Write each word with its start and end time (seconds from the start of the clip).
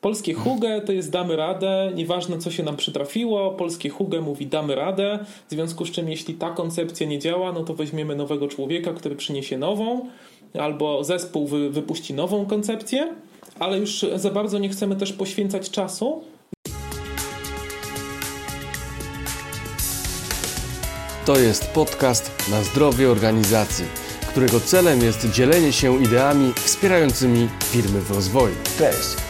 Polskie 0.00 0.34
Huge 0.34 0.80
to 0.86 0.92
jest 0.92 1.10
damy 1.10 1.36
radę, 1.36 1.92
nieważne 1.94 2.38
co 2.38 2.50
się 2.50 2.62
nam 2.62 2.76
przytrafiło, 2.76 3.50
polskie 3.50 3.88
Huge 3.88 4.20
mówi 4.20 4.46
damy 4.46 4.74
radę, 4.74 5.18
w 5.48 5.50
związku 5.50 5.86
z 5.86 5.90
czym 5.90 6.08
jeśli 6.08 6.34
ta 6.34 6.50
koncepcja 6.50 7.06
nie 7.06 7.18
działa, 7.18 7.52
no 7.52 7.64
to 7.64 7.74
weźmiemy 7.74 8.16
nowego 8.16 8.48
człowieka, 8.48 8.92
który 8.92 9.16
przyniesie 9.16 9.58
nową, 9.58 10.06
albo 10.58 11.04
zespół 11.04 11.46
wy, 11.46 11.70
wypuści 11.70 12.14
nową 12.14 12.46
koncepcję, 12.46 13.14
ale 13.58 13.78
już 13.78 14.06
za 14.16 14.30
bardzo 14.30 14.58
nie 14.58 14.68
chcemy 14.68 14.96
też 14.96 15.12
poświęcać 15.12 15.70
czasu. 15.70 16.24
To 21.26 21.38
jest 21.38 21.70
podcast 21.70 22.48
na 22.50 22.62
zdrowie 22.62 23.10
organizacji, 23.10 23.84
którego 24.30 24.60
celem 24.60 25.02
jest 25.02 25.30
dzielenie 25.30 25.72
się 25.72 26.02
ideami 26.02 26.52
wspierającymi 26.56 27.48
firmy 27.72 28.00
w 28.00 28.10
rozwoju. 28.10 28.54
Cześć! 28.78 29.29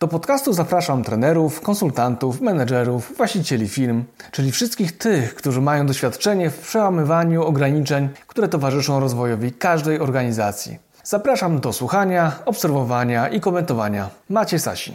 Do 0.00 0.08
podcastu 0.08 0.52
zapraszam 0.52 1.04
trenerów, 1.04 1.60
konsultantów, 1.60 2.40
menedżerów, 2.40 3.16
właścicieli 3.16 3.68
firm, 3.68 4.04
czyli 4.30 4.52
wszystkich 4.52 4.98
tych, 4.98 5.34
którzy 5.34 5.60
mają 5.60 5.86
doświadczenie 5.86 6.50
w 6.50 6.58
przełamywaniu 6.58 7.42
ograniczeń, 7.42 8.08
które 8.26 8.48
towarzyszą 8.48 9.00
rozwojowi 9.00 9.52
każdej 9.52 10.00
organizacji. 10.00 10.78
Zapraszam 11.04 11.60
do 11.60 11.72
słuchania, 11.72 12.32
obserwowania 12.44 13.28
i 13.28 13.40
komentowania. 13.40 14.08
Macie 14.30 14.58
Sasin. 14.58 14.94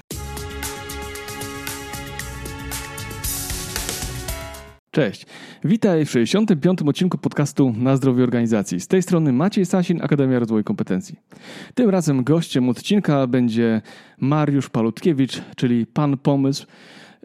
Cześć. 4.92 5.26
Witaj 5.64 6.06
w 6.06 6.12
65. 6.12 6.82
odcinku 6.82 7.18
podcastu 7.18 7.74
Na 7.78 7.98
zdrowie 7.98 8.24
organizacji. 8.24 8.80
Z 8.80 8.88
tej 8.88 9.02
strony 9.02 9.34
Maciej 9.34 9.66
Sasin, 9.66 10.02
Akademia 10.02 10.40
Rozwoju 10.40 10.64
Kompetencji. 10.64 11.16
Tym 11.74 11.90
razem 11.90 12.24
gościem 12.24 12.70
odcinka 12.70 13.28
będzie 13.28 13.82
Mariusz 14.18 14.70
Palutkiewicz, 14.70 15.42
czyli 15.56 15.86
Pan 15.86 16.18
Pomysł, 16.18 16.68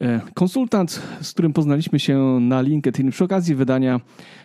e, 0.00 0.20
konsultant, 0.34 1.02
z 1.20 1.32
którym 1.32 1.52
poznaliśmy 1.52 2.00
się 2.00 2.38
na 2.40 2.60
LinkedIn 2.60 3.10
przy 3.10 3.24
okazji 3.24 3.54
wydania 3.54 4.00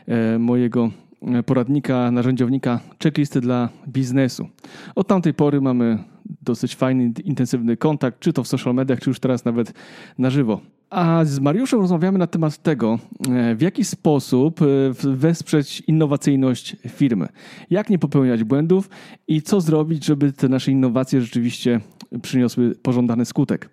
e, 0.08 0.40
mojego 0.40 0.90
e, 1.22 1.44
poradnika, 1.44 2.12
narzędziownika 2.12 2.80
checklisty 3.04 3.42
dla 3.42 3.70
biznesu. 3.88 4.50
Od 4.96 5.08
tamtej 5.08 5.34
pory 5.34 5.62
mamy 5.62 6.04
dosyć 6.42 6.76
fajny, 6.76 7.12
intensywny 7.24 7.78
kontakt, 7.78 8.20
czy 8.20 8.34
to 8.34 8.44
w 8.44 8.48
social 8.48 8.76
mediach, 8.76 9.00
czy 9.00 9.10
już 9.10 9.20
teraz 9.20 9.46
nawet 9.46 9.74
na 10.18 10.30
żywo. 10.30 10.62
A 10.90 11.26
z 11.26 11.40
Mariuszem 11.40 11.80
rozmawiamy 11.80 12.20
na 12.20 12.28
temat 12.28 12.58
tego, 12.58 13.00
e, 13.30 13.56
w 13.56 13.62
jaki 13.62 13.86
sposób 13.86 14.62
e, 14.62 14.66
wesprzeć 15.04 15.84
innowacyjność 15.88 16.76
firmy, 16.88 17.28
jak 17.70 17.90
nie 17.90 18.00
popełniać 18.00 18.44
błędów 18.44 18.90
i 19.28 19.42
co 19.42 19.62
zrobić, 19.62 20.06
żeby 20.06 20.34
te 20.34 20.50
nasze 20.50 20.72
innowacje 20.72 21.22
rzeczywiście 21.22 21.80
przyniosły 22.22 22.76
pożądany 22.76 23.26
skutek. 23.26 23.70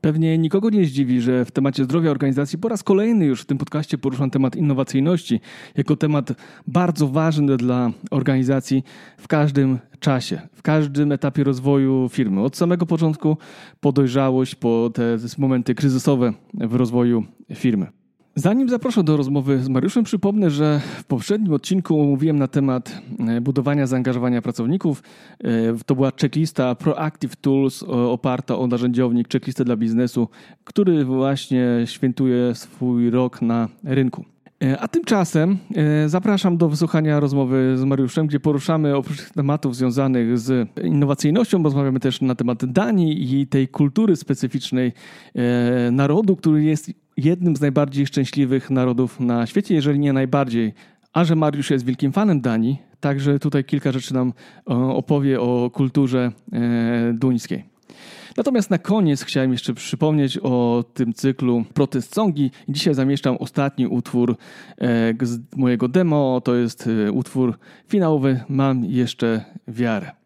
Pewnie 0.00 0.38
nikogo 0.38 0.70
nie 0.70 0.84
zdziwi, 0.84 1.20
że 1.20 1.44
w 1.44 1.50
temacie 1.50 1.84
zdrowia 1.84 2.10
organizacji 2.10 2.58
po 2.58 2.68
raz 2.68 2.82
kolejny 2.82 3.26
już 3.26 3.42
w 3.42 3.44
tym 3.44 3.58
podcaście 3.58 3.98
poruszam 3.98 4.30
temat 4.30 4.56
innowacyjności 4.56 5.40
jako 5.76 5.96
temat 5.96 6.32
bardzo 6.66 7.08
ważny 7.08 7.56
dla 7.56 7.90
organizacji 8.10 8.84
w 9.16 9.28
każdym 9.28 9.78
czasie, 10.00 10.40
w 10.54 10.62
każdym 10.62 11.12
etapie 11.12 11.44
rozwoju 11.44 12.08
firmy. 12.08 12.40
Od 12.42 12.56
samego 12.56 12.86
początku 12.86 13.36
po 13.80 13.92
dojrzałość, 13.92 14.54
po 14.54 14.90
te 14.94 15.16
momenty 15.38 15.74
kryzysowe 15.74 16.32
w 16.54 16.74
rozwoju 16.74 17.24
firmy. 17.54 17.99
Zanim 18.34 18.68
zaproszę 18.68 19.04
do 19.04 19.16
rozmowy 19.16 19.58
z 19.58 19.68
Mariuszem, 19.68 20.04
przypomnę, 20.04 20.50
że 20.50 20.80
w 20.98 21.04
poprzednim 21.04 21.52
odcinku 21.52 22.04
mówiłem 22.04 22.38
na 22.38 22.48
temat 22.48 23.02
e, 23.28 23.40
budowania 23.40 23.86
zaangażowania 23.86 24.42
pracowników. 24.42 25.02
E, 25.44 25.48
to 25.86 25.94
była 25.94 26.12
checklista 26.20 26.74
Proactive 26.74 27.36
Tools 27.36 27.82
oparta 27.82 28.58
o 28.58 28.66
narzędziownik 28.66 29.32
checklistę 29.32 29.64
dla 29.64 29.76
biznesu, 29.76 30.28
który 30.64 31.04
właśnie 31.04 31.66
świętuje 31.84 32.54
swój 32.54 33.10
rok 33.10 33.42
na 33.42 33.68
rynku. 33.84 34.24
E, 34.64 34.80
a 34.80 34.88
tymczasem 34.88 35.58
zapraszam 36.06 36.56
do 36.56 36.68
wysłuchania 36.68 37.20
rozmowy 37.20 37.78
z 37.78 37.84
Mariuszem, 37.84 38.26
gdzie 38.26 38.40
poruszamy 38.40 38.96
oprócz 38.96 39.30
tematów 39.30 39.76
związanych 39.76 40.38
z 40.38 40.68
innowacyjnością, 40.84 41.62
rozmawiamy 41.62 42.00
też 42.00 42.20
na 42.20 42.34
temat 42.34 42.64
Danii 42.64 43.40
i 43.40 43.46
tej 43.46 43.68
kultury 43.68 44.16
specyficznej 44.16 44.92
narodu, 45.92 46.36
który 46.36 46.64
jest 46.64 46.90
jednym 47.24 47.56
z 47.56 47.60
najbardziej 47.60 48.06
szczęśliwych 48.06 48.70
narodów 48.70 49.20
na 49.20 49.46
świecie, 49.46 49.74
jeżeli 49.74 49.98
nie 49.98 50.12
najbardziej. 50.12 50.72
A 51.12 51.24
że 51.24 51.36
Mariusz 51.36 51.70
jest 51.70 51.84
wielkim 51.84 52.12
fanem 52.12 52.40
Danii, 52.40 52.78
także 53.00 53.38
tutaj 53.38 53.64
kilka 53.64 53.92
rzeczy 53.92 54.14
nam 54.14 54.32
opowie 54.94 55.40
o 55.40 55.70
kulturze 55.70 56.32
e, 56.52 57.12
duńskiej. 57.14 57.64
Natomiast 58.36 58.70
na 58.70 58.78
koniec 58.78 59.24
chciałem 59.24 59.52
jeszcze 59.52 59.74
przypomnieć 59.74 60.38
o 60.42 60.84
tym 60.94 61.12
cyklu 61.12 61.64
Protest 61.74 62.14
Songi. 62.14 62.50
Dzisiaj 62.68 62.94
zamieszczam 62.94 63.36
ostatni 63.36 63.86
utwór 63.86 64.36
e, 64.78 65.14
z 65.22 65.56
mojego 65.56 65.88
demo. 65.88 66.40
To 66.44 66.54
jest 66.54 66.88
e, 67.08 67.12
utwór 67.12 67.58
finałowy 67.88 68.40
Mam 68.48 68.84
jeszcze 68.84 69.44
wiarę. 69.68 70.19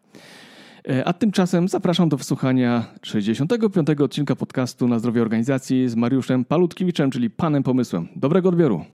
E, 0.89 1.05
a 1.05 1.13
tymczasem 1.13 1.67
zapraszam 1.67 2.09
do 2.09 2.17
wysłuchania 2.17 2.85
65. 3.01 3.89
odcinka 4.01 4.35
podcastu 4.35 4.87
na 4.87 4.99
zdrowie 4.99 5.21
organizacji 5.21 5.89
z 5.89 5.95
Mariuszem 5.95 6.45
Palutkiewiczem, 6.45 7.11
czyli 7.11 7.29
Panem 7.29 7.63
Pomysłem. 7.63 8.07
Dobrego 8.15 8.49
odbioru. 8.49 8.85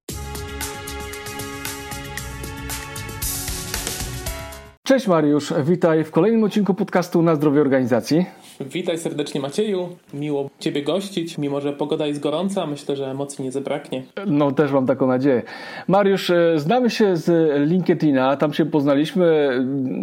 Cześć 4.84 5.08
Mariusz, 5.08 5.54
witaj 5.66 6.04
w 6.04 6.12
kolejnym 6.12 6.44
odcinku 6.44 6.74
podcastu 6.74 7.22
na 7.22 7.36
zdrowie 7.36 7.62
organizacji. 7.62 8.26
Witaj 8.66 8.98
serdecznie 8.98 9.42
Macieju, 9.42 9.90
miło 10.14 10.50
Ciebie 10.60 10.84
gościć, 10.84 11.38
mimo 11.38 11.62
że 11.62 11.74
pogoda 11.74 12.08
jest 12.08 12.20
gorąca, 12.20 12.66
myślę, 12.66 12.96
że 12.96 13.12
emocji 13.12 13.44
nie 13.44 13.52
zabraknie. 13.52 14.04
No 14.28 14.52
też 14.52 14.72
mam 14.72 14.86
taką 14.86 15.08
nadzieję. 15.08 15.42
Mariusz, 15.88 16.30
e, 16.30 16.60
znamy 16.60 16.90
się 16.90 17.18
z 17.18 17.52
LinkedIna, 17.70 18.38
tam 18.38 18.54
się 18.54 18.66
poznaliśmy, 18.66 19.50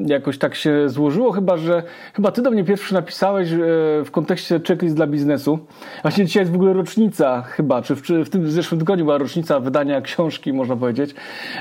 jakoś 0.07 0.39
tak 0.39 0.55
się 0.55 0.89
złożyło 0.89 1.33
chyba, 1.33 1.57
że 1.57 1.83
chyba 2.15 2.31
Ty 2.31 2.43
do 2.43 2.51
mnie 2.51 2.65
pierwszy 2.65 2.95
napisałeś 2.95 3.53
e, 3.53 3.57
w 4.05 4.11
kontekście 4.11 4.61
checklist 4.69 4.97
dla 4.97 5.07
biznesu. 5.07 5.59
Właśnie 6.03 6.25
dzisiaj 6.27 6.43
jest 6.43 6.53
w 6.53 6.55
ogóle 6.55 6.73
rocznica 6.73 7.43
chyba, 7.43 7.83
czy 7.83 7.97
w, 7.97 8.03
czy 8.03 8.25
w 8.25 8.31
tym 8.31 8.51
zeszłym 8.51 8.81
tygodniu 8.81 9.05
była 9.05 9.19
rocznica 9.19 9.61
wydania 9.61 10.01
książki, 10.01 10.53
można 10.53 10.77
powiedzieć. 10.77 11.15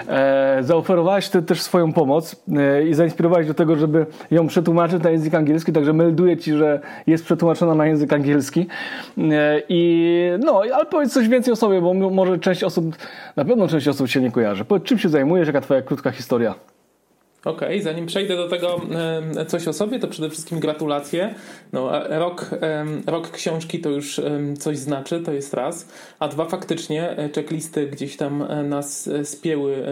E, 0.08 0.58
zaoferowałeś 0.62 1.30
Ty 1.30 1.42
też 1.42 1.62
swoją 1.62 1.94
pomoc 1.94 2.44
i 2.90 2.94
zainspirowałeś 2.94 3.48
do 3.48 3.54
tego, 3.54 3.76
żeby 3.76 4.06
ją 4.32 4.48
przetłumaczyć 4.48 5.04
na 5.04 5.10
język 5.10 5.36
angielski, 5.36 5.72
także 5.72 5.94
melduję 5.94 6.38
Ci, 6.38 6.54
że 6.54 6.80
jest 7.08 7.26
przetłumaczona 7.26 7.76
na 7.76 7.88
język 7.88 8.14
angielski. 8.14 8.68
E, 9.18 9.62
I 9.70 10.14
no, 10.40 10.62
ale 10.74 10.86
powiedz 10.86 11.14
coś 11.14 11.28
więcej 11.28 11.54
o 11.54 11.56
sobie, 11.56 11.82
bo 11.82 11.94
może 11.94 12.40
część 12.40 12.64
osób, 12.64 12.96
na 13.36 13.46
pewno 13.46 13.68
część 13.68 13.88
osób 13.88 14.08
się 14.08 14.22
nie 14.22 14.32
kojarzy. 14.32 14.66
Powiedz, 14.66 14.84
czym 14.84 15.00
się 15.00 15.10
zajmujesz, 15.10 15.48
jaka 15.48 15.62
twoja 15.62 15.82
krótka 15.82 16.12
historia? 16.12 16.56
Okej, 17.46 17.68
okay, 17.68 17.82
zanim 17.82 18.06
przejdę 18.06 18.36
do 18.36 18.48
tego 18.48 18.82
coś 19.48 19.68
o 19.68 19.74
sobie, 19.74 20.00
to 20.00 20.08
przede 20.08 20.30
wszystkim 20.30 20.60
gratulacje. 20.60 21.36
No, 21.74 21.92
rok, 22.10 22.50
rok 23.06 23.32
książki 23.32 23.80
to 23.80 23.90
już 23.90 24.22
coś 24.60 24.78
znaczy, 24.78 25.20
to 25.20 25.34
jest 25.34 25.54
raz. 25.54 25.90
A 26.20 26.28
dwa, 26.28 26.46
faktycznie 26.46 27.18
e, 27.18 27.30
checklisty 27.30 27.88
gdzieś 27.88 28.18
tam 28.18 28.42
e, 28.42 28.64
nas 28.64 29.10
spięły 29.24 29.86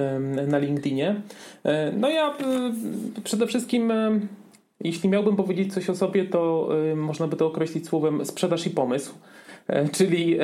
na 0.48 0.58
LinkedInie. 0.58 1.16
No 1.94 2.10
ja 2.10 2.34
przede 3.24 3.48
wszystkim 3.48 3.94
jeśli 4.82 5.10
miałbym 5.10 5.36
powiedzieć 5.36 5.74
coś 5.74 5.90
o 5.90 5.96
sobie, 5.96 6.26
to 6.26 6.70
y, 6.92 6.96
można 6.96 7.28
by 7.28 7.36
to 7.36 7.48
określić 7.48 7.88
słowem 7.88 8.26
sprzedaż 8.26 8.68
i 8.68 8.70
pomysł. 8.70 9.14
E, 9.68 9.90
czyli 9.90 10.38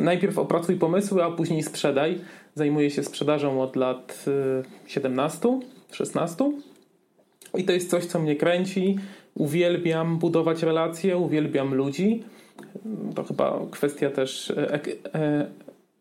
najpierw 0.00 0.38
opracuj 0.38 0.76
pomysły, 0.76 1.24
a 1.24 1.30
później 1.30 1.62
sprzedaj. 1.62 2.18
Zajmuję 2.54 2.90
się 2.90 3.02
sprzedażą 3.02 3.62
od 3.62 3.76
lat 3.76 4.24
17, 4.86 5.48
y, 5.92 5.94
16. 5.94 6.52
I 7.54 7.64
to 7.64 7.72
jest 7.72 7.90
coś, 7.90 8.06
co 8.06 8.18
mnie 8.18 8.36
kręci. 8.36 8.98
Uwielbiam 9.34 10.18
budować 10.18 10.62
relacje, 10.62 11.18
uwielbiam 11.18 11.74
ludzi. 11.74 12.24
To 13.14 13.24
chyba 13.24 13.60
kwestia 13.70 14.10
też 14.10 14.50
e, 14.50 14.80
e, 15.14 15.46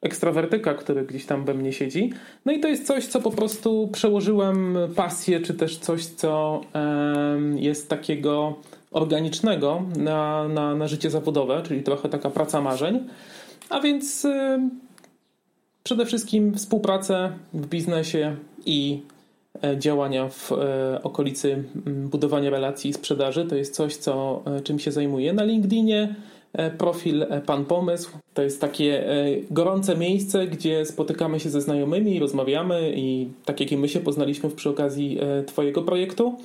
ekstrawertyka, 0.01 0.73
który 0.73 1.05
gdzieś 1.05 1.25
tam 1.25 1.45
we 1.45 1.53
mnie 1.53 1.73
siedzi. 1.73 2.13
No 2.45 2.51
i 2.51 2.59
to 2.59 2.67
jest 2.67 2.87
coś, 2.87 3.07
co 3.07 3.21
po 3.21 3.31
prostu 3.31 3.89
przełożyłem 3.93 4.77
pasję, 4.95 5.39
czy 5.39 5.53
też 5.53 5.77
coś, 5.77 6.05
co 6.05 6.61
jest 7.55 7.89
takiego 7.89 8.55
organicznego 8.91 9.83
na, 9.97 10.47
na, 10.47 10.75
na 10.75 10.87
życie 10.87 11.09
zawodowe, 11.09 11.63
czyli 11.67 11.83
trochę 11.83 12.09
taka 12.09 12.29
praca 12.29 12.61
marzeń. 12.61 12.99
A 13.69 13.79
więc 13.79 14.27
przede 15.83 16.05
wszystkim 16.05 16.53
współpracę 16.53 17.31
w 17.53 17.67
biznesie 17.67 18.35
i 18.65 19.01
działania 19.77 20.29
w 20.29 20.51
okolicy 21.03 21.63
budowania 21.85 22.49
relacji 22.49 22.89
i 22.89 22.93
sprzedaży. 22.93 23.45
To 23.45 23.55
jest 23.55 23.75
coś, 23.75 23.95
co, 23.95 24.43
czym 24.63 24.79
się 24.79 24.91
zajmuję. 24.91 25.33
Na 25.33 25.43
LinkedInie 25.43 26.15
profil 26.77 27.25
Pan 27.45 27.65
Pomysł. 27.65 28.11
To 28.33 28.41
jest 28.41 28.61
takie 28.61 29.03
gorące 29.51 29.97
miejsce, 29.97 30.47
gdzie 30.47 30.85
spotykamy 30.85 31.39
się 31.39 31.49
ze 31.49 31.61
znajomymi, 31.61 32.19
rozmawiamy 32.19 32.93
i 32.95 33.27
tak 33.45 33.59
jak 33.59 33.71
i 33.71 33.77
my 33.77 33.89
się 33.89 33.99
poznaliśmy 33.99 34.49
przy 34.49 34.69
okazji 34.69 35.19
Twojego 35.45 35.83
projektu. 35.83 36.35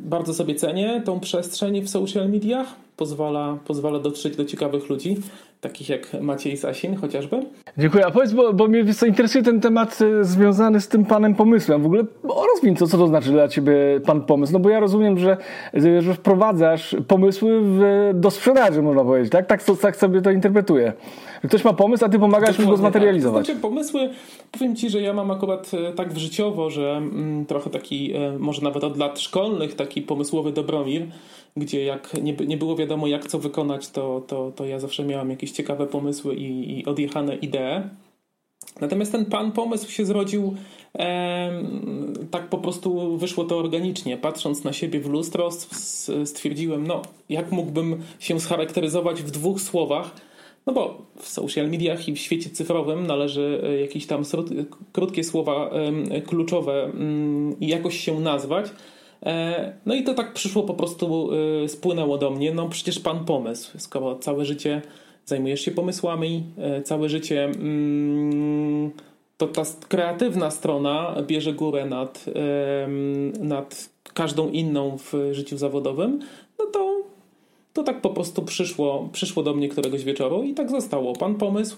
Bardzo 0.00 0.34
sobie 0.34 0.54
cenię 0.54 1.02
tą 1.04 1.20
przestrzeń 1.20 1.82
w 1.82 1.90
social 1.90 2.30
mediach. 2.30 2.74
Pozwala, 2.96 3.58
pozwala 3.66 3.98
dotrzeć 3.98 4.36
do 4.36 4.44
ciekawych 4.44 4.88
ludzi 4.88 5.16
takich 5.60 5.88
jak 5.88 6.22
Maciej 6.22 6.56
Sasin 6.56 6.96
chociażby. 6.96 7.36
Dziękuję. 7.78 8.06
A 8.06 8.10
powiedz, 8.10 8.32
bo, 8.32 8.52
bo 8.52 8.68
mnie 8.68 8.84
interesuje 9.06 9.44
ten 9.44 9.60
temat 9.60 9.98
e, 10.02 10.24
związany 10.24 10.80
z 10.80 10.88
tym 10.88 11.04
panem 11.04 11.34
pomysłem. 11.34 11.82
W 11.82 11.86
ogóle 11.86 12.04
rozwin 12.54 12.76
co, 12.76 12.86
co 12.86 12.98
to 12.98 13.06
znaczy 13.06 13.30
dla 13.30 13.48
ciebie 13.48 13.74
pan 14.06 14.20
pomysł. 14.20 14.52
No 14.52 14.58
bo 14.58 14.68
ja 14.68 14.80
rozumiem, 14.80 15.18
że, 15.18 15.36
że 15.98 16.14
wprowadzasz 16.14 16.96
pomysły 17.08 17.60
w, 17.62 18.10
do 18.14 18.30
sprzedaży, 18.30 18.82
można 18.82 19.04
powiedzieć. 19.04 19.32
Tak? 19.32 19.46
Tak, 19.46 19.62
tak 19.82 19.96
sobie 19.96 20.22
to 20.22 20.30
interpretuję. 20.30 20.92
Ktoś 21.48 21.64
ma 21.64 21.72
pomysł, 21.72 22.04
a 22.04 22.08
ty 22.08 22.18
pomagasz 22.18 22.58
mu 22.58 22.70
go 22.70 22.76
zmaterializować. 22.76 23.46
Tak. 23.46 23.56
To 23.56 23.60
znaczy 23.60 23.74
pomysły, 23.74 24.10
powiem 24.52 24.76
ci, 24.76 24.90
że 24.90 25.00
ja 25.00 25.12
mam 25.12 25.30
akurat 25.30 25.70
e, 25.74 25.92
tak 25.92 26.12
w 26.12 26.16
życiowo, 26.16 26.70
że 26.70 26.96
mm, 26.96 27.46
trochę 27.46 27.70
taki, 27.70 28.12
e, 28.14 28.38
może 28.38 28.62
nawet 28.62 28.84
od 28.84 28.96
lat 28.96 29.20
szkolnych, 29.20 29.74
taki 29.74 30.02
pomysłowy 30.02 30.52
Dobromir, 30.52 31.06
gdzie 31.56 31.84
jak 31.84 32.14
nie, 32.22 32.32
nie 32.32 32.56
było 32.56 32.76
wiadomo 32.76 33.06
jak 33.06 33.26
co 33.26 33.38
wykonać, 33.38 33.88
to, 33.90 34.22
to, 34.26 34.52
to 34.56 34.64
ja 34.64 34.80
zawsze 34.80 35.04
miałem 35.04 35.30
jakieś 35.30 35.50
ciekawe 35.50 35.86
pomysły 35.86 36.34
i, 36.34 36.78
i 36.78 36.84
odjechane 36.86 37.36
idee. 37.36 37.82
Natomiast 38.80 39.12
ten 39.12 39.24
pan 39.24 39.52
pomysł 39.52 39.90
się 39.90 40.04
zrodził 40.04 40.54
e, 40.98 41.62
tak 42.30 42.48
po 42.48 42.58
prostu 42.58 43.16
wyszło 43.16 43.44
to 43.44 43.58
organicznie. 43.58 44.16
Patrząc 44.16 44.64
na 44.64 44.72
siebie 44.72 45.00
w 45.00 45.08
lustro 45.08 45.48
stwierdziłem, 46.24 46.86
no 46.86 47.02
jak 47.28 47.52
mógłbym 47.52 48.02
się 48.18 48.40
scharakteryzować 48.40 49.22
w 49.22 49.30
dwóch 49.30 49.60
słowach, 49.60 50.10
no 50.66 50.72
bo 50.72 51.02
w 51.18 51.28
social 51.28 51.70
mediach 51.70 52.08
i 52.08 52.12
w 52.12 52.18
świecie 52.18 52.50
cyfrowym 52.50 53.06
należy 53.06 53.62
e, 53.64 53.80
jakieś 53.80 54.06
tam 54.06 54.22
krótkie 54.92 55.24
słowa 55.24 55.70
kluczowe 56.26 56.84
mm, 56.84 57.60
i 57.60 57.66
jakoś 57.68 58.00
się 58.00 58.20
nazwać. 58.20 58.70
E, 59.22 59.72
no 59.86 59.94
i 59.94 60.04
to 60.04 60.14
tak 60.14 60.32
przyszło 60.32 60.62
po 60.62 60.74
prostu, 60.74 61.30
e, 61.64 61.68
spłynęło 61.68 62.18
do 62.18 62.30
mnie. 62.30 62.54
No 62.54 62.68
przecież 62.68 63.00
pan 63.00 63.24
pomysł, 63.24 63.78
skoro 63.78 64.18
całe 64.18 64.44
życie 64.44 64.82
zajmujesz 65.26 65.60
się 65.60 65.70
pomysłami, 65.70 66.44
e, 66.58 66.82
całe 66.82 67.08
życie 67.08 67.44
mm, 67.44 68.90
to 69.36 69.46
ta 69.46 69.62
kreatywna 69.88 70.50
strona 70.50 71.16
bierze 71.26 71.52
górę 71.52 71.86
nad, 71.86 72.24
nad 73.40 73.90
każdą 74.14 74.48
inną 74.48 74.98
w 74.98 75.12
życiu 75.32 75.58
zawodowym, 75.58 76.20
no 76.58 76.66
to, 76.66 76.96
to 77.72 77.82
tak 77.82 78.00
po 78.00 78.10
prostu 78.10 78.42
przyszło, 78.42 79.08
przyszło 79.12 79.42
do 79.42 79.54
mnie 79.54 79.68
któregoś 79.68 80.04
wieczoru 80.04 80.42
i 80.42 80.54
tak 80.54 80.70
zostało. 80.70 81.12
Pan 81.12 81.34
pomysł 81.34 81.76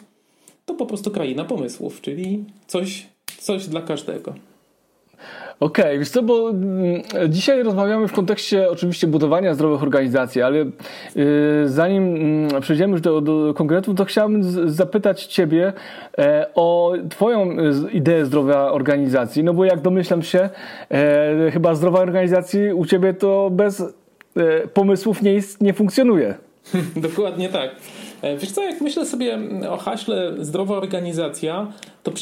to 0.67 0.75
po 0.75 0.87
prostu 0.87 1.11
kraina 1.11 1.45
pomysłów, 1.45 2.01
czyli 2.01 2.45
coś, 2.67 3.07
coś 3.39 3.67
dla 3.67 3.83
każdego. 3.83 4.35
Okej, 5.61 5.85
okay, 5.85 5.99
wiesz 5.99 6.11
co, 6.11 6.23
bo 6.23 6.51
mm, 6.51 7.03
dzisiaj 7.29 7.63
rozmawiamy 7.63 8.09
w 8.09 8.13
kontekście 8.13 8.71
oczywiście 8.71 9.07
budowania 9.07 9.55
zdrowych 9.55 9.83
organizacji, 9.83 10.43
ale 10.43 10.59
yy, 10.59 10.65
zanim 11.65 12.17
yy, 12.49 12.61
przejdziemy 12.61 12.93
już 12.93 13.01
do, 13.01 13.21
do 13.21 13.55
konkretów, 13.55 13.97
to 13.97 14.05
chciałbym 14.05 14.43
zapytać 14.71 15.27
Ciebie 15.27 15.73
e, 16.19 16.47
o 16.55 16.93
Twoją 17.11 17.51
y, 17.51 17.91
ideę 17.93 18.27
zdrowia 18.27 18.59
organizacji, 18.59 19.45
no 19.45 19.55
bo 19.55 19.65
jak 19.65 19.81
domyślam 19.81 20.23
się, 20.23 20.51
e, 20.91 21.51
chyba 21.53 21.75
zdrowa 21.75 22.01
organizacja 22.01 22.75
u 22.75 22.87
Ciebie 22.87 23.15
to 23.15 23.51
bez 23.51 23.81
e, 23.81 24.69
pomysłów 24.69 25.23
nie, 25.23 25.33
jest, 25.33 25.61
nie 25.61 25.73
funkcjonuje. 25.73 26.35
Dokładnie 26.97 27.49
tak. 27.49 27.71
E, 28.23 28.37
wiesz 28.37 28.51
co, 28.51 28.63
jak 28.63 28.81
myślę 28.81 29.07
sobie 29.07 29.39
o 29.71 29.77
haśle 29.77 30.35
zdrowa 30.39 30.77
organizacja, 30.77 31.73
to 32.03 32.13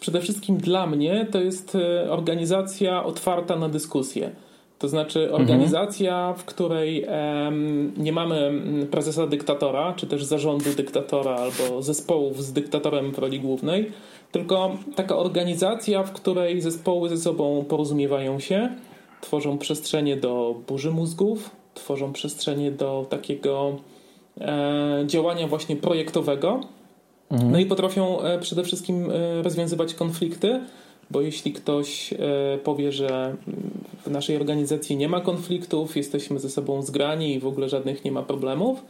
przede 0.00 0.20
wszystkim 0.20 0.56
dla 0.56 0.86
mnie 0.86 1.26
to 1.30 1.40
jest 1.40 1.74
e, 1.74 2.10
organizacja 2.10 3.04
otwarta 3.04 3.56
na 3.56 3.68
dyskusję. 3.68 4.30
To 4.78 4.88
znaczy 4.88 5.22
mhm. 5.22 5.42
organizacja, 5.42 6.34
w 6.38 6.44
której 6.44 7.04
um, 7.04 7.92
nie 7.96 8.12
mamy 8.12 8.52
prezesa 8.90 9.26
dyktatora, 9.26 9.94
czy 9.96 10.06
też 10.06 10.24
zarządu 10.24 10.70
dyktatora, 10.76 11.36
albo 11.36 11.82
zespołów 11.82 12.44
z 12.44 12.52
dyktatorem 12.52 13.12
w 13.12 13.18
roli 13.18 13.40
głównej, 13.40 13.92
tylko 14.32 14.76
taka 14.96 15.16
organizacja, 15.16 16.02
w 16.02 16.12
której 16.12 16.60
zespoły 16.60 17.08
ze 17.08 17.16
sobą 17.16 17.64
porozumiewają 17.68 18.40
się, 18.40 18.68
tworzą 19.20 19.58
przestrzenie 19.58 20.16
do 20.16 20.54
burzy 20.68 20.90
mózgów, 20.90 21.50
tworzą 21.74 22.12
przestrzenie 22.12 22.70
do 22.72 23.06
takiego 23.10 23.76
działania 25.06 25.46
właśnie 25.46 25.76
projektowego. 25.76 26.60
Mhm. 27.30 27.52
No 27.52 27.58
i 27.58 27.66
potrafią 27.66 28.20
e, 28.20 28.38
przede 28.38 28.64
wszystkim 28.64 29.10
e, 29.10 29.42
rozwiązywać 29.42 29.94
konflikty, 29.94 30.60
bo 31.10 31.20
jeśli 31.20 31.52
ktoś 31.52 32.14
powie, 32.64 32.92
że 32.92 33.36
w 34.06 34.10
naszej 34.10 34.36
organizacji 34.36 34.96
nie 34.96 35.08
ma 35.08 35.20
konfliktów, 35.20 35.96
jesteśmy 35.96 36.38
ze 36.38 36.50
sobą 36.50 36.82
zgrani 36.82 37.34
i 37.34 37.40
w 37.40 37.46
ogóle 37.46 37.68
żadnych 37.68 38.04
nie 38.04 38.12
ma 38.12 38.22
problemów, 38.22 38.84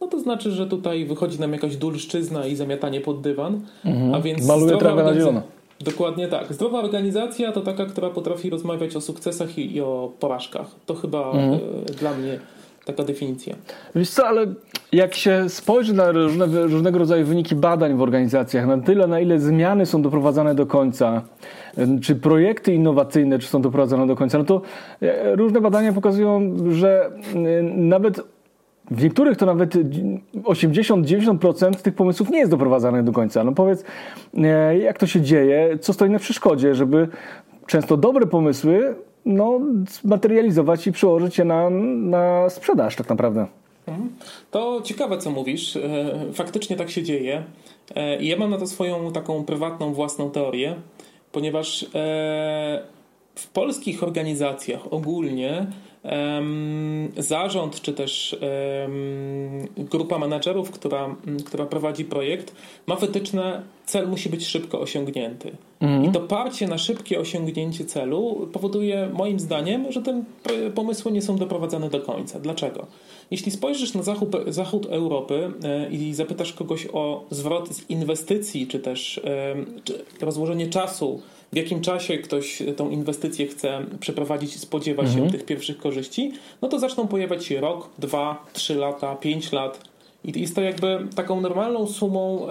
no 0.00 0.06
to 0.06 0.20
znaczy, 0.20 0.50
że 0.50 0.66
tutaj 0.66 1.04
wychodzi 1.04 1.40
nam 1.40 1.52
jakaś 1.52 1.76
dulszczyzna 1.76 2.46
i 2.46 2.56
zamiatanie 2.56 3.00
pod 3.00 3.20
dywan. 3.20 3.60
Mhm. 3.84 4.14
A 4.14 4.20
więc 4.20 4.46
Maluje 4.46 4.76
trawę 4.76 5.04
na 5.04 5.14
zielono. 5.14 5.42
Dokładnie 5.80 6.28
tak. 6.28 6.54
Zdrowa 6.54 6.78
organizacja 6.78 7.52
to 7.52 7.60
taka, 7.60 7.86
która 7.86 8.10
potrafi 8.10 8.50
rozmawiać 8.50 8.96
o 8.96 9.00
sukcesach 9.00 9.58
i, 9.58 9.74
i 9.76 9.80
o 9.80 10.12
porażkach. 10.20 10.66
To 10.86 10.94
chyba 10.94 11.30
mhm. 11.30 11.60
dla 11.98 12.14
mnie 12.14 12.38
taka 12.84 13.04
definicja. 13.04 13.54
Wiesz 13.94 14.10
co, 14.10 14.26
ale 14.26 14.46
jak 14.92 15.14
się 15.14 15.48
spojrzy 15.48 15.94
na 15.94 16.12
różne, 16.12 16.46
różnego 16.46 16.98
rodzaju 16.98 17.26
wyniki 17.26 17.54
badań 17.54 17.96
w 17.96 18.02
organizacjach, 18.02 18.66
na 18.66 18.78
tyle, 18.78 19.06
na 19.06 19.20
ile 19.20 19.38
zmiany 19.38 19.86
są 19.86 20.02
doprowadzane 20.02 20.54
do 20.54 20.66
końca, 20.66 21.22
czy 22.02 22.14
projekty 22.16 22.74
innowacyjne 22.74 23.38
czy 23.38 23.48
są 23.48 23.62
doprowadzone 23.62 24.06
do 24.06 24.16
końca, 24.16 24.38
no 24.38 24.44
to 24.44 24.62
e, 25.02 25.36
różne 25.36 25.60
badania 25.60 25.92
pokazują, 25.92 26.56
że 26.70 27.10
nawet 27.76 28.20
w 28.90 29.02
niektórych 29.02 29.36
to 29.36 29.46
nawet 29.46 29.74
80-90% 30.34 31.74
tych 31.74 31.94
pomysłów 31.94 32.30
nie 32.30 32.38
jest 32.38 32.50
doprowadzane 32.50 33.02
do 33.02 33.12
końca. 33.12 33.44
No 33.44 33.52
powiedz, 33.52 33.84
e, 34.34 34.78
jak 34.78 34.98
to 34.98 35.06
się 35.06 35.20
dzieje, 35.20 35.78
co 35.80 35.92
stoi 35.92 36.10
na 36.10 36.18
przeszkodzie, 36.18 36.74
żeby 36.74 37.08
często 37.66 37.96
dobre 37.96 38.26
pomysły 38.26 38.94
no, 39.24 39.60
zmaterializować 39.88 40.86
i 40.86 40.92
przełożyć 40.92 41.38
je 41.38 41.44
na, 41.44 41.70
na 41.70 42.50
sprzedaż 42.50 42.96
tak 42.96 43.08
naprawdę. 43.08 43.46
Mhm. 43.86 44.12
To 44.50 44.80
ciekawe, 44.84 45.18
co 45.18 45.30
mówisz. 45.30 45.76
E, 45.76 45.82
faktycznie 46.34 46.76
tak 46.76 46.90
się 46.90 47.02
dzieje. 47.02 47.44
E, 47.94 48.22
I 48.22 48.28
ja 48.28 48.36
mam 48.36 48.50
na 48.50 48.58
to 48.58 48.66
swoją 48.66 49.12
taką 49.12 49.44
prywatną, 49.44 49.92
własną 49.92 50.30
teorię, 50.30 50.74
ponieważ 51.32 51.82
e, 51.82 51.88
w 53.34 53.48
polskich 53.48 54.02
organizacjach 54.02 54.92
ogólnie 54.92 55.66
zarząd 57.16 57.80
czy 57.80 57.92
też 57.92 58.36
grupa 59.76 60.18
menedżerów, 60.18 60.70
która, 60.70 61.16
która 61.46 61.66
prowadzi 61.66 62.04
projekt, 62.04 62.54
ma 62.86 62.96
wytyczne, 62.96 63.62
cel 63.86 64.08
musi 64.08 64.28
być 64.28 64.46
szybko 64.46 64.80
osiągnięty. 64.80 65.50
Mhm. 65.80 66.04
I 66.04 66.12
to 66.12 66.20
parcie 66.20 66.68
na 66.68 66.78
szybkie 66.78 67.20
osiągnięcie 67.20 67.84
celu 67.84 68.48
powoduje 68.52 69.10
moim 69.12 69.40
zdaniem, 69.40 69.92
że 69.92 70.02
te 70.02 70.22
pomysły 70.74 71.12
nie 71.12 71.22
są 71.22 71.36
doprowadzane 71.36 71.90
do 71.90 72.00
końca. 72.00 72.40
Dlaczego? 72.40 72.86
Jeśli 73.30 73.52
spojrzysz 73.52 73.94
na 73.94 74.02
zachód, 74.02 74.36
zachód 74.46 74.86
Europy 74.86 75.52
e, 75.64 75.90
i 75.90 76.14
zapytasz 76.14 76.52
kogoś 76.52 76.86
o 76.92 77.24
zwrot 77.30 77.68
z 77.68 77.90
inwestycji, 77.90 78.66
czy 78.66 78.78
też 78.78 79.20
czy 79.84 80.04
rozłożenie 80.20 80.66
czasu, 80.66 81.20
w 81.52 81.56
jakim 81.56 81.80
czasie 81.80 82.18
ktoś 82.18 82.62
tą 82.76 82.90
inwestycję 82.90 83.46
chce 83.46 83.84
przeprowadzić 84.00 84.56
i 84.56 84.58
spodziewa 84.58 85.02
się 85.02 85.12
mhm. 85.12 85.30
tych 85.30 85.44
pierwszych 85.44 85.78
korzyści, 85.78 86.32
no 86.62 86.68
to 86.68 86.78
zaczną 86.78 87.06
pojawiać 87.06 87.44
się 87.44 87.60
rok, 87.60 87.90
dwa, 87.98 88.46
trzy 88.52 88.74
lata, 88.74 89.16
pięć 89.16 89.52
lat. 89.52 89.90
I 90.24 90.40
jest 90.40 90.54
to 90.54 90.60
jakby 90.60 91.08
taką 91.14 91.40
normalną 91.40 91.86
sumą 91.86 92.46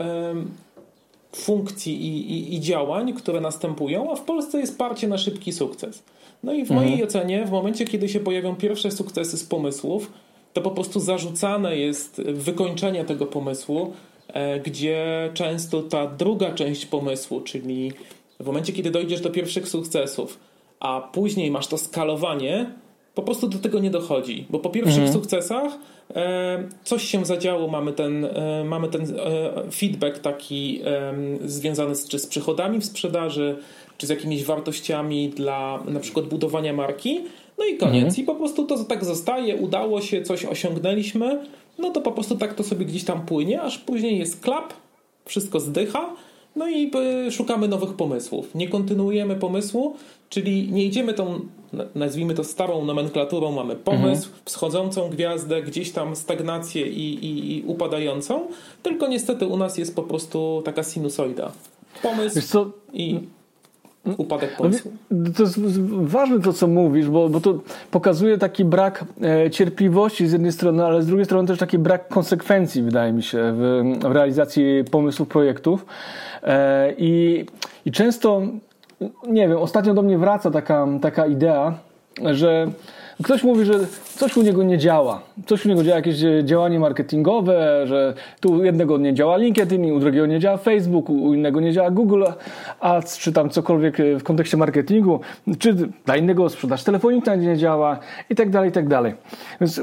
funkcji 1.36 2.08
i, 2.08 2.32
i, 2.32 2.56
i, 2.56 2.60
działań, 2.60 3.14
które 3.14 3.42
następują, 3.42 4.12
a 4.12 4.16
w 4.16 4.22
Polsce 4.22 4.60
jest 4.60 4.78
parcie 4.78 5.08
na 5.08 5.18
szybki 5.18 5.54
sukces. 5.54 6.04
No 6.44 6.54
i 6.54 6.66
w 6.66 6.72
mhm. 6.72 6.80
mojej 6.80 7.04
ocenie, 7.04 7.46
w 7.46 7.52
momencie, 7.52 7.86
kiedy 7.86 8.10
się 8.10 8.20
pojawią 8.20 8.56
pierwsze 8.56 8.92
sukcesy 8.92 9.38
z 9.38 9.44
pomysłów, 9.44 10.12
to 10.54 10.62
po 10.62 10.72
prostu 10.72 11.00
zarzucane 11.00 11.78
jest 11.78 12.22
wykończenie 12.22 13.06
tego 13.06 13.26
pomysłu, 13.26 13.94
e, 14.28 14.60
gdzie 14.60 15.30
często 15.34 15.84
ta 15.84 16.08
druga 16.08 16.54
część 16.54 16.86
pomysłu, 16.86 17.42
czyli 17.42 17.92
w 18.40 18.46
momencie, 18.46 18.74
kiedy 18.74 18.92
dojdziesz 18.92 19.22
do 19.22 19.30
pierwszych 19.30 19.68
sukcesów, 19.68 20.40
a 20.80 21.02
później 21.02 21.52
masz 21.52 21.68
to 21.68 21.78
skalowanie, 21.78 22.72
po 23.16 23.24
prostu 23.24 23.48
do 23.48 23.58
tego 23.58 23.80
nie 23.80 23.90
dochodzi, 23.90 24.46
bo 24.50 24.60
po 24.60 24.70
pierwszych 24.70 25.04
mhm. 25.04 25.14
sukcesach 25.14 25.78
e, 26.16 26.64
coś 26.84 27.04
się 27.04 27.26
zadziało, 27.26 27.68
mamy 27.68 27.94
ten, 27.94 28.26
e, 28.26 28.64
mamy 28.64 28.88
ten 28.88 29.02
e, 29.04 29.72
feedback 29.72 30.20
taki 30.20 30.82
e, 30.86 31.14
związany 31.46 31.96
z, 31.96 32.08
czy 32.08 32.20
z 32.20 32.28
przychodami 32.28 32.80
w 32.80 32.86
sprzedaży, 32.86 33.58
czy 33.98 34.08
z 34.08 34.10
jakimiś 34.10 34.44
wartościami 34.44 35.30
dla 35.30 35.84
na 35.88 36.00
przykład 36.00 36.26
budowania 36.26 36.74
marki. 36.74 37.20
No 37.58 37.66
i 37.66 37.78
koniec. 37.78 38.04
Mhm. 38.04 38.24
I 38.24 38.24
po 38.24 38.36
prostu 38.36 38.66
to 38.66 38.84
tak 38.84 39.06
zostaje, 39.06 39.56
udało 39.56 40.02
się, 40.02 40.22
coś 40.22 40.46
osiągnęliśmy, 40.46 41.46
no 41.80 41.90
to 41.90 42.02
po 42.02 42.12
prostu 42.12 42.38
tak 42.38 42.54
to 42.54 42.64
sobie 42.64 42.86
gdzieś 42.86 43.04
tam 43.04 43.26
płynie, 43.26 43.62
aż 43.62 43.78
później 43.78 44.20
jest 44.20 44.42
klap, 44.42 44.74
wszystko 45.26 45.60
zdycha, 45.60 46.10
no 46.56 46.70
i 46.70 46.92
y, 47.28 47.32
szukamy 47.32 47.68
nowych 47.68 47.94
pomysłów. 47.94 48.56
Nie 48.56 48.68
kontynuujemy 48.68 49.36
pomysłu, 49.36 49.96
czyli 50.30 50.72
nie 50.72 50.86
idziemy 50.86 51.14
tą, 51.14 51.40
nazwijmy 51.96 52.34
to 52.34 52.44
starą 52.44 52.86
nomenklaturą, 52.86 53.52
mamy 53.52 53.76
pomysł, 53.76 54.26
mhm. 54.26 54.42
wschodzącą 54.46 55.10
gwiazdę, 55.10 55.62
gdzieś 55.62 55.92
tam 55.92 56.16
stagnację 56.16 56.88
i, 56.88 57.26
i, 57.26 57.58
i, 57.58 57.64
upadającą, 57.64 58.48
tylko 58.84 59.08
niestety 59.08 59.48
u 59.48 59.58
nas 59.58 59.78
jest 59.78 59.96
po 59.96 60.04
prostu 60.04 60.62
taka 60.66 60.84
sinusoida. 60.84 61.52
Pomysł 62.02 62.72
i 62.94 63.20
upadek 64.18 64.50
no 64.52 64.58
pomysłu. 64.58 64.92
No, 65.12 65.32
to 65.38 65.44
jest 65.44 65.82
ważne 65.92 66.40
to, 66.40 66.54
co 66.54 66.68
mówisz, 66.68 67.10
bo, 67.10 67.30
bo 67.30 67.42
to 67.42 67.60
pokazuje 67.92 68.38
taki 68.38 68.66
brak 68.66 69.06
e, 69.22 69.50
cierpliwości 69.50 70.28
z 70.28 70.32
jednej 70.32 70.52
strony, 70.52 70.86
ale 70.86 71.02
z 71.02 71.08
drugiej 71.08 71.26
strony 71.26 71.48
też 71.48 71.60
taki 71.60 71.78
brak 71.78 72.08
konsekwencji, 72.08 72.82
wydaje 72.82 73.14
mi 73.14 73.24
się, 73.24 73.54
w, 73.56 73.84
w 74.02 74.12
realizacji 74.12 74.84
pomysłów, 74.92 75.28
projektów. 75.28 75.86
E, 76.44 76.94
i, 76.98 77.46
I 77.86 77.92
często, 77.92 78.42
nie 79.28 79.48
wiem, 79.48 79.58
ostatnio 79.58 79.94
do 79.94 80.02
mnie 80.02 80.18
wraca 80.18 80.52
taka, 80.52 80.88
taka 81.02 81.28
idea, 81.28 81.74
że 82.32 82.68
Ktoś 83.24 83.44
mówi, 83.44 83.66
że 83.66 83.74
coś 84.16 84.38
u 84.38 84.42
niego 84.42 84.64
nie 84.64 84.78
działa. 84.78 85.22
Coś 85.46 85.66
u 85.66 85.70
niego 85.70 85.84
działa, 85.84 85.96
jakieś 85.96 86.16
działanie 86.44 86.80
marketingowe, 86.80 87.88
że 87.88 88.14
tu 88.40 88.64
jednego 88.64 88.98
nie 88.98 89.14
działa 89.14 89.38
LinkedIn, 89.38 89.92
u 89.92 90.00
drugiego 90.00 90.26
nie 90.26 90.40
działa 90.40 90.58
Facebook, 90.58 91.10
u 91.10 91.34
innego 91.34 91.60
nie 91.60 91.74
działa 91.74 91.92
Google 91.92 92.24
Ads, 92.80 93.18
czy 93.18 93.32
tam 93.32 93.50
cokolwiek 93.50 93.98
w 94.20 94.24
kontekście 94.24 94.58
marketingu, 94.58 95.20
czy 95.60 95.74
dla 96.06 96.18
innego 96.18 96.50
sprzedaż 96.50 96.84
telefoniczna 96.84 97.36
nie 97.36 97.58
działa 97.58 98.00
i 98.30 98.36
tak 98.36 98.50
dalej, 98.50 98.70
i 98.70 98.74
tak 98.74 98.88
dalej. 98.88 99.14
Więc 99.62 99.82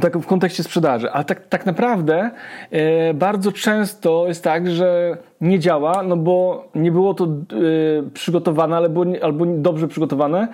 tak 0.00 0.18
w 0.18 0.26
kontekście 0.26 0.62
sprzedaży. 0.62 1.10
Ale 1.10 1.24
tak, 1.24 1.46
tak 1.48 1.66
naprawdę 1.66 2.30
e, 2.70 3.14
bardzo 3.14 3.52
często 3.52 4.24
jest 4.28 4.44
tak, 4.44 4.70
że 4.70 5.16
nie 5.40 5.58
działa, 5.58 6.02
no 6.02 6.16
bo 6.16 6.64
nie 6.74 6.92
było 6.92 7.14
to 7.14 7.24
e, 7.24 7.28
przygotowane 8.14 8.76
albo, 8.76 9.04
albo 9.22 9.46
dobrze 9.46 9.88
przygotowane, 9.88 10.48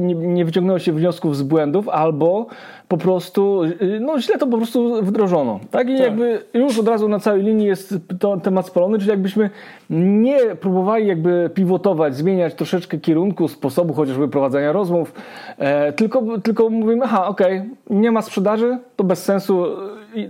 nie, 0.00 0.14
nie 0.14 0.44
wyciągnęło 0.44 0.78
się 0.78 0.92
wniosków 0.92 1.36
z 1.36 1.42
błędów, 1.42 1.88
albo 1.88 2.46
po 2.88 2.96
prostu, 2.96 3.62
y, 3.64 4.00
no 4.00 4.20
źle 4.20 4.38
to 4.38 4.46
po 4.46 4.56
prostu 4.56 5.02
wdrożono. 5.02 5.60
Tak? 5.70 5.88
I 5.88 5.92
tak. 5.92 6.00
jakby 6.00 6.42
już 6.54 6.78
od 6.78 6.88
razu 6.88 7.08
na 7.08 7.18
całej 7.18 7.42
linii 7.42 7.66
jest 7.66 7.94
to 8.20 8.36
temat 8.36 8.66
spalony, 8.66 8.98
czyli 8.98 9.10
jakbyśmy 9.10 9.50
nie 9.90 10.38
próbowali 10.38 11.06
jakby 11.06 11.50
pivotować, 11.54 12.16
zmieniać 12.16 12.54
troszeczkę 12.54 12.98
kierunku, 12.98 13.48
sposobu 13.48 13.94
chociażby 13.94 14.28
prowadzenia 14.28 14.72
rozmów, 14.72 15.12
e, 15.58 15.92
tylko, 15.92 16.38
tylko 16.40 16.70
mówimy, 16.70 17.04
aha, 17.04 17.26
okej, 17.26 17.58
okay, 17.58 17.98
nie 18.00 18.12
ma 18.12 18.22
sprzedaży, 18.22 18.78
to 18.96 19.04
bez 19.04 19.24
sensu, 19.24 19.66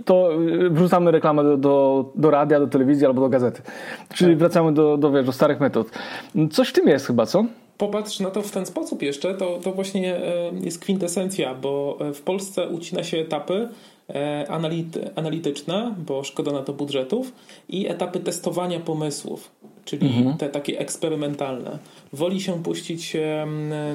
to 0.05 0.29
wrzucamy 0.69 1.11
reklamę 1.11 1.43
do, 1.43 1.57
do, 1.57 2.05
do 2.15 2.31
radia, 2.31 2.59
do 2.59 2.67
telewizji 2.67 3.05
albo 3.05 3.21
do 3.21 3.29
gazety. 3.29 3.61
Czyli 4.13 4.31
tak. 4.31 4.39
wracamy 4.39 4.73
do, 4.73 4.97
do, 4.97 5.11
wiesz, 5.11 5.25
do 5.25 5.31
starych 5.31 5.59
metod. 5.59 5.87
Coś 6.51 6.69
w 6.69 6.73
tym 6.73 6.87
jest 6.87 7.07
chyba, 7.07 7.25
co? 7.25 7.45
popatrz 7.79 8.19
na 8.19 8.29
to 8.31 8.41
w 8.41 8.51
ten 8.51 8.65
sposób 8.65 9.01
jeszcze, 9.01 9.33
to, 9.33 9.59
to 9.63 9.71
właśnie 9.71 10.15
e, 10.15 10.51
jest 10.61 10.79
kwintesencja, 10.79 11.55
bo 11.55 11.97
e, 12.01 12.13
w 12.13 12.21
Polsce 12.21 12.67
ucina 12.67 13.03
się 13.03 13.17
etapy 13.17 13.69
e, 14.09 14.47
analityczne, 15.15 15.95
bo 16.07 16.23
szkoda 16.23 16.51
na 16.51 16.63
to 16.63 16.73
budżetów, 16.73 17.31
i 17.69 17.87
etapy 17.87 18.19
testowania 18.19 18.79
pomysłów 18.79 19.51
czyli 19.89 20.07
mhm. 20.07 20.37
te 20.37 20.49
takie 20.49 20.79
eksperymentalne. 20.79 21.79
Woli 22.13 22.41
się 22.41 22.63
puścić 22.63 23.17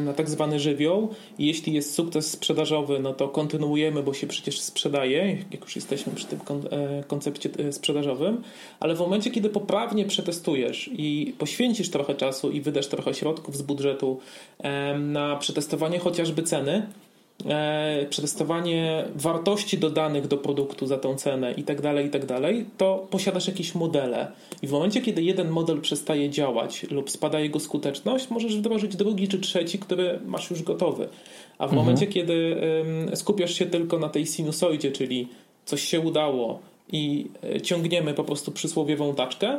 na 0.04 0.12
tak 0.12 0.30
zwany 0.30 0.60
żywioł 0.60 1.14
jeśli 1.38 1.72
jest 1.72 1.94
sukces 1.94 2.30
sprzedażowy, 2.30 2.98
no 3.00 3.12
to 3.12 3.28
kontynuujemy, 3.28 4.02
bo 4.02 4.14
się 4.14 4.26
przecież 4.26 4.60
sprzedaje, 4.60 5.38
jak 5.50 5.60
już 5.60 5.76
jesteśmy 5.76 6.12
przy 6.12 6.26
tym 6.26 6.38
e, 6.70 7.04
koncepcie 7.04 7.50
e, 7.58 7.72
sprzedażowym, 7.72 8.42
ale 8.80 8.94
w 8.94 8.98
momencie, 8.98 9.30
kiedy 9.30 9.48
poprawnie 9.48 10.04
przetestujesz 10.04 10.90
i 10.92 11.34
poświęcisz 11.38 11.90
trochę 11.90 12.14
czasu 12.14 12.50
i 12.50 12.60
wydasz 12.60 12.86
trochę 12.86 13.14
środków 13.14 13.56
z 13.56 13.62
budżetu 13.62 14.20
na 14.98 15.36
przetestowanie 15.36 15.98
chociażby 15.98 16.42
ceny, 16.42 16.86
przetestowanie 18.10 19.04
wartości 19.14 19.78
dodanych 19.78 20.26
do 20.26 20.36
produktu 20.36 20.86
za 20.86 20.98
tą 20.98 21.16
cenę 21.16 21.52
i 21.52 21.62
tak 21.62 21.80
dalej, 21.80 22.06
i 22.06 22.10
tak 22.10 22.26
dalej, 22.26 22.66
to 22.76 23.06
posiadasz 23.10 23.46
jakieś 23.46 23.74
modele. 23.74 24.32
I 24.62 24.66
w 24.66 24.70
momencie, 24.70 25.00
kiedy 25.00 25.22
jeden 25.22 25.48
model 25.48 25.80
przestaje 25.80 26.30
działać 26.30 26.86
lub 26.90 27.10
spada 27.10 27.40
jego 27.40 27.60
skuteczność, 27.60 28.30
możesz 28.30 28.56
wdrożyć 28.56 28.96
drugi 28.96 29.28
czy 29.28 29.38
trzeci, 29.38 29.78
który 29.78 30.20
masz 30.26 30.50
już 30.50 30.62
gotowy. 30.62 31.08
A 31.58 31.66
w 31.66 31.70
mhm. 31.70 31.82
momencie, 31.82 32.06
kiedy 32.06 32.56
skupiasz 33.14 33.54
się 33.54 33.66
tylko 33.66 33.98
na 33.98 34.08
tej 34.08 34.26
sinusoidzie, 34.26 34.92
czyli 34.92 35.28
coś 35.64 35.82
się 35.82 36.00
udało 36.00 36.60
i 36.92 37.26
e, 37.54 37.60
ciągniemy 37.60 38.14
po 38.14 38.24
prostu 38.24 38.52
przysłowiową 38.52 39.14
taczkę, 39.14 39.58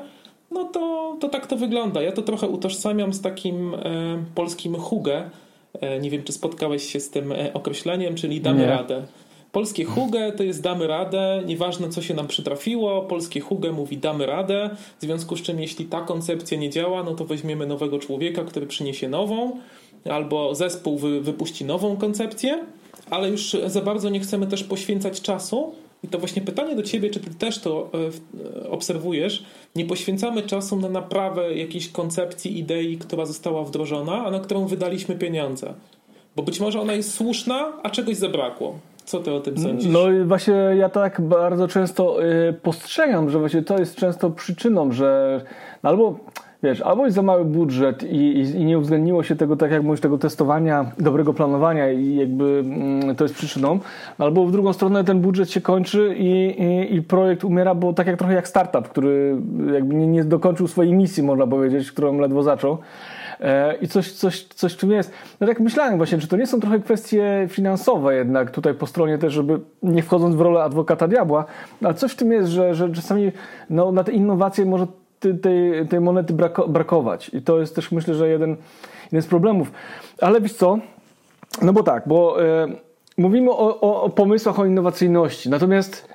no 0.52 0.64
to, 0.64 1.16
to 1.20 1.30
tak 1.30 1.48
to 1.48 1.58
wygląda. 1.58 2.02
Ja 2.02 2.12
to 2.12 2.22
trochę 2.22 2.48
utożsamiam 2.48 3.14
z 3.14 3.22
takim 3.22 3.74
e, 3.74 3.80
polskim 4.36 4.76
hugę, 4.76 5.30
E, 5.30 5.45
nie 6.02 6.10
wiem, 6.10 6.24
czy 6.24 6.34
spotkałeś 6.34 6.90
się 6.90 7.00
z 7.00 7.10
tym 7.10 7.32
e, 7.32 7.54
określeniem, 7.54 8.16
czyli 8.16 8.42
damy 8.42 8.60
Nie. 8.60 8.68
radę. 8.68 9.06
Polskie 9.52 9.86
hugę 9.86 10.32
to 10.32 10.44
jest 10.44 10.62
damy 10.62 10.88
radę, 10.88 11.44
nieważne 11.46 11.90
co 11.90 12.02
się 12.02 12.14
nam 12.14 12.28
przytrafiło, 12.28 13.02
polskie 13.02 13.40
hugę 13.40 13.72
mówi 13.72 13.98
damy 13.98 14.26
radę, 14.26 14.70
w 15.00 15.02
związku 15.02 15.38
z 15.38 15.42
czym 15.42 15.60
jeśli 15.62 15.86
ta 15.86 16.02
koncepcja 16.02 16.58
nie 16.58 16.70
działa, 16.70 17.04
no 17.04 17.16
to 17.16 17.26
weźmiemy 17.26 17.68
nowego 17.68 18.00
człowieka, 18.00 18.44
który 18.44 18.68
przyniesie 18.68 19.10
nową, 19.10 19.52
albo 20.10 20.56
zespół 20.56 20.98
wy, 20.98 21.22
wypuści 21.22 21.66
nową 21.66 21.98
koncepcję, 21.98 22.64
ale 23.10 23.30
już 23.30 23.56
za 23.66 23.82
bardzo 23.82 24.10
nie 24.10 24.20
chcemy 24.20 24.48
też 24.48 24.64
poświęcać 24.64 25.22
czasu 25.22 25.76
i 26.06 26.08
to 26.08 26.20
właśnie 26.20 26.42
pytanie 26.42 26.76
do 26.76 26.84
ciebie, 26.84 27.10
czy 27.10 27.20
ty 27.20 27.30
też 27.36 27.60
to 27.60 27.90
e, 28.64 28.70
obserwujesz, 28.70 29.46
nie 29.76 29.86
poświęcamy 29.86 30.42
czasu 30.42 30.76
na 30.76 30.90
naprawę 30.90 31.56
jakiejś 31.56 31.90
koncepcji, 31.90 32.60
idei, 32.60 32.98
która 32.98 33.26
została 33.26 33.64
wdrożona, 33.64 34.26
a 34.26 34.32
na 34.32 34.40
którą 34.40 34.66
wydaliśmy 34.66 35.16
pieniądze. 35.16 35.74
Bo 36.36 36.44
być 36.44 36.60
może 36.60 36.82
ona 36.82 36.94
jest 36.94 37.14
słuszna, 37.14 37.74
a 37.84 37.90
czegoś 37.90 38.16
zabrakło. 38.16 38.80
Co 39.06 39.20
ty 39.20 39.34
o 39.34 39.40
tym 39.40 39.58
sądzisz? 39.58 39.92
No 39.92 40.00
właśnie 40.26 40.54
ja 40.54 40.90
tak 40.90 41.22
bardzo 41.22 41.68
często 41.68 42.24
y, 42.24 42.54
postrzegam, 42.54 43.30
że 43.30 43.40
właśnie 43.40 43.62
to 43.62 43.80
jest 43.80 43.96
często 43.96 44.30
przyczyną, 44.30 44.92
że 44.92 45.42
albo 45.82 46.20
wiesz, 46.66 46.82
albo 46.82 47.06
jest 47.06 47.16
za 47.16 47.22
mały 47.22 47.46
budżet 47.46 48.04
i, 48.04 48.16
i, 48.16 48.42
i, 48.42 48.66
nie 48.66 48.78
uwzględniło 48.80 49.24
się 49.24 49.36
tego, 49.36 49.56
tak 49.56 49.72
jak 49.72 49.84
mówisz, 49.84 50.02
tego 50.02 50.18
testowania, 50.18 50.92
dobrego 51.00 51.34
planowania 51.34 51.92
i 51.92 52.16
jakby 52.16 52.64
mm, 52.66 53.16
to 53.16 53.24
jest 53.24 53.36
przyczyną, 53.36 53.80
albo 54.18 54.46
w 54.46 54.52
drugą 54.52 54.74
stronę 54.74 55.04
ten 55.04 55.20
budżet 55.20 55.52
się 55.52 55.62
kończy 55.62 56.16
i, 56.18 56.56
i, 56.96 57.02
projekt 57.02 57.44
umiera, 57.44 57.76
bo 57.76 57.94
tak 57.94 58.08
jak 58.08 58.18
trochę 58.18 58.34
jak 58.34 58.48
startup, 58.48 58.90
który 58.90 59.38
jakby 59.74 59.96
nie, 59.96 60.08
nie 60.08 60.24
dokończył 60.24 60.68
swojej 60.68 60.94
misji, 60.94 61.24
można 61.24 61.48
powiedzieć, 61.48 61.92
którą 61.92 62.20
ledwo 62.20 62.44
zaczął. 62.44 62.78
E, 63.42 63.76
I 63.76 63.88
coś, 63.88 64.12
coś, 64.12 64.44
coś 64.44 64.76
czym 64.76 64.92
jest. 64.92 65.12
No 65.42 65.48
tak 65.48 65.60
myślałem 65.60 65.98
właśnie, 65.98 66.18
czy 66.18 66.28
to 66.28 66.38
nie 66.38 66.48
są 66.48 66.60
trochę 66.60 66.80
kwestie 66.80 67.48
finansowe 67.50 68.16
jednak 68.16 68.52
tutaj 68.52 68.74
po 68.74 68.88
stronie 68.88 69.18
też, 69.18 69.34
żeby 69.34 69.60
nie 69.84 70.04
wchodząc 70.04 70.36
w 70.36 70.42
rolę 70.42 70.64
adwokata 70.64 71.08
diabła, 71.08 71.46
ale 71.84 71.94
coś 71.94 72.12
w 72.12 72.16
tym 72.16 72.32
jest, 72.32 72.50
że, 72.50 72.76
że 72.76 72.92
czasami 72.92 73.32
no, 73.70 73.92
na 73.92 74.04
te 74.04 74.12
innowacje 74.12 74.66
może 74.66 74.88
tej, 75.20 75.88
tej 75.90 76.00
monety 76.00 76.34
brako, 76.34 76.68
brakować. 76.68 77.30
I 77.30 77.42
to 77.42 77.60
jest 77.60 77.76
też 77.76 77.92
myślę, 77.92 78.14
że 78.14 78.30
jeden, 78.30 78.56
jeden 79.06 79.22
z 79.22 79.28
problemów. 79.28 79.72
Ale 80.22 80.42
wiesz 80.42 80.54
co? 80.54 80.78
No 81.62 81.74
bo 81.74 81.84
tak, 81.84 82.04
bo 82.08 82.46
e, 82.46 82.68
mówimy 83.18 83.52
o, 83.52 83.82
o, 83.82 84.04
o 84.04 84.10
pomysłach, 84.10 84.60
o 84.60 84.66
innowacyjności. 84.66 85.50
Natomiast 85.50 86.08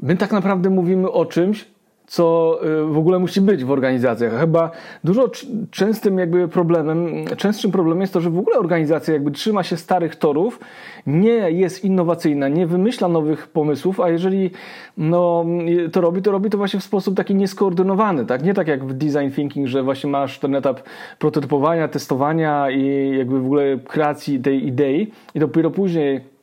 my 0.00 0.16
tak 0.16 0.32
naprawdę 0.32 0.70
mówimy 0.70 1.10
o 1.10 1.26
czymś, 1.26 1.68
co 2.08 2.58
y, 2.64 2.84
w 2.84 2.98
ogóle 2.98 3.18
musi 3.18 3.40
być 3.40 3.64
w 3.64 3.70
organizacjach. 3.70 4.40
Chyba 4.40 4.70
dużo 5.04 5.30
częstym 5.70 6.18
jakby 6.18 6.48
problemem, 6.48 7.24
częstszym 7.36 7.70
problemem 7.70 8.00
jest 8.00 8.12
to, 8.12 8.20
że 8.20 8.30
w 8.30 8.38
ogóle 8.38 8.58
organizacja 8.58 9.14
jakby 9.14 9.30
trzyma 9.30 9.62
się 9.62 9.76
starych 9.76 10.16
torów, 10.16 10.60
nie 11.06 11.50
jest 11.50 11.84
innowacyjna, 11.84 12.48
nie 12.48 12.66
wymyśla 12.66 13.08
nowych 13.08 13.48
pomysłów, 13.48 14.00
a 14.00 14.10
jeżeli 14.10 14.50
no, 14.96 15.44
to 15.92 16.00
robi, 16.00 16.22
to 16.22 16.30
robi 16.30 16.50
to 16.50 16.58
właśnie 16.58 16.80
w 16.80 16.84
sposób 16.84 17.16
taki 17.16 17.34
nieskoordynowany, 17.34 18.26
tak? 18.26 18.42
Nie 18.42 18.54
tak 18.54 18.68
jak 18.68 18.84
w 18.84 18.92
design 18.92 19.30
thinking, 19.34 19.66
że 19.66 19.82
właśnie 19.82 20.10
masz 20.10 20.38
ten 20.38 20.54
etap 20.54 20.80
prototypowania, 21.18 21.88
testowania 21.88 22.70
i 22.70 23.12
jakby 23.18 23.40
w 23.40 23.44
ogóle 23.44 23.78
kreacji 23.78 24.40
tej 24.40 24.66
idei 24.66 25.12
i 25.34 25.40
dopiero 25.40 25.70
później 25.70 26.37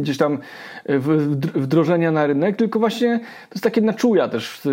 gdzieś 0.00 0.18
tam 0.18 0.38
wdrożenia 1.54 2.12
na 2.12 2.26
rynek, 2.26 2.56
tylko 2.56 2.78
właśnie 2.78 3.18
to 3.18 3.54
jest 3.54 3.64
takie 3.64 3.80
na 3.80 3.92
czuja 3.92 4.28
też 4.28 4.66
y, 4.66 4.70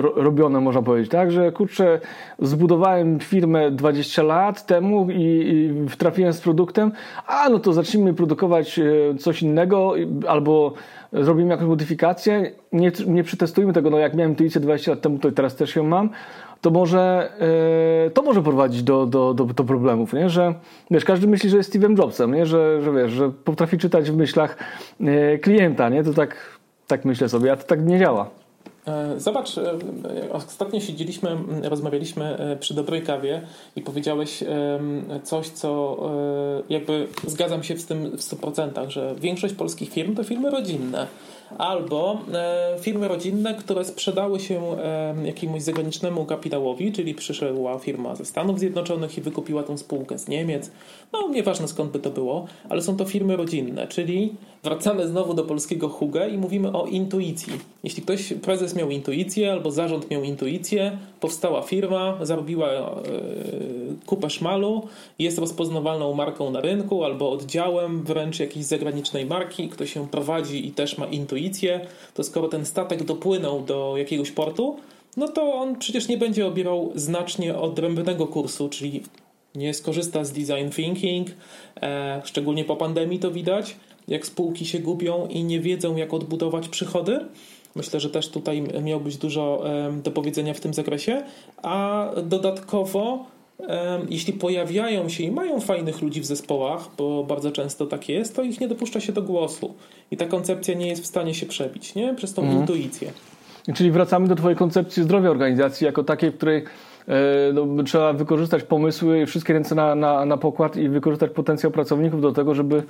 robione, 0.00 0.60
można 0.60 0.82
powiedzieć, 0.82 1.10
tak, 1.10 1.30
że 1.30 1.52
kurczę, 1.52 2.00
zbudowałem 2.38 3.20
firmę 3.20 3.70
20 3.70 4.22
lat 4.22 4.66
temu 4.66 5.10
i, 5.10 5.16
i 5.18 5.96
trafiłem 5.96 6.32
z 6.32 6.40
produktem, 6.40 6.92
a 7.26 7.48
no 7.48 7.58
to 7.58 7.72
zacznijmy 7.72 8.14
produkować 8.14 8.78
y, 8.78 9.14
coś 9.18 9.42
innego 9.42 9.94
albo 10.28 10.74
zrobimy 11.12 11.50
jakąś 11.50 11.68
modyfikację, 11.68 12.52
nie, 12.72 12.92
nie 13.06 13.24
przetestujmy 13.24 13.72
tego, 13.72 13.90
no 13.90 13.98
jak 13.98 14.14
miałem 14.14 14.30
intuicję 14.30 14.60
20 14.60 14.90
lat 14.90 15.00
temu, 15.00 15.18
to 15.18 15.32
teraz 15.32 15.56
też 15.56 15.76
ją 15.76 15.84
mam, 15.84 16.10
to 16.60 16.70
może 16.70 17.32
yy, 18.04 18.10
to 18.10 18.22
może 18.22 18.42
prowadzić 18.42 18.82
do, 18.82 19.06
do, 19.06 19.34
do, 19.34 19.44
do, 19.44 19.64
problemów, 19.64 20.12
nie? 20.12 20.30
że 20.30 20.54
wiesz, 20.90 21.04
każdy 21.04 21.26
myśli, 21.26 21.50
że 21.50 21.56
jest 21.56 21.74
Steve'em 21.74 21.98
Jobsem, 21.98 22.34
nie? 22.34 22.46
Że, 22.46 22.82
że 22.82 22.92
wiesz, 22.92 23.12
że 23.12 23.30
potrafi 23.30 23.78
czytać 23.78 24.10
w 24.10 24.16
myślach 24.16 24.56
yy, 25.00 25.38
klienta, 25.38 25.88
nie? 25.88 26.04
To 26.04 26.12
tak, 26.12 26.36
tak 26.86 27.04
myślę 27.04 27.28
sobie, 27.28 27.52
a 27.52 27.56
to 27.56 27.62
tak 27.62 27.86
nie 27.86 27.98
działa. 27.98 28.30
E, 28.86 29.20
zobacz, 29.20 29.58
e, 29.58 29.78
ostatnio 30.32 30.80
siedzieliśmy, 30.80 31.36
rozmawialiśmy 31.62 32.24
e, 32.24 32.56
przy 32.56 32.74
dobrej 32.74 33.02
kawie 33.02 33.42
i 33.76 33.82
powiedziałeś 33.82 34.44
coś, 35.22 35.48
co 35.48 35.96
jakby 36.68 37.06
zgadzam 37.26 37.62
się 37.62 37.78
z 37.78 37.86
tym 37.86 38.10
w 38.10 38.20
100%, 38.20 38.88
że 38.88 39.14
większość 39.14 39.54
polskich 39.54 39.90
firm 39.92 40.14
to 40.14 40.24
firmy 40.24 40.50
rodzinne 40.50 41.06
albo 41.58 42.18
e, 42.32 42.76
firmy 42.80 43.08
rodzinne, 43.08 43.54
które 43.54 43.84
sprzedały 43.84 44.40
się 44.40 44.78
e, 44.78 45.14
jakiemuś 45.24 45.62
zagranicznemu 45.62 46.24
kapitałowi, 46.24 46.92
czyli 46.92 47.14
przyszła 47.14 47.78
firma 47.78 48.14
ze 48.14 48.24
Stanów 48.24 48.58
Zjednoczonych 48.58 49.18
i 49.18 49.20
wykupiła 49.20 49.62
tą 49.62 49.78
spółkę 49.78 50.18
z 50.18 50.28
Niemiec. 50.28 50.70
No, 51.12 51.28
nieważne 51.28 51.68
skąd 51.68 51.90
by 51.90 51.98
to 51.98 52.10
było, 52.10 52.46
ale 52.68 52.82
są 52.82 52.96
to 52.96 53.04
firmy 53.04 53.36
rodzinne, 53.36 53.86
czyli 53.86 54.34
wracamy 54.62 55.08
znowu 55.08 55.34
do 55.34 55.44
polskiego 55.44 55.88
hugę 55.88 56.28
i 56.28 56.38
mówimy 56.38 56.72
o 56.72 56.86
intuicji. 56.86 57.52
Jeśli 57.84 58.02
ktoś, 58.02 58.32
prezes 58.42 58.76
miał 58.76 58.90
intuicję 58.90 59.52
albo 59.52 59.70
zarząd 59.70 60.10
miał 60.10 60.22
intuicję, 60.22 60.98
powstała 61.20 61.62
firma, 61.62 62.18
zarobiła 62.22 62.68
e, 62.68 62.92
kupę 64.06 64.30
szmalu, 64.30 64.88
jest 65.18 65.38
rozpoznawalną 65.38 66.14
marką 66.14 66.50
na 66.50 66.60
rynku 66.60 67.04
albo 67.04 67.30
oddziałem 67.30 68.02
wręcz 68.02 68.40
jakiejś 68.40 68.66
zagranicznej 68.66 69.26
marki, 69.26 69.68
kto 69.68 69.86
się 69.86 70.08
prowadzi 70.08 70.66
i 70.66 70.70
też 70.70 70.98
ma 70.98 71.06
intuicję, 71.06 71.86
to 72.14 72.24
skoro 72.24 72.48
ten 72.48 72.66
statek 72.66 73.04
dopłynął 73.04 73.62
do 73.62 73.94
jakiegoś 73.96 74.30
portu, 74.30 74.76
no 75.16 75.28
to 75.28 75.54
on 75.54 75.78
przecież 75.78 76.08
nie 76.08 76.18
będzie 76.18 76.46
obierał 76.46 76.92
znacznie 76.94 77.56
odrębnego 77.58 78.26
kursu, 78.26 78.68
czyli 78.68 79.02
nie 79.54 79.74
skorzysta 79.74 80.24
z 80.24 80.32
design 80.32 80.70
thinking, 80.70 81.28
e, 81.82 82.22
szczególnie 82.24 82.64
po 82.64 82.76
pandemii 82.76 83.18
to 83.18 83.30
widać, 83.30 83.76
jak 84.10 84.26
spółki 84.26 84.66
się 84.66 84.78
gubią 84.78 85.26
i 85.26 85.44
nie 85.44 85.60
wiedzą, 85.60 85.96
jak 85.96 86.14
odbudować 86.14 86.68
przychody. 86.68 87.20
Myślę, 87.74 88.00
że 88.00 88.10
też 88.10 88.28
tutaj 88.28 88.62
miał 88.82 89.00
być 89.00 89.16
dużo 89.16 89.64
do 90.02 90.10
powiedzenia 90.10 90.54
w 90.54 90.60
tym 90.60 90.74
zakresie. 90.74 91.22
A 91.62 92.06
dodatkowo, 92.22 93.26
jeśli 94.08 94.32
pojawiają 94.32 95.08
się 95.08 95.24
i 95.24 95.30
mają 95.30 95.60
fajnych 95.60 96.02
ludzi 96.02 96.20
w 96.20 96.26
zespołach, 96.26 96.88
bo 96.98 97.24
bardzo 97.24 97.52
często 97.52 97.86
tak 97.86 98.08
jest, 98.08 98.36
to 98.36 98.42
ich 98.42 98.60
nie 98.60 98.68
dopuszcza 98.68 99.00
się 99.00 99.12
do 99.12 99.22
głosu. 99.22 99.74
I 100.10 100.16
ta 100.16 100.26
koncepcja 100.26 100.74
nie 100.74 100.88
jest 100.88 101.02
w 101.02 101.06
stanie 101.06 101.34
się 101.34 101.46
przebić 101.46 101.94
nie? 101.94 102.14
przez 102.14 102.34
tą 102.34 102.42
mhm. 102.42 102.60
intuicję. 102.60 103.12
Czyli 103.74 103.90
wracamy 103.90 104.28
do 104.28 104.34
Twojej 104.36 104.56
koncepcji 104.56 105.02
zdrowia 105.02 105.30
organizacji, 105.30 105.84
jako 105.84 106.04
takiej, 106.04 106.30
w 106.30 106.36
której 106.36 106.64
no, 107.54 107.82
trzeba 107.82 108.12
wykorzystać 108.12 108.62
pomysły, 108.62 109.26
wszystkie 109.26 109.52
ręce 109.52 109.74
na, 109.74 109.94
na, 109.94 110.24
na 110.24 110.36
pokład 110.36 110.76
i 110.76 110.88
wykorzystać 110.88 111.30
potencjał 111.30 111.72
pracowników 111.72 112.20
do 112.20 112.32
tego, 112.32 112.54
żeby 112.54 112.82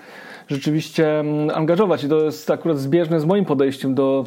rzeczywiście 0.49 1.21
mm, 1.21 1.51
angażować. 1.51 2.05
I 2.05 2.09
to 2.09 2.25
jest 2.25 2.51
akurat 2.51 2.79
zbieżne 2.79 3.21
z 3.21 3.25
moim 3.25 3.45
podejściem 3.45 3.95
do 3.95 4.25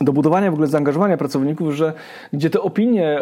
do 0.00 0.12
budowania 0.12 0.50
w 0.50 0.54
ogóle 0.54 0.68
zaangażowania 0.68 1.16
pracowników, 1.16 1.74
że 1.74 1.92
gdzie 2.32 2.50
te 2.50 2.60
opinie 2.60 3.18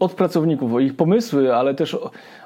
od 0.00 0.12
pracowników, 0.12 0.72
o 0.72 0.80
ich 0.80 0.96
pomysły, 0.96 1.54
ale 1.54 1.74
też 1.74 1.98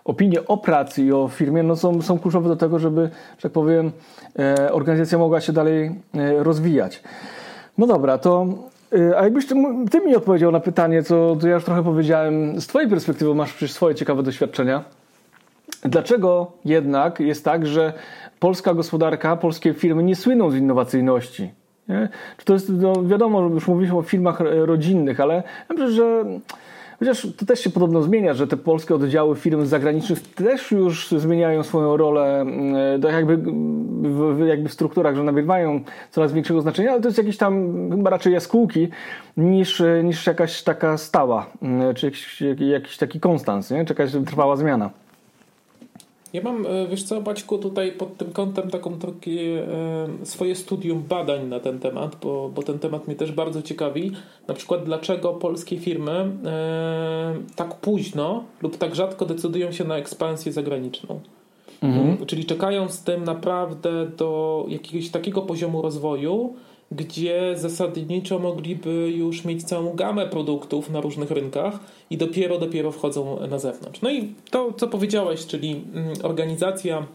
opinie 0.04 0.46
o 0.46 0.56
pracy 0.56 1.02
i 1.02 1.12
o 1.12 1.28
firmie 1.28 1.62
no 1.62 1.76
są, 1.76 2.02
są 2.02 2.18
kluczowe 2.18 2.48
do 2.48 2.56
tego, 2.56 2.78
żeby, 2.78 3.10
że 3.36 3.42
tak 3.42 3.52
powiem, 3.52 3.92
e, 4.38 4.72
organizacja 4.72 5.18
mogła 5.18 5.40
się 5.40 5.52
dalej 5.52 5.90
e, 6.14 6.42
rozwijać. 6.42 7.02
No 7.78 7.86
dobra, 7.86 8.18
to 8.18 8.46
a 9.16 9.24
jakbyś 9.24 9.46
ty, 9.46 9.54
ty, 9.90 10.00
mi 10.00 10.16
odpowiedział 10.16 10.52
na 10.52 10.60
pytanie, 10.60 11.02
co, 11.02 11.36
ja 11.42 11.54
już 11.54 11.64
trochę 11.64 11.84
powiedziałem, 11.84 12.60
z 12.60 12.66
twojej 12.66 12.90
perspektywy 12.90 13.34
masz 13.34 13.52
przecież 13.52 13.72
swoje 13.72 13.94
ciekawe 13.94 14.22
doświadczenia. 14.22 14.84
Dlaczego 15.82 16.52
jednak 16.64 17.20
jest 17.20 17.44
tak, 17.44 17.66
że 17.66 17.92
polska 18.40 18.74
gospodarka, 18.74 19.36
polskie 19.36 19.74
firmy 19.74 20.02
nie 20.02 20.16
słyną 20.16 20.50
z 20.50 20.56
innowacyjności? 20.56 21.50
Nie? 21.88 22.08
Czy 22.36 22.44
to 22.44 22.52
jest, 22.52 22.68
no 22.68 23.04
wiadomo, 23.04 23.40
już 23.40 23.68
mówiliśmy 23.68 23.98
o 23.98 24.02
firmach 24.02 24.40
rodzinnych, 24.40 25.20
ale 25.20 25.42
myślę, 25.70 25.90
że 25.90 26.24
Chociaż 26.98 27.26
to 27.36 27.46
też 27.46 27.60
się 27.60 27.70
podobno 27.70 28.02
zmienia, 28.02 28.34
że 28.34 28.46
te 28.46 28.56
polskie 28.56 28.94
oddziały 28.94 29.36
firm 29.36 29.66
zagranicznych 29.66 30.34
też 30.34 30.70
już 30.70 31.10
zmieniają 31.10 31.62
swoją 31.62 31.96
rolę 31.96 32.40
mm, 32.40 33.02
tak 33.02 33.12
jakby 33.12 33.36
w, 34.34 34.46
jakby 34.46 34.68
w 34.68 34.72
strukturach, 34.72 35.16
że 35.16 35.22
nabywają 35.22 35.80
coraz 36.10 36.32
większego 36.32 36.60
znaczenia, 36.60 36.90
ale 36.90 37.00
to 37.00 37.08
jest 37.08 37.18
jakieś 37.18 37.36
tam 37.36 37.72
chyba 37.90 38.10
raczej 38.10 38.32
jaskółki 38.32 38.88
niż, 39.36 39.82
niż 40.04 40.26
jakaś 40.26 40.62
taka 40.62 40.96
stała, 40.96 41.46
mm, 41.62 41.94
czy 41.94 42.06
jakiś, 42.06 42.42
jakiś 42.58 42.96
taki 42.96 43.20
konstans, 43.20 43.70
nie? 43.70 43.84
czy 43.84 43.92
jakaś 43.92 44.12
trwała 44.26 44.56
zmiana. 44.56 44.90
Ja 46.32 46.42
mam, 46.42 46.66
e, 46.66 46.86
wiesz 46.86 47.02
co, 47.02 47.20
Baćku, 47.20 47.58
tutaj 47.58 47.92
pod 47.92 48.16
tym 48.16 48.32
kątem 48.32 48.70
taką 48.70 48.98
takie 48.98 49.66
swoje 50.22 50.54
studium 50.54 51.02
badań 51.08 51.46
na 51.46 51.60
ten 51.60 51.78
temat, 51.78 52.16
bo, 52.22 52.48
bo 52.54 52.62
ten 52.62 52.78
temat 52.78 53.06
mnie 53.06 53.16
też 53.16 53.32
bardzo 53.32 53.62
ciekawi. 53.62 54.12
Na 54.48 54.54
przykład 54.54 54.84
dlaczego 54.84 55.32
polskie 55.32 55.78
firmy 55.78 56.30
e, 56.44 57.34
tak 57.56 57.74
późno 57.74 58.44
lub 58.62 58.76
tak 58.76 58.94
rzadko 58.94 59.26
decydują 59.26 59.72
się 59.72 59.84
na 59.84 59.96
ekspansję 59.96 60.52
zagraniczną. 60.52 61.20
Mhm. 61.82 62.26
Czyli 62.26 62.44
czekają 62.44 62.88
z 62.88 63.02
tym 63.02 63.24
naprawdę 63.24 64.06
do 64.06 64.64
jakiegoś 64.68 65.10
takiego 65.10 65.42
poziomu 65.42 65.82
rozwoju, 65.82 66.54
gdzie 66.92 67.54
zasadniczo 67.56 68.38
mogliby 68.38 69.12
już 69.16 69.44
mieć 69.44 69.64
całą 69.64 69.94
gamę 69.94 70.26
produktów 70.26 70.90
na 70.90 71.00
różnych 71.00 71.30
rynkach 71.30 71.78
i 72.10 72.16
dopiero, 72.16 72.58
dopiero 72.58 72.92
wchodzą 72.92 73.46
na 73.46 73.58
zewnątrz. 73.58 74.02
No 74.02 74.10
i 74.10 74.34
to, 74.50 74.72
co 74.72 74.88
powiedziałeś, 74.88 75.46
czyli 75.46 75.70
mm, 75.94 76.12
organizacja 76.22 77.06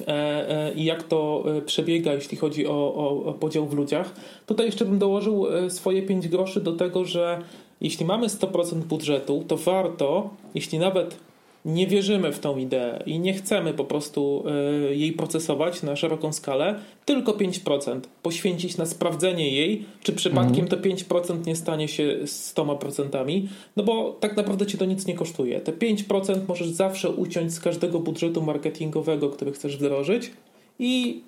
e, 0.00 0.06
e, 0.08 0.74
i 0.74 0.84
jak 0.84 1.02
to 1.02 1.44
e, 1.46 1.62
przebiega, 1.62 2.12
jeśli 2.12 2.36
chodzi 2.36 2.66
o, 2.66 2.94
o, 2.94 3.24
o 3.24 3.32
podział 3.32 3.66
w 3.66 3.74
ludziach. 3.74 4.14
Tutaj 4.46 4.66
jeszcze 4.66 4.84
bym 4.84 4.98
dołożył 4.98 5.46
swoje 5.68 6.02
5 6.02 6.28
groszy 6.28 6.60
do 6.60 6.72
tego, 6.72 7.04
że 7.04 7.42
jeśli 7.80 8.06
mamy 8.06 8.26
100% 8.26 8.74
budżetu, 8.74 9.44
to 9.48 9.56
warto, 9.56 10.30
jeśli 10.54 10.78
nawet 10.78 11.16
nie 11.64 11.86
wierzymy 11.86 12.32
w 12.32 12.38
tą 12.38 12.58
ideę 12.58 13.02
i 13.06 13.18
nie 13.18 13.34
chcemy 13.34 13.74
po 13.74 13.84
prostu 13.84 14.44
e, 14.46 14.94
jej 14.94 15.12
procesować 15.12 15.82
na 15.82 15.96
szeroką 15.96 16.32
skalę, 16.32 16.80
tylko 17.04 17.32
5% 17.32 18.00
poświęcić 18.22 18.76
na 18.76 18.86
sprawdzenie 18.86 19.50
jej, 19.50 19.84
czy 20.02 20.12
przypadkiem 20.12 20.68
to 20.68 20.76
5% 20.76 21.46
nie 21.46 21.56
stanie 21.56 21.88
się 21.88 22.18
100%, 22.24 23.48
no 23.76 23.82
bo 23.82 24.16
tak 24.20 24.36
naprawdę 24.36 24.66
ci 24.66 24.78
to 24.78 24.84
nic 24.84 25.06
nie 25.06 25.14
kosztuje. 25.14 25.60
Te 25.60 25.72
5% 25.72 26.40
możesz 26.48 26.68
zawsze 26.68 27.10
uciąć 27.10 27.52
z 27.52 27.60
każdego 27.60 28.00
budżetu 28.00 28.42
marketingowego, 28.42 29.28
który 29.28 29.52
chcesz 29.52 29.76
wdrożyć 29.76 30.30
i 30.78 31.20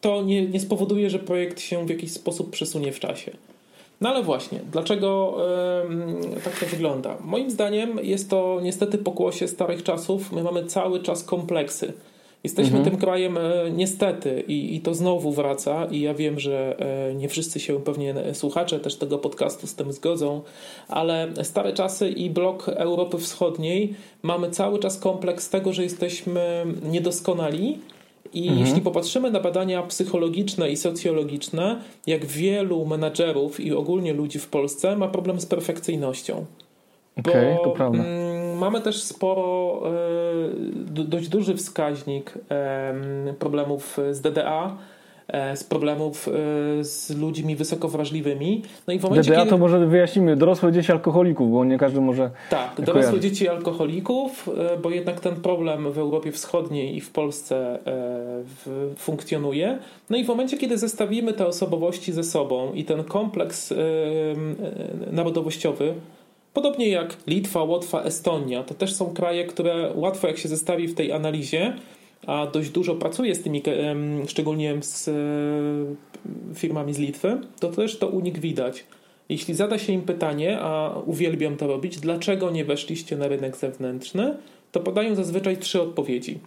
to 0.00 0.22
nie, 0.22 0.46
nie 0.46 0.60
spowoduje, 0.60 1.10
że 1.10 1.18
projekt 1.18 1.60
się 1.60 1.86
w 1.86 1.90
jakiś 1.90 2.12
sposób 2.12 2.50
przesunie 2.50 2.92
w 2.92 3.00
czasie. 3.00 3.36
No 4.00 4.08
ale 4.08 4.22
właśnie, 4.22 4.60
dlaczego 4.72 5.36
yy, 6.30 6.40
tak 6.40 6.58
to 6.60 6.66
wygląda? 6.66 7.16
Moim 7.20 7.50
zdaniem 7.50 7.98
jest 8.02 8.30
to 8.30 8.60
niestety 8.62 8.98
pokłosie 8.98 9.48
starych 9.48 9.82
czasów. 9.82 10.32
My 10.32 10.42
mamy 10.42 10.64
cały 10.64 11.00
czas 11.00 11.24
kompleksy. 11.24 11.92
Jesteśmy 12.44 12.78
mhm. 12.78 12.90
tym 12.90 13.00
krajem 13.00 13.38
e, 13.38 13.70
niestety 13.70 14.44
i, 14.48 14.76
i 14.76 14.80
to 14.80 14.94
znowu 14.94 15.32
wraca 15.32 15.84
i 15.84 16.00
ja 16.00 16.14
wiem, 16.14 16.40
że 16.40 16.76
e, 16.78 17.14
nie 17.14 17.28
wszyscy 17.28 17.60
się 17.60 17.80
pewnie 17.80 18.14
słuchacze 18.32 18.80
też 18.80 18.96
tego 18.96 19.18
podcastu 19.18 19.66
z 19.66 19.74
tym 19.74 19.92
zgodzą, 19.92 20.42
ale 20.88 21.28
stare 21.42 21.72
czasy 21.72 22.08
i 22.08 22.30
blok 22.30 22.68
Europy 22.68 23.18
Wschodniej 23.18 23.94
mamy 24.22 24.50
cały 24.50 24.78
czas 24.78 24.98
kompleks 24.98 25.50
tego, 25.50 25.72
że 25.72 25.82
jesteśmy 25.82 26.66
niedoskonali 26.82 27.78
i 28.34 28.48
mhm. 28.48 28.66
jeśli 28.66 28.80
popatrzymy 28.80 29.30
na 29.30 29.40
badania 29.40 29.82
psychologiczne 29.82 30.70
i 30.70 30.76
socjologiczne, 30.76 31.80
jak 32.06 32.26
wielu 32.26 32.86
menadżerów 32.86 33.60
i 33.60 33.72
ogólnie 33.72 34.12
ludzi 34.12 34.38
w 34.38 34.48
Polsce 34.48 34.96
ma 34.96 35.08
problem 35.08 35.40
z 35.40 35.46
perfekcyjnością. 35.46 36.44
Okay, 37.16 37.54
Bo 37.56 37.64
to 37.64 37.70
prawda. 37.70 37.98
Mm, 38.04 38.58
mamy 38.58 38.80
też 38.80 39.02
sporo, 39.02 39.82
e, 39.86 41.04
dość 41.04 41.28
duży 41.28 41.56
wskaźnik 41.56 42.34
problemów 43.38 44.00
z 44.10 44.20
DDA 44.20 44.76
z 45.54 45.64
problemów 45.64 46.28
e, 46.28 46.84
z 46.84 47.10
ludźmi 47.10 47.56
wysoko 47.56 47.88
wrażliwymi. 47.88 48.62
No 48.86 48.94
i 48.94 48.98
w 48.98 49.02
momencie, 49.02 49.30
DDA 49.30 49.38
kiedy... 49.38 49.50
to 49.50 49.58
może 49.58 49.86
wyjaśnimy, 49.86 50.36
dorosłe 50.36 50.72
dzieci 50.72 50.92
alkoholików, 50.92 51.52
bo 51.52 51.64
nie 51.64 51.78
każdy 51.78 52.00
może 52.00 52.30
Tak, 52.50 52.74
dorosłe 52.78 53.10
kojarzy. 53.10 53.20
dzieci 53.20 53.48
alkoholików, 53.48 54.50
e, 54.74 54.76
bo 54.76 54.90
jednak 54.90 55.20
ten 55.20 55.36
problem 55.36 55.92
w 55.92 55.98
Europie 55.98 56.32
Wschodniej 56.32 56.96
i 56.96 57.00
w 57.00 57.10
Polsce 57.10 57.78
funkcjonuje. 58.96 59.78
No 60.10 60.16
i 60.16 60.24
w 60.24 60.28
momencie, 60.28 60.56
kiedy 60.56 60.78
zestawimy 60.78 61.32
te 61.32 61.46
osobowości 61.46 62.12
ze 62.12 62.24
sobą 62.24 62.72
i 62.72 62.84
ten 62.84 63.04
kompleks 63.04 63.74
narodowościowy, 65.12 65.94
Podobnie 66.54 66.88
jak 66.88 67.16
Litwa, 67.26 67.62
Łotwa, 67.62 68.02
Estonia, 68.02 68.62
to 68.62 68.74
też 68.74 68.94
są 68.94 69.14
kraje, 69.14 69.44
które 69.44 69.92
łatwo 69.94 70.26
jak 70.26 70.38
się 70.38 70.48
zestawi 70.48 70.88
w 70.88 70.94
tej 70.94 71.12
analizie, 71.12 71.76
a 72.26 72.46
dość 72.46 72.70
dużo 72.70 72.94
pracuję 72.94 73.34
z 73.34 73.42
tymi, 73.42 73.62
szczególnie 74.26 74.82
z 74.82 75.08
e, 75.08 76.54
firmami 76.54 76.94
z 76.94 76.98
Litwy, 76.98 77.38
to 77.60 77.68
też 77.68 77.98
to 77.98 78.08
u 78.08 78.20
nich 78.20 78.38
widać, 78.38 78.84
Jeśli 79.28 79.54
zada 79.54 79.78
się 79.78 79.92
im 79.92 80.02
pytanie, 80.02 80.58
a 80.60 80.98
uwielbiam 81.06 81.56
to 81.56 81.66
robić, 81.66 82.00
dlaczego 82.00 82.50
nie 82.50 82.64
weszliście 82.64 83.16
na 83.16 83.28
rynek 83.28 83.56
zewnętrzny, 83.56 84.36
to 84.72 84.80
podają 84.80 85.14
zazwyczaj 85.14 85.56
trzy 85.56 85.82
odpowiedzi. 85.82 86.38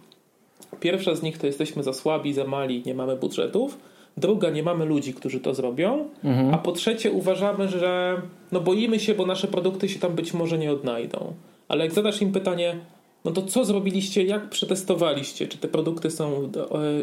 Pierwsza 0.80 1.14
z 1.14 1.22
nich 1.22 1.38
to 1.38 1.46
jesteśmy 1.46 1.82
za 1.82 1.92
słabi, 1.92 2.34
za 2.34 2.44
mali, 2.44 2.82
nie 2.86 2.94
mamy 2.94 3.16
budżetów. 3.16 3.78
Druga, 4.16 4.50
nie 4.50 4.62
mamy 4.62 4.84
ludzi, 4.84 5.14
którzy 5.14 5.40
to 5.40 5.54
zrobią. 5.54 6.08
Mhm. 6.24 6.54
A 6.54 6.58
po 6.58 6.72
trzecie, 6.72 7.10
uważamy, 7.10 7.68
że 7.68 8.22
no 8.52 8.60
boimy 8.60 9.00
się, 9.00 9.14
bo 9.14 9.26
nasze 9.26 9.48
produkty 9.48 9.88
się 9.88 9.98
tam 9.98 10.14
być 10.14 10.34
może 10.34 10.58
nie 10.58 10.72
odnajdą. 10.72 11.34
Ale 11.68 11.84
jak 11.84 11.94
zadasz 11.94 12.22
im 12.22 12.32
pytanie, 12.32 12.76
no 13.24 13.32
to 13.32 13.42
co 13.42 13.64
zrobiliście, 13.64 14.22
jak 14.22 14.50
przetestowaliście, 14.50 15.48
czy 15.48 15.58
te 15.58 15.68
produkty 15.68 16.10
są, 16.10 16.50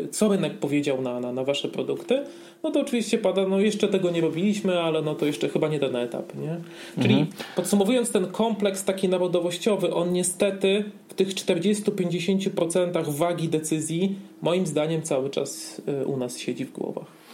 e, 0.04 0.08
co 0.08 0.30
rynek 0.30 0.58
powiedział 0.58 1.02
na, 1.02 1.20
na, 1.20 1.32
na 1.32 1.44
wasze 1.44 1.68
produkty, 1.68 2.24
no 2.64 2.72
to 2.72 2.82
oczywiście 2.82 3.18
pada, 3.18 3.48
no 3.48 3.60
jeszcze 3.60 3.88
tego 3.88 4.12
nie 4.12 4.22
robiliśmy, 4.22 4.82
ale 4.82 5.02
no 5.02 5.16
to 5.16 5.26
jeszcze 5.26 5.50
chyba 5.50 5.68
nie 5.68 5.80
ten 5.80 5.96
etap, 5.96 6.36
nie? 6.36 6.58
Czyli 7.02 7.14
mhm. 7.14 7.32
podsumowując 7.56 8.12
ten 8.12 8.28
kompleks 8.28 8.84
taki 8.84 9.10
narodowościowy, 9.10 9.94
on 9.94 10.14
niestety 10.14 10.84
w 11.10 11.14
tych 11.14 11.28
40-50% 11.28 13.10
wagi 13.10 13.50
decyzji 13.50 14.16
moim 14.42 14.68
zdaniem 14.68 15.02
cały 15.02 15.30
czas 15.30 15.82
e, 15.88 16.06
u 16.06 16.18
nas 16.18 16.38
siedzi 16.38 16.66
w 16.66 16.72
głowach. 16.72 17.25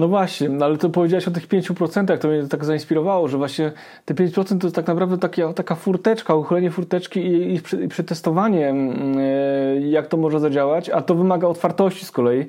No 0.00 0.08
właśnie, 0.08 0.48
no 0.48 0.64
ale 0.64 0.76
to 0.78 0.90
powiedziałeś 0.90 1.28
o 1.28 1.30
tych 1.30 1.48
5%, 1.48 2.18
to 2.18 2.28
mnie 2.28 2.48
tak 2.48 2.64
zainspirowało, 2.64 3.28
że 3.28 3.38
właśnie 3.38 3.72
te 4.04 4.14
5% 4.14 4.58
to 4.58 4.66
jest 4.66 4.76
tak 4.76 4.86
naprawdę 4.86 5.18
taka, 5.18 5.52
taka 5.52 5.74
furteczka, 5.74 6.34
uchylenie 6.34 6.70
furteczki 6.70 7.20
i, 7.20 7.54
i, 7.54 7.84
i 7.84 7.88
przetestowanie, 7.88 8.68
mm, 8.68 9.18
e, 9.18 9.80
jak 9.80 10.06
to 10.06 10.16
może 10.16 10.40
zadziałać, 10.40 10.90
a 10.90 11.02
to 11.02 11.14
wymaga 11.14 11.48
otwartości 11.48 12.04
z 12.04 12.10
kolei. 12.10 12.46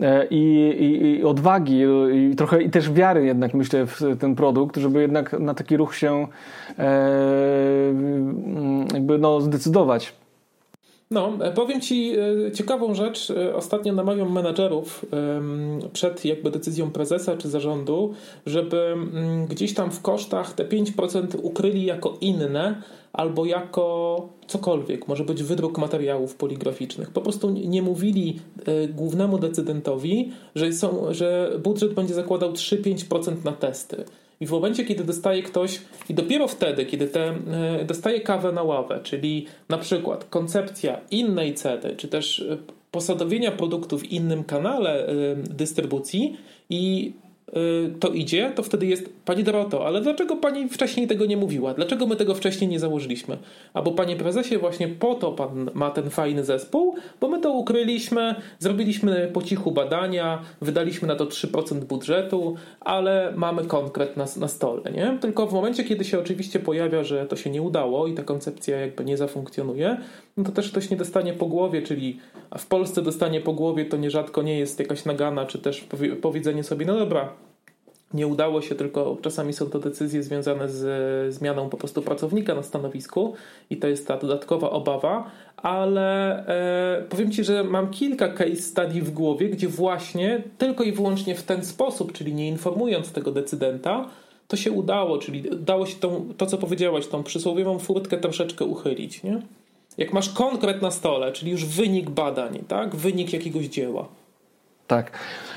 E, 0.00 0.26
I, 0.26 0.70
i, 0.80 1.06
i, 1.06 1.24
odwagi 1.24 1.82
i 2.12 2.36
trochę 2.36 2.62
i 2.62 2.70
też 2.70 2.92
wiary 2.92 3.24
jednak 3.24 3.54
myślę 3.54 3.86
w 3.86 4.00
ten 4.20 4.34
produkt, 4.34 4.76
żeby 4.76 5.00
jednak 5.00 5.32
na 5.32 5.54
taki 5.54 5.76
ruch 5.76 5.94
się 5.94 6.26
e, 6.78 6.86
jakby 8.94 9.18
no, 9.18 9.40
zdecydować. 9.40 10.14
No, 11.12 11.38
e, 11.40 11.52
powiem 11.52 11.80
Ci 11.80 12.12
e, 12.46 12.52
ciekawą 12.52 12.94
rzecz. 12.94 13.30
E, 13.30 13.56
ostatnio 13.56 13.92
namawiam 13.92 14.32
menadżerów 14.32 15.06
przed 15.92 16.24
jakby 16.24 16.50
decyzją 16.50 16.90
prezesa 16.90 17.36
czy 17.36 17.48
zarządu, 17.48 18.14
żeby 18.46 18.76
mm, 18.76 19.46
gdzieś 19.46 19.74
tam 19.74 19.90
w 19.90 20.02
kosztach 20.02 20.52
te 20.52 20.64
5% 20.64 21.26
ukryli 21.42 21.84
jako 21.84 22.16
inne 22.20 22.82
albo 23.12 23.44
jako 23.44 24.28
cokolwiek. 24.46 25.08
Może 25.08 25.24
być 25.24 25.42
wydruk 25.42 25.78
materiałów 25.78 26.34
poligraficznych. 26.34 27.10
Po 27.10 27.20
prostu 27.20 27.50
nie 27.50 27.82
mówili 27.82 28.40
głównemu 28.94 29.38
decydentowi, 29.38 30.32
że, 30.54 30.72
są, 30.72 31.06
że 31.10 31.52
budżet 31.64 31.94
będzie 31.94 32.14
zakładał 32.14 32.52
3-5% 32.52 33.44
na 33.44 33.52
testy. 33.52 34.04
I 34.40 34.46
w 34.46 34.50
momencie, 34.50 34.84
kiedy 34.84 35.04
dostaje 35.04 35.42
ktoś, 35.42 35.80
i 36.08 36.14
dopiero 36.14 36.48
wtedy, 36.48 36.86
kiedy 36.86 37.08
te, 37.08 37.34
e, 37.80 37.84
dostaje 37.84 38.20
kawę 38.20 38.52
na 38.52 38.62
ławę, 38.62 39.00
czyli 39.02 39.46
na 39.68 39.78
przykład 39.78 40.24
koncepcja 40.24 41.00
innej 41.10 41.54
ceny, 41.54 41.96
czy 41.96 42.08
też 42.08 42.40
e, 42.40 42.56
posadowienia 42.90 43.50
produktu 43.50 43.98
w 43.98 44.04
innym 44.12 44.44
kanale 44.44 45.06
e, 45.06 45.12
dystrybucji 45.36 46.36
i 46.70 47.12
to 48.00 48.08
idzie, 48.08 48.52
to 48.54 48.62
wtedy 48.62 48.86
jest 48.86 49.12
Pani 49.24 49.44
Doroto, 49.44 49.86
ale 49.86 50.00
dlaczego 50.00 50.36
Pani 50.36 50.68
wcześniej 50.68 51.06
tego 51.06 51.26
nie 51.26 51.36
mówiła? 51.36 51.74
Dlaczego 51.74 52.06
my 52.06 52.16
tego 52.16 52.34
wcześniej 52.34 52.70
nie 52.70 52.78
założyliśmy? 52.78 53.36
Albo 53.74 53.92
Panie 53.92 54.16
Prezesie, 54.16 54.58
właśnie 54.58 54.88
po 54.88 55.14
to 55.14 55.32
Pan 55.32 55.70
ma 55.74 55.90
ten 55.90 56.10
fajny 56.10 56.44
zespół, 56.44 56.94
bo 57.20 57.28
my 57.28 57.40
to 57.40 57.52
ukryliśmy, 57.52 58.34
zrobiliśmy 58.58 59.30
po 59.32 59.42
cichu 59.42 59.70
badania, 59.70 60.42
wydaliśmy 60.60 61.08
na 61.08 61.16
to 61.16 61.26
3% 61.26 61.84
budżetu, 61.84 62.56
ale 62.80 63.32
mamy 63.36 63.64
konkret 63.64 64.16
na, 64.16 64.24
na 64.36 64.48
stole, 64.48 64.92
nie? 64.92 65.18
Tylko 65.20 65.46
w 65.46 65.52
momencie, 65.52 65.84
kiedy 65.84 66.04
się 66.04 66.18
oczywiście 66.18 66.58
pojawia, 66.58 67.04
że 67.04 67.26
to 67.26 67.36
się 67.36 67.50
nie 67.50 67.62
udało 67.62 68.06
i 68.06 68.14
ta 68.14 68.22
koncepcja 68.22 68.80
jakby 68.80 69.04
nie 69.04 69.16
zafunkcjonuje, 69.16 69.96
no 70.36 70.44
to 70.44 70.52
też 70.52 70.70
ktoś 70.70 70.90
nie 70.90 70.96
dostanie 70.96 71.32
po 71.32 71.46
głowie, 71.46 71.82
czyli 71.82 72.18
w 72.58 72.66
Polsce 72.66 73.02
dostanie 73.02 73.40
po 73.40 73.52
głowie 73.52 73.84
to 73.84 73.96
nierzadko 73.96 74.42
nie 74.42 74.58
jest 74.58 74.78
jakaś 74.78 75.04
nagana, 75.04 75.46
czy 75.46 75.58
też 75.58 75.86
powiedzenie 76.20 76.64
sobie, 76.64 76.86
no 76.86 76.98
dobra, 76.98 77.32
nie 78.14 78.26
udało 78.26 78.62
się, 78.62 78.74
tylko 78.74 79.18
czasami 79.22 79.52
są 79.52 79.66
to 79.66 79.78
decyzje 79.78 80.22
związane 80.22 80.68
z 80.68 81.34
zmianą 81.34 81.68
po 81.68 81.76
prostu 81.76 82.02
pracownika 82.02 82.54
na 82.54 82.62
stanowisku 82.62 83.34
i 83.70 83.76
to 83.76 83.88
jest 83.88 84.06
ta 84.06 84.16
dodatkowa 84.16 84.70
obawa, 84.70 85.30
ale 85.56 86.38
e, 86.98 87.02
powiem 87.08 87.30
Ci, 87.30 87.44
że 87.44 87.64
mam 87.64 87.90
kilka 87.90 88.28
case 88.28 88.56
study 88.56 89.02
w 89.02 89.10
głowie, 89.10 89.48
gdzie 89.48 89.68
właśnie 89.68 90.42
tylko 90.58 90.84
i 90.84 90.92
wyłącznie 90.92 91.34
w 91.34 91.42
ten 91.42 91.64
sposób, 91.64 92.12
czyli 92.12 92.34
nie 92.34 92.48
informując 92.48 93.12
tego 93.12 93.32
decydenta, 93.32 94.08
to 94.48 94.56
się 94.56 94.72
udało, 94.72 95.18
czyli 95.18 95.50
udało 95.50 95.86
się 95.86 95.96
tą, 95.96 96.28
to, 96.36 96.46
co 96.46 96.58
powiedziałaś, 96.58 97.06
tą 97.06 97.22
przysłowiową 97.22 97.78
furtkę 97.78 98.16
troszeczkę 98.16 98.64
uchylić, 98.64 99.22
nie? 99.22 99.42
Jak 100.00 100.12
masz 100.12 100.30
konkret 100.30 100.82
na 100.82 100.90
stole, 100.90 101.32
czyli 101.32 101.52
już 101.52 101.64
wynik 101.64 102.10
badań, 102.10 102.58
tak? 102.68 102.96
Wynik 102.96 103.32
jakiegoś 103.32 103.66
dzieła. 103.66 104.08
Tak. 104.86 105.10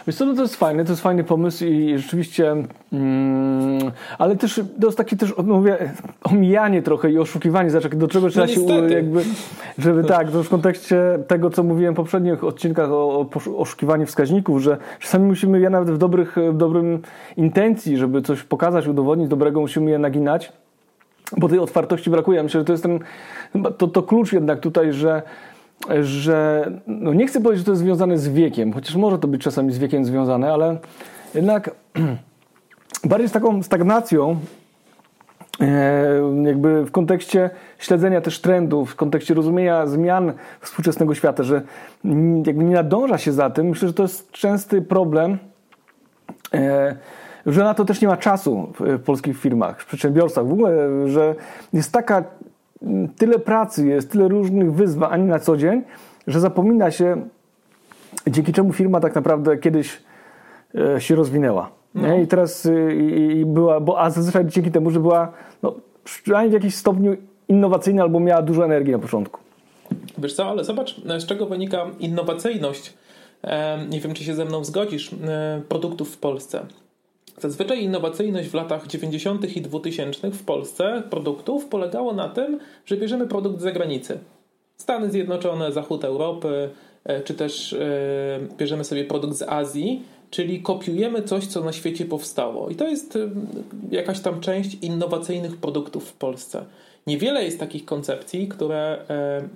Wiesz 0.07 0.15
co, 0.15 0.25
no 0.25 0.35
to 0.35 0.41
jest 0.41 0.55
fajne, 0.55 0.85
to 0.85 0.91
jest 0.91 1.01
fajny 1.01 1.23
pomysł 1.23 1.65
i 1.65 1.97
rzeczywiście, 1.97 2.55
mm, 2.93 3.91
ale 4.17 4.35
też 4.35 4.61
to 4.81 4.87
jest 4.87 4.97
takie 4.97 5.15
też, 5.15 5.33
no 5.37 5.53
mówię, 5.53 5.93
omijanie 6.23 6.81
trochę 6.81 7.11
i 7.11 7.17
oszukiwanie, 7.17 7.69
znaczy 7.69 7.89
do 7.89 8.07
czego 8.07 8.29
trzeba 8.29 8.45
no 8.45 8.53
się 8.53 8.95
jakby, 8.95 9.23
żeby 9.77 10.03
tak, 10.03 10.31
to 10.31 10.43
w 10.43 10.49
kontekście 10.49 11.19
tego, 11.27 11.49
co 11.49 11.63
mówiłem 11.63 11.93
w 11.93 11.97
poprzednich 11.97 12.43
odcinkach 12.43 12.91
o, 12.91 13.19
o 13.19 13.57
oszukiwaniu 13.57 14.05
wskaźników, 14.05 14.61
że 14.61 14.77
czasami 14.99 15.25
musimy, 15.25 15.59
ja 15.59 15.69
nawet 15.69 15.91
w 15.91 15.97
dobrych, 15.97 16.35
w 16.51 16.57
dobrym 16.57 17.01
intencji, 17.37 17.97
żeby 17.97 18.21
coś 18.21 18.43
pokazać, 18.43 18.87
udowodnić 18.87 19.27
dobrego, 19.27 19.61
musimy 19.61 19.91
je 19.91 19.99
naginać, 19.99 20.51
bo 21.37 21.49
tej 21.49 21.59
otwartości 21.59 22.09
brakuje. 22.09 22.43
Myślę, 22.43 22.61
że 22.61 22.65
to 22.65 22.73
jest 22.73 22.83
ten, 22.83 22.99
to, 23.77 23.87
to 23.87 24.03
klucz 24.03 24.33
jednak 24.33 24.59
tutaj, 24.59 24.93
że 24.93 25.21
że 26.01 26.71
no 26.87 27.13
nie 27.13 27.27
chcę 27.27 27.41
powiedzieć, 27.41 27.59
że 27.59 27.65
to 27.65 27.71
jest 27.71 27.81
związane 27.81 28.17
z 28.17 28.29
wiekiem, 28.29 28.73
chociaż 28.73 28.95
może 28.95 29.19
to 29.19 29.27
być 29.27 29.41
czasami 29.41 29.73
z 29.73 29.77
wiekiem 29.77 30.05
związane, 30.05 30.53
ale 30.53 30.77
jednak 31.35 31.71
bardziej 33.09 33.29
z 33.29 33.31
taką 33.31 33.63
stagnacją, 33.63 34.39
e, 35.61 36.43
jakby 36.43 36.85
w 36.85 36.91
kontekście 36.91 37.49
śledzenia 37.79 38.21
też 38.21 38.39
trendów, 38.39 38.91
w 38.91 38.95
kontekście 38.95 39.33
rozumienia 39.33 39.87
zmian 39.87 40.33
współczesnego 40.61 41.15
świata, 41.15 41.43
że 41.43 41.61
jakby 42.45 42.63
nie 42.63 42.75
nadąża 42.75 43.17
się 43.17 43.31
za 43.31 43.49
tym. 43.49 43.67
Myślę, 43.67 43.87
że 43.87 43.93
to 43.93 44.03
jest 44.03 44.31
częsty 44.31 44.81
problem, 44.81 45.37
e, 46.53 46.95
że 47.45 47.63
na 47.63 47.73
to 47.73 47.85
też 47.85 48.01
nie 48.01 48.07
ma 48.07 48.17
czasu 48.17 48.73
w 48.79 48.99
polskich 48.99 49.37
firmach, 49.37 49.81
w 49.81 49.85
przedsiębiorstwach, 49.85 50.47
w 50.47 50.51
ogóle, 50.51 50.89
że 51.07 51.35
jest 51.73 51.91
taka 51.91 52.23
tyle 53.17 53.39
pracy 53.39 53.87
jest, 53.87 54.11
tyle 54.11 54.27
różnych 54.27 54.73
wyzwań 54.73 55.23
na 55.23 55.39
co 55.39 55.57
dzień, 55.57 55.81
że 56.27 56.39
zapomina 56.39 56.91
się, 56.91 57.21
dzięki 58.27 58.53
czemu 58.53 58.73
firma 58.73 58.99
tak 58.99 59.15
naprawdę 59.15 59.57
kiedyś 59.57 60.01
e, 60.75 61.01
się 61.01 61.15
rozwinęła. 61.15 61.69
No. 61.95 62.17
I 62.17 62.27
teraz 62.27 62.65
y, 62.65 62.93
i 63.39 63.45
była, 63.45 63.79
bo, 63.79 64.01
a 64.01 64.09
zazwyczaj 64.09 64.45
dzięki 64.45 64.71
temu, 64.71 64.91
że 64.91 64.99
była 64.99 65.31
no, 65.63 65.75
przynajmniej 66.03 66.49
w 66.49 66.53
jakimś 66.53 66.75
stopniu 66.75 67.17
innowacyjna 67.49 68.03
albo 68.03 68.19
miała 68.19 68.41
dużo 68.41 68.65
energii 68.65 68.91
na 68.91 68.99
początku. 68.99 69.39
Wiesz 70.17 70.33
co, 70.33 70.49
ale 70.49 70.63
zobacz, 70.63 71.01
z 71.17 71.25
czego 71.25 71.45
wynika 71.45 71.85
innowacyjność. 71.99 72.93
Nie 73.89 73.99
wiem, 73.99 74.13
czy 74.13 74.23
się 74.23 74.35
ze 74.35 74.45
mną 74.45 74.63
zgodzisz, 74.63 75.13
e, 75.13 75.61
produktów 75.69 76.15
w 76.15 76.17
Polsce. 76.17 76.65
Zazwyczaj 77.37 77.83
innowacyjność 77.83 78.49
w 78.49 78.53
latach 78.53 78.87
90. 78.87 79.57
i 79.57 79.61
2000 79.61 80.31
w 80.31 80.43
Polsce 80.43 81.03
produktów 81.09 81.65
polegało 81.65 82.13
na 82.13 82.29
tym, 82.29 82.59
że 82.85 82.97
bierzemy 82.97 83.27
produkt 83.27 83.59
z 83.59 83.63
zagranicy. 83.63 84.19
Stany 84.77 85.11
Zjednoczone, 85.11 85.71
Zachód 85.71 86.03
Europy, 86.03 86.69
e, 87.03 87.21
czy 87.21 87.33
też 87.33 87.73
e, 87.73 87.77
bierzemy 88.57 88.83
sobie 88.83 89.03
produkt 89.03 89.35
z 89.35 89.41
Azji, 89.41 90.03
czyli 90.29 90.61
kopiujemy 90.61 91.21
coś, 91.21 91.47
co 91.47 91.63
na 91.63 91.73
świecie 91.73 92.05
powstało. 92.05 92.69
I 92.69 92.75
to 92.75 92.87
jest 92.87 93.15
e, 93.15 93.29
jakaś 93.91 94.19
tam 94.19 94.39
część 94.39 94.77
innowacyjnych 94.81 95.57
produktów 95.57 96.09
w 96.09 96.13
Polsce. 96.13 96.65
Niewiele 97.07 97.43
jest 97.43 97.59
takich 97.59 97.85
koncepcji, 97.85 98.47
które 98.47 99.05
e, 99.09 99.37
mm, 99.37 99.49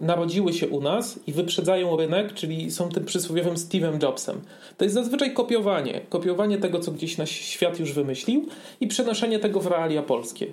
narodziły 0.00 0.52
się 0.52 0.68
u 0.68 0.80
nas 0.80 1.20
i 1.26 1.32
wyprzedzają 1.32 1.96
rynek, 1.96 2.34
czyli 2.34 2.70
są 2.70 2.88
tym 2.88 3.04
przysłowiowym 3.04 3.54
Steve'em 3.54 4.02
Jobsem. 4.02 4.40
To 4.76 4.84
jest 4.84 4.94
zazwyczaj 4.94 5.34
kopiowanie. 5.34 6.00
Kopiowanie 6.08 6.58
tego, 6.58 6.78
co 6.80 6.92
gdzieś 6.92 7.18
nasz 7.18 7.30
świat 7.30 7.80
już 7.80 7.92
wymyślił 7.92 8.46
i 8.80 8.86
przenoszenie 8.86 9.38
tego 9.38 9.60
w 9.60 9.66
realia 9.66 10.02
polskie. 10.02 10.46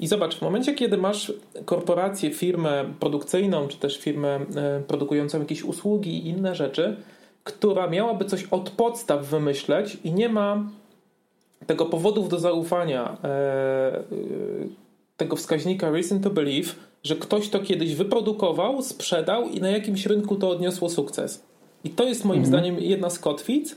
I 0.00 0.06
zobacz, 0.06 0.36
w 0.36 0.42
momencie, 0.42 0.74
kiedy 0.74 0.96
masz 0.96 1.32
korporację, 1.64 2.30
firmę 2.30 2.84
produkcyjną, 3.00 3.68
czy 3.68 3.76
też 3.76 3.98
firmę 3.98 4.28
e, 4.56 4.82
produkującą 4.86 5.38
jakieś 5.38 5.62
usługi 5.62 6.10
i 6.10 6.28
inne 6.28 6.54
rzeczy, 6.54 6.96
która 7.44 7.86
miałaby 7.86 8.24
coś 8.24 8.44
od 8.44 8.70
podstaw 8.70 9.26
wymyśleć 9.26 9.98
i 10.04 10.12
nie 10.12 10.28
ma 10.28 10.64
tego 11.66 11.86
powodów 11.86 12.28
do 12.28 12.38
zaufania, 12.38 13.16
e, 13.24 14.02
tego 15.16 15.36
wskaźnika 15.36 15.90
reason 15.90 16.20
to 16.20 16.30
believe, 16.30 16.74
że 17.02 17.16
ktoś 17.16 17.48
to 17.48 17.60
kiedyś 17.60 17.94
wyprodukował, 17.94 18.82
sprzedał 18.82 19.48
i 19.48 19.60
na 19.60 19.68
jakimś 19.68 20.06
rynku 20.06 20.36
to 20.36 20.50
odniosło 20.50 20.88
sukces. 20.88 21.44
I 21.84 21.90
to 21.90 22.04
jest 22.04 22.24
moim 22.24 22.44
mhm. 22.44 22.46
zdaniem 22.46 22.80
jedna 22.80 23.10
z 23.10 23.18
kotwic, 23.18 23.76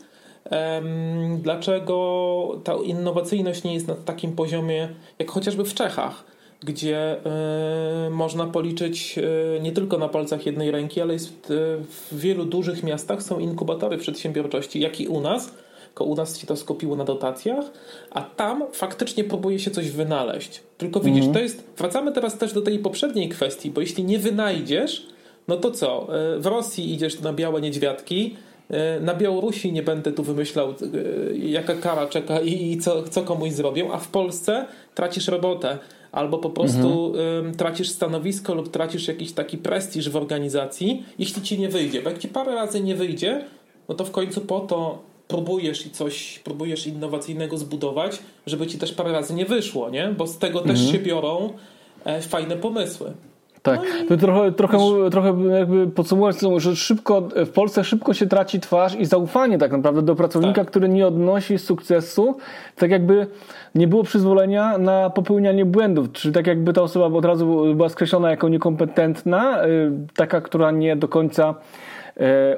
dlaczego 1.38 2.62
ta 2.63 2.73
innowacyjność 2.73 3.63
nie 3.63 3.73
jest 3.73 3.88
na 3.88 3.95
takim 3.95 4.32
poziomie 4.32 4.89
jak 5.19 5.32
chociażby 5.32 5.65
w 5.65 5.73
Czechach, 5.73 6.23
gdzie 6.60 7.26
e, 7.26 8.10
można 8.10 8.45
policzyć 8.45 9.17
e, 9.17 9.60
nie 9.60 9.71
tylko 9.71 9.97
na 9.97 10.10
palcach 10.10 10.45
jednej 10.45 10.71
ręki, 10.71 11.02
ale 11.02 11.13
jest 11.13 11.54
w 11.89 12.19
wielu 12.19 12.45
dużych 12.45 12.84
miastach 12.84 13.23
są 13.23 13.39
inkubatory 13.39 13.97
przedsiębiorczości, 13.97 14.80
jak 14.80 15.02
i 15.02 15.08
u 15.08 15.21
nas. 15.21 15.54
Tylko 15.98 16.12
u 16.12 16.16
nas 16.16 16.40
się 16.40 16.48
to 16.48 16.56
skupiło 16.56 16.96
na 16.96 17.04
dotacjach, 17.04 17.66
a 18.12 18.22
tam 18.22 18.64
faktycznie 18.72 19.24
próbuje 19.24 19.60
się 19.60 19.72
coś 19.72 19.92
wynaleźć. 19.92 20.62
Tylko 20.78 21.00
widzisz, 21.00 21.26
mhm. 21.26 21.34
to 21.34 21.40
jest. 21.40 21.64
Wracamy 21.78 22.12
teraz 22.12 22.38
też 22.38 22.54
do 22.54 22.62
tej 22.62 22.80
poprzedniej 22.80 23.30
kwestii, 23.30 23.72
bo 23.72 23.82
jeśli 23.82 24.04
nie 24.04 24.20
wynajdziesz, 24.20 25.08
no 25.48 25.58
to 25.58 25.72
co? 25.72 26.08
W 26.40 26.46
Rosji 26.46 26.94
idziesz 26.94 27.20
na 27.20 27.34
białe 27.34 27.62
niedźwiadki, 27.62 28.36
E, 28.70 29.00
na 29.00 29.14
Białorusi 29.14 29.72
nie 29.72 29.84
będę 29.84 30.12
tu 30.12 30.24
wymyślał, 30.24 30.70
e, 30.70 31.38
jaka 31.38 31.74
kara 31.76 32.08
czeka 32.08 32.40
i 32.40 32.78
co, 32.78 33.04
co 33.04 33.24
komuś 33.24 33.52
zrobią, 33.52 33.92
a 33.92 33.98
w 33.98 34.08
Polsce 34.08 34.66
tracisz 34.96 35.28
robotę 35.28 35.78
albo 36.12 36.38
po 36.38 36.50
prostu 36.50 37.14
mhm. 37.16 37.56
tracisz 37.56 37.90
stanowisko 37.90 38.54
lub 38.54 38.72
tracisz 38.72 39.08
jakiś 39.08 39.32
taki 39.32 39.58
prestiż 39.58 40.10
w 40.10 40.16
organizacji, 40.16 41.04
jeśli 41.20 41.42
ci 41.42 41.60
nie 41.60 41.70
wyjdzie. 41.70 42.02
Bo 42.02 42.10
jak 42.10 42.20
ci 42.20 42.28
parę 42.28 42.56
razy 42.56 42.82
nie 42.82 42.96
wyjdzie, 42.96 43.46
no 43.90 43.96
to 43.96 44.06
w 44.06 44.12
końcu 44.12 44.42
po 44.42 44.60
to 44.60 45.00
próbujesz 45.28 45.86
i 45.86 45.90
coś, 45.90 46.40
próbujesz 46.40 46.88
innowacyjnego 46.88 47.58
zbudować, 47.58 48.20
żeby 48.46 48.68
ci 48.68 48.78
też 48.78 48.94
parę 48.94 49.12
razy 49.12 49.34
nie 49.34 49.46
wyszło, 49.46 49.90
nie? 49.90 50.08
Bo 50.18 50.28
z 50.28 50.38
tego 50.38 50.60
mhm. 50.60 50.78
też 50.78 50.92
się 50.92 51.00
biorą 51.00 51.54
e, 52.06 52.22
fajne 52.22 52.56
pomysły. 52.56 53.13
Tak, 53.63 53.82
no 54.10 54.18
trochę, 54.18 54.52
trochę, 54.52 54.78
trochę 55.12 55.34
jakby 55.58 55.88
podsumować, 55.88 56.36
że 56.58 56.76
szybko, 56.76 57.22
w 57.36 57.50
Polsce 57.50 57.84
szybko 57.84 58.13
się 58.13 58.28
traci 58.28 58.60
twarz 58.60 58.96
i 58.96 59.06
zaufanie 59.06 59.58
tak 59.58 59.72
naprawdę 59.72 60.02
do 60.02 60.16
pracownika, 60.16 60.62
tak. 60.62 60.68
który 60.68 60.90
nie 60.90 61.08
odnosi 61.08 61.58
sukcesu, 61.58 62.38
tak 62.76 62.92
jakby 62.92 63.28
nie 63.76 63.88
było 63.88 64.04
przyzwolenia 64.04 64.78
na 64.78 65.10
popełnianie 65.10 65.66
błędów, 65.66 66.12
czyli 66.12 66.34
tak 66.34 66.48
jakby 66.48 66.74
ta 66.74 66.82
osoba 66.82 67.18
od 67.18 67.26
razu 67.26 67.76
była 67.76 67.90
skreślona 67.90 68.30
jako 68.30 68.50
niekompetentna, 68.50 69.66
y, 69.66 69.92
taka, 70.16 70.42
która 70.42 70.72
nie 70.72 70.96
do 70.96 71.08
końca 71.08 71.56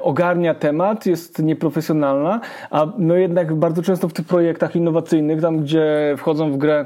ogarnia 0.00 0.54
temat, 0.54 1.06
jest 1.06 1.42
nieprofesjonalna, 1.42 2.40
a 2.70 2.86
no 2.98 3.14
jednak 3.14 3.54
bardzo 3.54 3.82
często 3.82 4.08
w 4.08 4.12
tych 4.12 4.26
projektach 4.26 4.76
innowacyjnych, 4.76 5.40
tam 5.40 5.60
gdzie 5.60 6.14
wchodzą 6.16 6.52
w 6.52 6.56
grę 6.56 6.84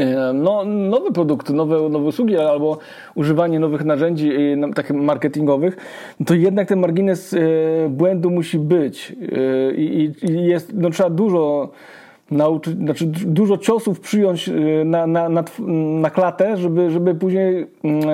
E, 0.00 0.32
no, 0.32 0.64
nowe 0.64 1.12
produkty, 1.12 1.52
nowe, 1.52 1.88
nowe 1.88 2.04
usługi 2.04 2.36
albo 2.36 2.78
używanie 3.14 3.60
nowych 3.60 3.84
narzędzi 3.84 4.30
e, 4.32 4.72
takich 4.74 4.96
marketingowych, 4.96 5.76
to 6.26 6.34
jednak 6.34 6.68
ten 6.68 6.78
margines 6.78 7.34
e, 7.34 7.38
błędu 7.88 8.30
musi 8.30 8.58
być. 8.58 9.16
I, 9.76 10.12
i 10.22 10.44
jest, 10.44 10.72
no, 10.74 10.90
trzeba 10.90 11.10
dużo 11.10 11.70
nauczyć, 12.30 12.76
znaczy 12.76 13.06
dużo 13.06 13.58
ciosów 13.58 14.00
przyjąć 14.00 14.50
na, 14.84 15.06
na, 15.06 15.28
na, 15.28 15.44
na 16.00 16.10
klatę, 16.10 16.56
żeby, 16.56 16.90
żeby 16.90 17.14
później 17.14 17.66
mm, 17.84 18.08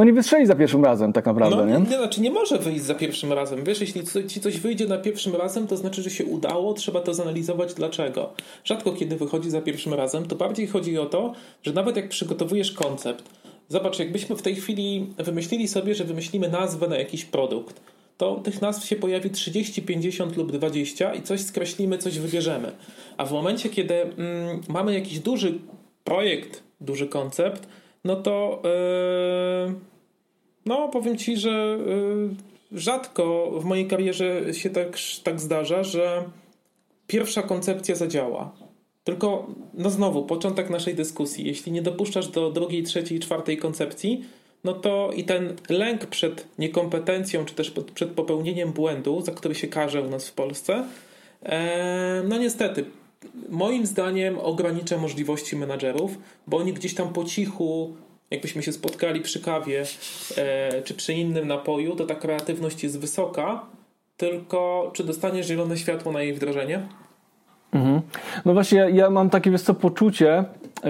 no 0.00 0.04
nie 0.04 0.12
wystrzeli 0.12 0.46
za 0.46 0.54
pierwszym 0.54 0.84
razem 0.84 1.12
tak 1.12 1.26
naprawdę, 1.26 1.56
no, 1.56 1.66
nie? 1.66 1.90
nie? 1.90 1.96
Znaczy 1.96 2.20
nie 2.20 2.30
może 2.30 2.58
wyjść 2.58 2.84
za 2.84 2.94
pierwszym 2.94 3.32
razem. 3.32 3.64
Wiesz, 3.64 3.80
jeśli 3.80 4.02
ci 4.28 4.40
coś 4.40 4.60
wyjdzie 4.60 4.86
na 4.86 4.98
pierwszym 4.98 5.36
razem, 5.36 5.66
to 5.66 5.76
znaczy, 5.76 6.02
że 6.02 6.10
się 6.10 6.24
udało, 6.24 6.74
trzeba 6.74 7.00
to 7.00 7.14
zanalizować 7.14 7.74
dlaczego. 7.74 8.32
Rzadko 8.64 8.92
kiedy 8.92 9.16
wychodzi 9.16 9.50
za 9.50 9.60
pierwszym 9.60 9.94
razem, 9.94 10.26
to 10.26 10.36
bardziej 10.36 10.66
chodzi 10.66 10.98
o 10.98 11.06
to, 11.06 11.34
że 11.62 11.72
nawet 11.72 11.96
jak 11.96 12.08
przygotowujesz 12.08 12.72
koncept, 12.72 13.24
zobacz, 13.68 13.98
jakbyśmy 13.98 14.36
w 14.36 14.42
tej 14.42 14.54
chwili 14.54 15.06
wymyślili 15.18 15.68
sobie, 15.68 15.94
że 15.94 16.04
wymyślimy 16.04 16.48
nazwę 16.48 16.88
na 16.88 16.98
jakiś 16.98 17.24
produkt, 17.24 17.80
to 18.16 18.34
tych 18.34 18.62
nazw 18.62 18.84
się 18.84 18.96
pojawi 18.96 19.30
30, 19.30 19.82
50 19.82 20.36
lub 20.36 20.52
20 20.52 21.14
i 21.14 21.22
coś 21.22 21.40
skreślimy, 21.40 21.98
coś 21.98 22.18
wybierzemy. 22.18 22.72
A 23.16 23.26
w 23.26 23.32
momencie, 23.32 23.68
kiedy 23.68 23.94
mm, 23.94 24.60
mamy 24.68 24.94
jakiś 24.94 25.18
duży 25.18 25.58
projekt, 26.04 26.62
duży 26.80 27.06
koncept, 27.08 27.68
no 28.04 28.16
to 28.16 28.62
yy, 29.66 29.89
no 30.66 30.88
powiem 30.88 31.16
ci, 31.16 31.36
że 31.36 31.78
yy, 32.72 32.78
rzadko 32.78 33.50
w 33.60 33.64
mojej 33.64 33.86
karierze 33.86 34.54
się 34.54 34.70
tak, 34.70 34.98
tak 35.24 35.40
zdarza, 35.40 35.84
że 35.84 36.24
pierwsza 37.06 37.42
koncepcja 37.42 37.94
zadziała. 37.94 38.52
Tylko, 39.04 39.46
no 39.74 39.90
znowu, 39.90 40.24
początek 40.24 40.70
naszej 40.70 40.94
dyskusji. 40.94 41.46
Jeśli 41.46 41.72
nie 41.72 41.82
dopuszczasz 41.82 42.28
do 42.28 42.50
drugiej, 42.50 42.82
trzeciej, 42.82 43.20
czwartej 43.20 43.56
koncepcji, 43.58 44.24
no 44.64 44.72
to 44.72 45.10
i 45.16 45.24
ten 45.24 45.56
lęk 45.68 46.06
przed 46.06 46.58
niekompetencją, 46.58 47.44
czy 47.44 47.54
też 47.54 47.72
przed 47.94 48.10
popełnieniem 48.10 48.72
błędu, 48.72 49.20
za 49.20 49.32
który 49.32 49.54
się 49.54 49.68
karze 49.68 50.02
u 50.02 50.10
nas 50.10 50.28
w 50.28 50.32
Polsce, 50.32 50.84
e, 51.42 52.22
no 52.28 52.38
niestety 52.38 52.84
moim 53.48 53.86
zdaniem 53.86 54.38
ogranicza 54.38 54.98
możliwości 54.98 55.56
menadżerów, 55.56 56.18
bo 56.46 56.56
oni 56.56 56.72
gdzieś 56.72 56.94
tam 56.94 57.12
po 57.12 57.24
cichu, 57.24 57.94
jakbyśmy 58.30 58.62
się 58.62 58.72
spotkali 58.72 59.20
przy 59.20 59.40
kawie 59.40 59.84
e, 60.36 60.82
czy 60.82 60.94
przy 60.94 61.12
innym 61.12 61.48
napoju, 61.48 61.96
to 61.96 62.06
ta 62.06 62.14
kreatywność 62.14 62.82
jest 62.82 63.00
wysoka, 63.00 63.66
tylko 64.16 64.90
czy 64.94 65.04
dostaniesz 65.04 65.46
zielone 65.46 65.76
światło 65.76 66.12
na 66.12 66.22
jej 66.22 66.32
wdrożenie? 66.32 66.80
Mhm. 67.72 68.00
No 68.44 68.52
właśnie, 68.52 68.78
ja, 68.78 68.88
ja 68.88 69.10
mam 69.10 69.30
takie 69.30 69.50
wiesz 69.50 69.62
co, 69.62 69.74
poczucie, 69.74 70.44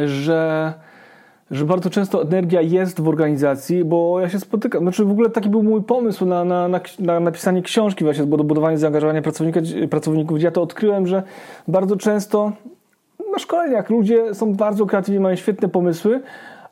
że 0.07 0.74
że 1.50 1.64
bardzo 1.64 1.90
często 1.90 2.22
energia 2.22 2.61
jest 2.61 3.00
w 3.00 3.09
organizacji, 3.09 3.85
bo 3.85 4.20
ja 4.20 4.29
się 4.29 4.40
spotykam, 4.40 4.83
znaczy 4.83 5.05
w 5.05 5.11
ogóle 5.11 5.31
taki 5.31 5.48
był 5.48 5.62
mój 5.62 5.83
pomysł 5.83 6.26
na, 6.26 6.44
na, 6.44 6.68
na, 6.68 6.81
na 6.98 7.20
napisanie 7.20 7.62
książki 7.62 8.05
właśnie, 8.05 8.26
do 8.26 8.44
budowania 8.44 8.76
zaangażowania 8.76 9.22
pracowników. 9.90 10.42
Ja 10.42 10.50
to 10.50 10.62
odkryłem, 10.62 11.07
że 11.07 11.22
bardzo 11.68 11.96
często 11.96 12.53
na 13.33 13.38
szkoleniach 13.38 13.90
ludzie 13.90 14.35
są 14.35 14.55
bardzo 14.55 14.87
kreatywni, 14.87 15.20
mają 15.20 15.37
świetne 15.37 15.68
pomysły, 15.68 16.20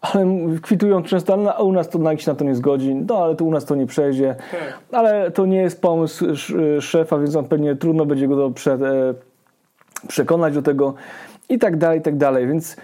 ale 0.01 0.27
kwitują 0.63 1.03
często, 1.03 1.33
ale 1.33 1.65
u 1.65 1.73
nas 1.73 1.89
to 1.89 1.99
nikt 1.99 2.23
się 2.23 2.31
na 2.31 2.35
to 2.35 2.45
nie 2.45 2.55
zgodzi, 2.55 2.95
no 2.95 3.19
ale 3.19 3.37
to 3.37 3.45
u 3.45 3.51
nas 3.51 3.65
to 3.65 3.75
nie 3.75 3.87
przejdzie, 3.87 4.35
tak. 4.51 4.79
ale 4.93 5.31
to 5.31 5.47
nie 5.47 5.57
jest 5.57 5.83
pomysł 5.83 6.27
szefa, 6.81 7.19
więc 7.19 7.37
on 7.37 7.45
pewnie 7.45 7.77
trudno 7.77 8.07
będzie 8.07 8.29
go 8.29 8.37
do 8.37 8.51
prze, 8.51 8.73
e, 8.73 8.79
przekonać 10.09 10.55
do 10.55 10.63
tego. 10.63 10.95
I 11.49 11.59
tak 11.59 11.77
dalej, 11.77 11.99
i 11.99 12.03
tak 12.03 12.17
dalej, 12.17 12.47
więc 12.47 12.77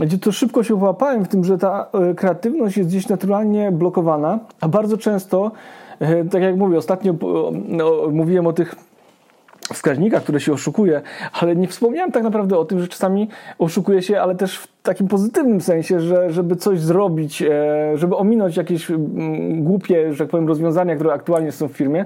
gdzie 0.00 0.18
to 0.18 0.32
szybko 0.32 0.62
się 0.62 0.78
wyłapałem 0.78 1.24
w 1.24 1.28
tym, 1.28 1.44
że 1.44 1.58
ta 1.58 1.86
e, 1.92 2.14
kreatywność 2.14 2.76
jest 2.76 2.88
gdzieś 2.88 3.08
naturalnie 3.08 3.72
blokowana, 3.72 4.38
a 4.60 4.68
bardzo 4.68 4.98
często, 4.98 5.52
e, 6.00 6.24
tak 6.24 6.42
jak 6.42 6.56
mówię, 6.56 6.78
ostatnio 6.78 7.14
mówiłem 8.10 8.46
o 8.46 8.52
tych 8.52 8.74
wskaźnikach, 9.74 10.22
które 10.22 10.40
się 10.40 10.52
oszukuje, 10.52 11.02
ale 11.32 11.56
nie 11.56 11.68
wspomniałem 11.68 12.12
tak 12.12 12.22
naprawdę 12.22 12.58
o 12.58 12.64
tym, 12.64 12.80
że 12.80 12.88
czasami 12.88 13.28
oszukuje 13.58 14.02
się, 14.02 14.20
ale 14.20 14.34
też 14.34 14.58
w 14.58 14.68
takim 14.82 15.08
pozytywnym 15.08 15.60
sensie, 15.60 16.00
że 16.00 16.30
żeby 16.30 16.56
coś 16.56 16.80
zrobić, 16.80 17.42
e, 17.42 17.48
żeby 17.94 18.16
ominąć 18.16 18.56
jakieś 18.56 18.90
mm, 18.90 19.64
głupie, 19.64 20.12
że 20.12 20.18
tak 20.18 20.28
powiem, 20.28 20.48
rozwiązania, 20.48 20.94
które 20.94 21.12
aktualnie 21.12 21.52
są 21.52 21.68
w 21.68 21.72
firmie, 21.72 22.04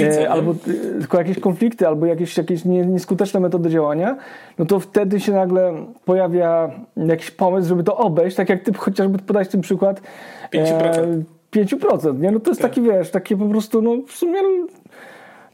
e, 0.00 0.30
albo 0.30 0.50
e, 0.50 0.54
tylko 0.98 1.18
jakieś 1.18 1.40
konflikty, 1.40 1.86
albo 1.86 2.06
jakieś, 2.06 2.36
jakieś 2.36 2.64
nieskuteczne 2.64 3.40
metody 3.40 3.70
działania, 3.70 4.16
no 4.58 4.64
to 4.64 4.80
wtedy 4.80 5.20
się 5.20 5.32
nagle 5.32 5.72
pojawia 6.04 6.70
jakiś 6.96 7.30
pomysł, 7.30 7.68
żeby 7.68 7.84
to 7.84 7.96
obejść, 7.96 8.36
tak 8.36 8.48
jak 8.48 8.62
ty 8.62 8.72
chociażby 8.74 9.18
podać 9.18 9.48
ten 9.48 9.60
przykład 9.60 10.00
5%. 10.54 11.22
5%, 11.52 12.20
nie? 12.20 12.30
No 12.30 12.40
to 12.40 12.50
jest 12.50 12.62
tak. 12.62 12.70
taki, 12.70 12.82
wiesz, 12.82 13.10
takie 13.10 13.36
po 13.36 13.46
prostu, 13.46 13.82
no 13.82 13.96
w 14.06 14.12
sumie 14.12 14.40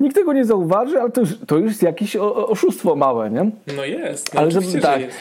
Nikt 0.04 0.16
tego 0.16 0.32
nie 0.32 0.44
zauważy, 0.44 1.00
ale 1.00 1.10
to 1.10 1.20
już, 1.20 1.30
to 1.46 1.56
już 1.56 1.70
jest 1.70 1.82
jakieś 1.82 2.16
oszustwo 2.16 2.96
małe, 2.96 3.30
nie? 3.30 3.50
No 3.76 3.84
jest, 3.84 4.34
no 4.34 4.40
ale 4.40 4.50
żeby, 4.50 4.80
tak, 4.80 5.00
jest. 5.00 5.16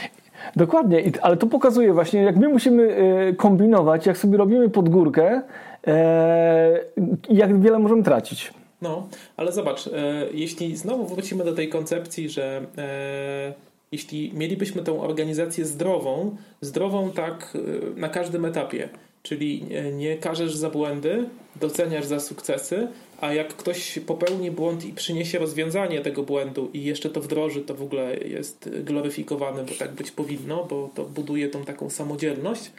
Dokładnie, 0.55 1.03
ale 1.21 1.37
to 1.37 1.47
pokazuje 1.47 1.93
właśnie, 1.93 2.21
jak 2.21 2.35
my 2.35 2.49
musimy 2.49 2.95
e, 2.95 3.33
kombinować, 3.33 4.05
jak 4.05 4.17
sobie 4.17 4.37
robimy 4.37 4.69
pod 4.69 4.89
górkę, 4.89 5.41
e, 5.87 6.79
jak 7.29 7.61
wiele 7.61 7.79
możemy 7.79 8.03
tracić. 8.03 8.53
No, 8.81 9.07
ale 9.37 9.51
zobacz, 9.51 9.87
e, 9.87 9.91
jeśli 10.33 10.77
znowu 10.77 11.05
wrócimy 11.05 11.43
do 11.43 11.53
tej 11.53 11.69
koncepcji, 11.69 12.29
że 12.29 12.61
jeśli 13.91 14.31
mielibyśmy 14.33 14.81
tę 14.81 14.99
organizację 14.99 15.65
zdrową, 15.65 16.35
zdrową 16.61 17.11
tak 17.11 17.57
na 17.95 18.09
każdym 18.09 18.45
etapie, 18.45 18.89
czyli 19.23 19.65
nie 19.93 20.17
karzesz 20.17 20.55
za 20.55 20.69
błędy, 20.69 21.25
doceniasz 21.55 22.05
za 22.05 22.19
sukcesy, 22.19 22.87
a 23.23 23.33
jak 23.33 23.55
ktoś 23.55 23.99
popełni 24.07 24.51
błąd 24.51 24.85
i 24.85 24.93
przyniesie 24.93 25.39
rozwiązanie 25.39 26.01
tego 26.01 26.23
błędu 26.23 26.69
i 26.73 26.83
jeszcze 26.83 27.09
to 27.09 27.21
wdroży, 27.21 27.61
to 27.61 27.75
w 27.75 27.81
ogóle 27.81 28.17
jest 28.17 28.69
gloryfikowane, 28.83 29.63
bo 29.63 29.73
tak 29.79 29.91
być 29.91 30.11
powinno, 30.11 30.65
bo 30.69 30.89
to 30.95 31.05
buduje 31.05 31.49
tą 31.49 31.65
taką 31.65 31.89
samodzielność. 31.89 32.71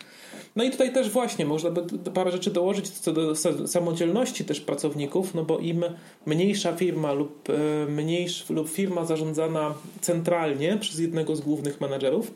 No 0.57 0.65
i 0.65 0.71
tutaj 0.71 0.93
też 0.93 1.11
właśnie 1.11 1.47
można 1.47 1.71
by 1.71 2.11
parę 2.11 2.31
rzeczy 2.31 2.51
dołożyć 2.51 2.89
co 2.89 3.13
do 3.13 3.35
samodzielności 3.67 4.45
też 4.45 4.61
pracowników, 4.61 5.35
no 5.35 5.45
bo 5.45 5.59
im 5.59 5.85
mniejsza 6.27 6.73
firma 6.73 7.13
lub, 7.13 7.51
e, 7.51 7.87
mniejsza, 7.87 8.55
lub 8.55 8.69
firma 8.69 9.05
zarządzana 9.05 9.75
centralnie 10.01 10.77
przez 10.77 10.99
jednego 10.99 11.37
z 11.37 11.41
głównych 11.41 11.81
menedżerów, 11.81 12.35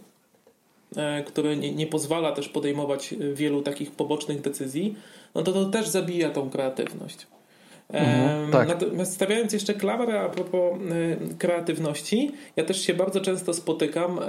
e, 0.97 1.23
który 1.23 1.57
nie, 1.57 1.75
nie 1.75 1.87
pozwala 1.87 2.33
też 2.33 2.49
podejmować 2.49 3.14
wielu 3.35 3.62
takich 3.62 3.90
pobocznych 3.90 4.40
decyzji, 4.40 4.94
no 5.35 5.42
to 5.42 5.53
to 5.53 5.64
też 5.64 5.88
zabija 5.88 6.31
tą 6.31 6.51
kreatywność. 6.51 7.27
Mhm, 7.92 8.51
tak. 8.51 8.68
Natomiast 8.68 9.14
stawiając 9.14 9.53
jeszcze 9.53 9.74
klawarę 9.74 10.20
a 10.20 10.29
propos 10.29 10.79
kreatywności, 11.38 12.33
ja 12.57 12.64
też 12.64 12.83
się 12.83 12.94
bardzo 12.94 13.20
często 13.20 13.55
spotykam 13.55 14.20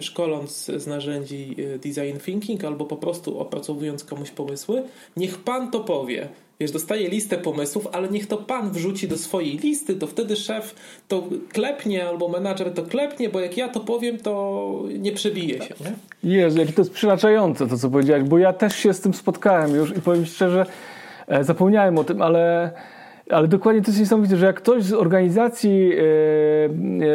szkoląc 0.00 0.64
z 0.76 0.86
narzędzi 0.86 1.56
design 1.82 2.18
thinking 2.24 2.64
albo 2.64 2.84
po 2.84 2.96
prostu 2.96 3.38
opracowując 3.38 4.04
komuś 4.04 4.30
pomysły. 4.30 4.82
Niech 5.16 5.38
pan 5.38 5.70
to 5.70 5.80
powie 5.80 6.28
wiesz, 6.60 6.70
dostaje 6.70 7.08
listę 7.08 7.38
pomysłów, 7.38 7.88
ale 7.92 8.08
niech 8.08 8.26
to 8.26 8.36
pan 8.36 8.70
wrzuci 8.70 9.08
do 9.08 9.18
swojej 9.18 9.58
listy, 9.58 9.94
to 9.94 10.06
wtedy 10.06 10.36
szef 10.36 10.74
to 11.08 11.28
klepnie 11.52 12.08
albo 12.08 12.28
menadżer 12.28 12.74
to 12.74 12.82
klepnie, 12.82 13.28
bo 13.28 13.40
jak 13.40 13.56
ja 13.56 13.68
to 13.68 13.80
powiem, 13.80 14.18
to 14.18 14.84
nie 14.98 15.12
przebije 15.12 15.62
się. 15.62 15.74
Nie? 15.80 15.94
Jezu, 16.32 16.58
jakie 16.58 16.72
to 16.72 16.80
jest 16.80 16.92
przyraczające 16.92 17.66
to, 17.66 17.78
co 17.78 17.90
powiedziałeś, 17.90 18.24
bo 18.24 18.38
ja 18.38 18.52
też 18.52 18.76
się 18.76 18.94
z 18.94 19.00
tym 19.00 19.14
spotkałem 19.14 19.74
już 19.74 19.90
i 19.96 20.00
powiem 20.00 20.26
szczerze, 20.26 20.60
e, 20.60 20.66
zapomniałem 21.40 21.98
o 21.98 22.04
tym, 22.04 22.22
ale 22.22 22.72
ale 23.30 23.48
dokładnie 23.48 23.82
to 23.82 23.88
jest 23.88 24.00
niesamowite, 24.00 24.36
że 24.36 24.46
jak 24.46 24.56
ktoś 24.56 24.82
z 24.82 24.92
organizacji 24.92 25.92
e, 25.92 26.02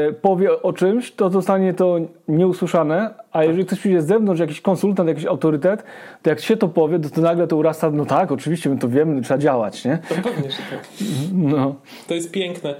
e, 0.09 0.13
powie 0.13 0.61
o 0.61 0.73
czymś, 0.73 1.11
to 1.11 1.29
zostanie 1.29 1.73
to 1.73 1.99
nieusłyszane, 2.27 3.13
a 3.31 3.43
jeżeli 3.43 3.65
ktoś 3.65 3.79
przyjdzie 3.79 4.01
z 4.01 4.05
zewnątrz, 4.05 4.41
jakiś 4.41 4.61
konsultant, 4.61 5.09
jakiś 5.09 5.25
autorytet, 5.25 5.83
to 6.21 6.29
jak 6.29 6.39
się 6.39 6.57
to 6.57 6.67
powie, 6.67 6.99
to, 6.99 7.09
to 7.09 7.21
nagle 7.21 7.47
to 7.47 7.57
urasta, 7.57 7.91
no 7.91 8.05
tak, 8.05 8.31
oczywiście 8.31 8.69
my 8.69 8.77
to 8.77 8.89
wiemy, 8.89 9.21
trzeba 9.21 9.37
działać, 9.37 9.85
nie? 9.85 9.99
To 10.09 10.15
pewnie, 10.15 10.51
że 10.51 10.57
tak. 10.57 10.87
No. 11.33 11.75
To 12.07 12.13
jest 12.13 12.31
piękne. 12.31 12.75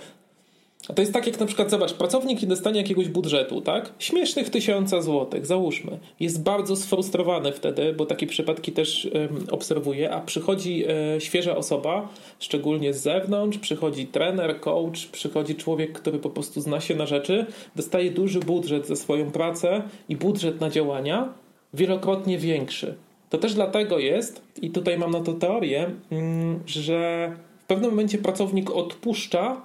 To 0.93 1.01
jest 1.01 1.13
tak 1.13 1.27
jak 1.27 1.39
na 1.39 1.45
przykład, 1.45 1.71
zobacz, 1.71 1.93
pracownik 1.93 2.41
nie 2.41 2.47
dostanie 2.47 2.81
jakiegoś 2.81 3.07
budżetu, 3.07 3.61
tak? 3.61 3.93
Śmiesznych 3.99 4.49
tysiąca 4.49 5.01
złotych, 5.01 5.45
załóżmy. 5.45 5.99
Jest 6.19 6.43
bardzo 6.43 6.75
sfrustrowany 6.75 7.51
wtedy, 7.51 7.93
bo 7.93 8.05
takie 8.05 8.27
przypadki 8.27 8.71
też 8.71 9.09
um, 9.13 9.45
obserwuję, 9.51 10.11
a 10.11 10.21
przychodzi 10.21 10.83
e, 10.87 11.21
świeża 11.21 11.57
osoba, 11.57 12.09
szczególnie 12.39 12.93
z 12.93 13.01
zewnątrz, 13.01 13.57
przychodzi 13.57 14.07
trener, 14.07 14.59
coach, 14.59 15.05
przychodzi 15.11 15.55
człowiek, 15.55 15.91
który 15.99 16.19
po 16.19 16.29
prostu 16.29 16.61
zna 16.61 16.81
się 16.81 16.95
na 16.95 17.05
rzeczy, 17.05 17.45
dostaje 17.75 18.11
duży 18.11 18.39
budżet 18.39 18.87
za 18.87 18.95
swoją 18.95 19.31
pracę 19.31 19.81
i 20.09 20.15
budżet 20.15 20.61
na 20.61 20.69
działania 20.69 21.33
wielokrotnie 21.73 22.37
większy. 22.37 22.95
To 23.29 23.37
też 23.37 23.53
dlatego 23.53 23.99
jest, 23.99 24.41
i 24.61 24.69
tutaj 24.69 24.97
mam 24.97 25.11
na 25.11 25.19
to 25.19 25.33
teorię, 25.33 25.91
mm, 26.11 26.59
że 26.65 27.31
w 27.59 27.65
pewnym 27.67 27.89
momencie 27.89 28.17
pracownik 28.17 28.71
odpuszcza 28.71 29.61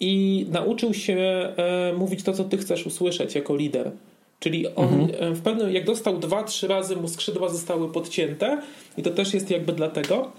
i 0.00 0.46
nauczył 0.50 0.94
się 0.94 1.16
e, 1.16 1.92
mówić 1.96 2.22
to, 2.22 2.32
co 2.32 2.44
ty 2.44 2.58
chcesz 2.58 2.86
usłyszeć 2.86 3.34
jako 3.34 3.56
lider. 3.56 3.90
Czyli 4.40 4.74
on 4.74 5.00
mhm. 5.00 5.32
E, 5.32 5.34
w 5.34 5.42
pewnym, 5.42 5.70
jak 5.70 5.84
dostał 5.84 6.18
dwa, 6.18 6.44
trzy 6.44 6.68
razy, 6.68 6.96
mu 6.96 7.08
skrzydła 7.08 7.48
zostały 7.48 7.92
podcięte 7.92 8.62
i 8.98 9.02
to 9.02 9.10
też 9.10 9.34
jest 9.34 9.50
jakby 9.50 9.72
dlatego, 9.72 10.32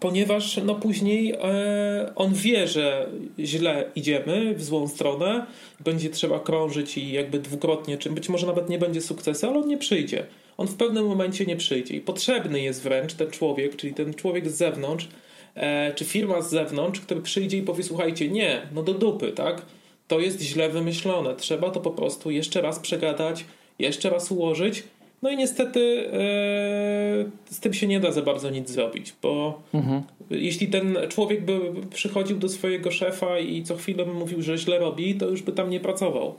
ponieważ 0.00 0.60
no 0.64 0.74
później 0.74 1.32
e, 1.32 2.12
on 2.16 2.34
wie, 2.34 2.68
że 2.68 3.08
źle 3.38 3.90
idziemy 3.94 4.54
w 4.54 4.64
złą 4.64 4.88
stronę, 4.88 5.46
będzie 5.80 6.10
trzeba 6.10 6.40
krążyć 6.40 6.98
i 6.98 7.12
jakby 7.12 7.38
dwukrotnie, 7.38 7.98
czy 7.98 8.10
być 8.10 8.28
może 8.28 8.46
nawet 8.46 8.68
nie 8.68 8.78
będzie 8.78 9.00
sukcesu, 9.00 9.46
ale 9.46 9.58
on 9.58 9.68
nie 9.68 9.78
przyjdzie. 9.78 10.26
On 10.56 10.66
w 10.66 10.74
pewnym 10.74 11.06
momencie 11.06 11.46
nie 11.46 11.56
przyjdzie 11.56 11.96
i 11.96 12.00
potrzebny 12.00 12.60
jest 12.60 12.82
wręcz 12.82 13.14
ten 13.14 13.30
człowiek, 13.30 13.76
czyli 13.76 13.94
ten 13.94 14.14
człowiek 14.14 14.50
z 14.50 14.54
zewnątrz, 14.54 15.08
czy 15.94 16.04
firma 16.04 16.42
z 16.42 16.50
zewnątrz, 16.50 17.00
który 17.00 17.20
przyjdzie 17.20 17.58
i 17.58 17.62
powie: 17.62 17.82
Słuchajcie, 17.82 18.28
nie, 18.28 18.62
no 18.74 18.82
do 18.82 18.94
dupy, 18.94 19.32
tak? 19.32 19.62
To 20.08 20.20
jest 20.20 20.40
źle 20.40 20.68
wymyślone. 20.68 21.34
Trzeba 21.34 21.70
to 21.70 21.80
po 21.80 21.90
prostu 21.90 22.30
jeszcze 22.30 22.60
raz 22.60 22.78
przegadać, 22.78 23.44
jeszcze 23.78 24.10
raz 24.10 24.30
ułożyć. 24.30 24.82
No 25.22 25.30
i 25.30 25.36
niestety 25.36 26.10
e, 26.12 27.52
z 27.54 27.60
tym 27.60 27.74
się 27.74 27.86
nie 27.86 28.00
da 28.00 28.12
za 28.12 28.22
bardzo 28.22 28.50
nic 28.50 28.70
zrobić, 28.70 29.14
bo 29.22 29.62
mhm. 29.74 30.02
jeśli 30.30 30.68
ten 30.68 30.98
człowiek 31.08 31.44
by 31.44 31.60
przychodził 31.94 32.38
do 32.38 32.48
swojego 32.48 32.90
szefa 32.90 33.38
i 33.38 33.62
co 33.62 33.76
chwilę 33.76 34.06
mówił, 34.06 34.42
że 34.42 34.58
źle 34.58 34.78
robi, 34.78 35.14
to 35.14 35.28
już 35.28 35.42
by 35.42 35.52
tam 35.52 35.70
nie 35.70 35.80
pracował. 35.80 36.34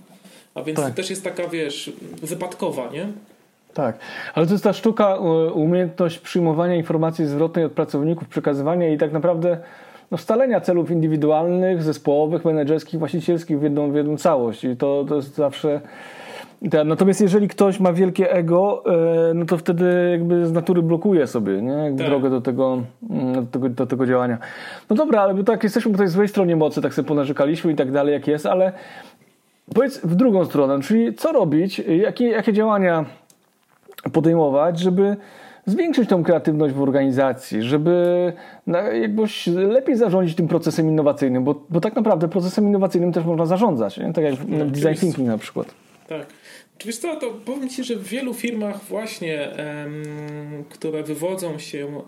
A 0.53 0.63
więc 0.63 0.79
tak. 0.79 0.89
to 0.89 0.95
też 0.95 1.09
jest 1.09 1.23
taka, 1.23 1.47
wiesz, 1.47 1.91
wypadkowa, 2.21 2.89
nie? 2.93 3.07
Tak, 3.75 3.99
ale 4.33 4.45
to 4.45 4.51
jest 4.51 4.63
ta 4.63 4.73
sztuka, 4.73 5.15
umiejętność 5.53 6.19
przyjmowania 6.19 6.75
informacji 6.75 7.25
zwrotnej 7.25 7.65
od 7.65 7.71
pracowników, 7.71 8.27
przekazywania 8.27 8.89
i 8.89 8.97
tak 8.97 9.11
naprawdę 9.11 9.57
no, 10.11 10.17
celów 10.61 10.91
indywidualnych, 10.91 11.83
zespołowych, 11.83 12.45
menedżerskich, 12.45 12.99
właścicielskich 12.99 13.59
w 13.59 13.63
jedną, 13.63 13.91
w 13.91 13.95
jedną 13.95 14.17
całość. 14.17 14.63
I 14.63 14.77
to, 14.77 15.05
to 15.07 15.15
jest 15.15 15.35
zawsze. 15.35 15.81
Natomiast 16.85 17.21
jeżeli 17.21 17.47
ktoś 17.47 17.79
ma 17.79 17.93
wielkie 17.93 18.31
ego, 18.31 18.83
e, 19.29 19.33
no 19.33 19.45
to 19.45 19.57
wtedy 19.57 20.09
jakby 20.11 20.45
z 20.45 20.51
natury 20.51 20.81
blokuje 20.81 21.27
sobie 21.27 21.61
nie? 21.61 21.93
Tak. 21.97 22.07
drogę 22.07 22.29
do 22.29 22.41
tego, 22.41 22.83
mm, 23.09 23.33
do 23.33 23.51
tego, 23.51 23.69
do 23.69 23.85
tego 23.85 24.05
działania. 24.05 24.37
No 24.89 24.95
dobra, 24.95 25.21
ale 25.21 25.43
tak 25.43 25.63
jesteśmy 25.63 25.91
po 25.91 25.97
tej 25.97 26.07
złej 26.07 26.27
stronie 26.27 26.55
mocy, 26.55 26.81
tak 26.81 26.93
sobie 26.93 27.07
ponarzekaliśmy 27.07 27.71
i 27.71 27.75
tak 27.75 27.91
dalej, 27.91 28.13
jak 28.13 28.27
jest, 28.27 28.45
ale 28.45 28.71
powiedz 29.73 29.99
w 29.99 30.15
drugą 30.15 30.45
stronę, 30.45 30.81
czyli 30.81 31.13
co 31.13 31.31
robić, 31.31 31.79
jakie, 31.79 32.27
jakie 32.27 32.53
działania 32.53 33.05
podejmować, 34.13 34.79
żeby 34.79 35.17
zwiększyć 35.65 36.09
tą 36.09 36.23
kreatywność 36.23 36.73
w 36.73 36.81
organizacji, 36.81 37.61
żeby 37.61 38.33
jakoś 39.01 39.47
lepiej 39.47 39.95
zarządzić 39.95 40.35
tym 40.35 40.47
procesem 40.47 40.89
innowacyjnym, 40.89 41.43
bo, 41.43 41.65
bo 41.69 41.81
tak 41.81 41.95
naprawdę 41.95 42.27
procesem 42.27 42.67
innowacyjnym 42.67 43.13
też 43.13 43.25
można 43.25 43.45
zarządzać, 43.45 43.97
nie? 43.97 44.13
tak 44.13 44.23
jak 44.23 44.33
no, 44.47 44.65
design 44.65 44.99
thinking 44.99 45.27
na 45.27 45.37
przykład. 45.37 45.73
Tak. 46.07 46.25
Wiesz 46.85 46.97
co, 46.97 47.15
to 47.15 47.31
powiem 47.45 47.69
Ci, 47.69 47.83
że 47.83 47.95
w 47.95 48.03
wielu 48.03 48.33
firmach 48.33 48.83
właśnie, 48.83 49.49
które 50.69 51.03
wywodzą 51.03 51.59
się 51.59 51.87
e, 51.87 52.01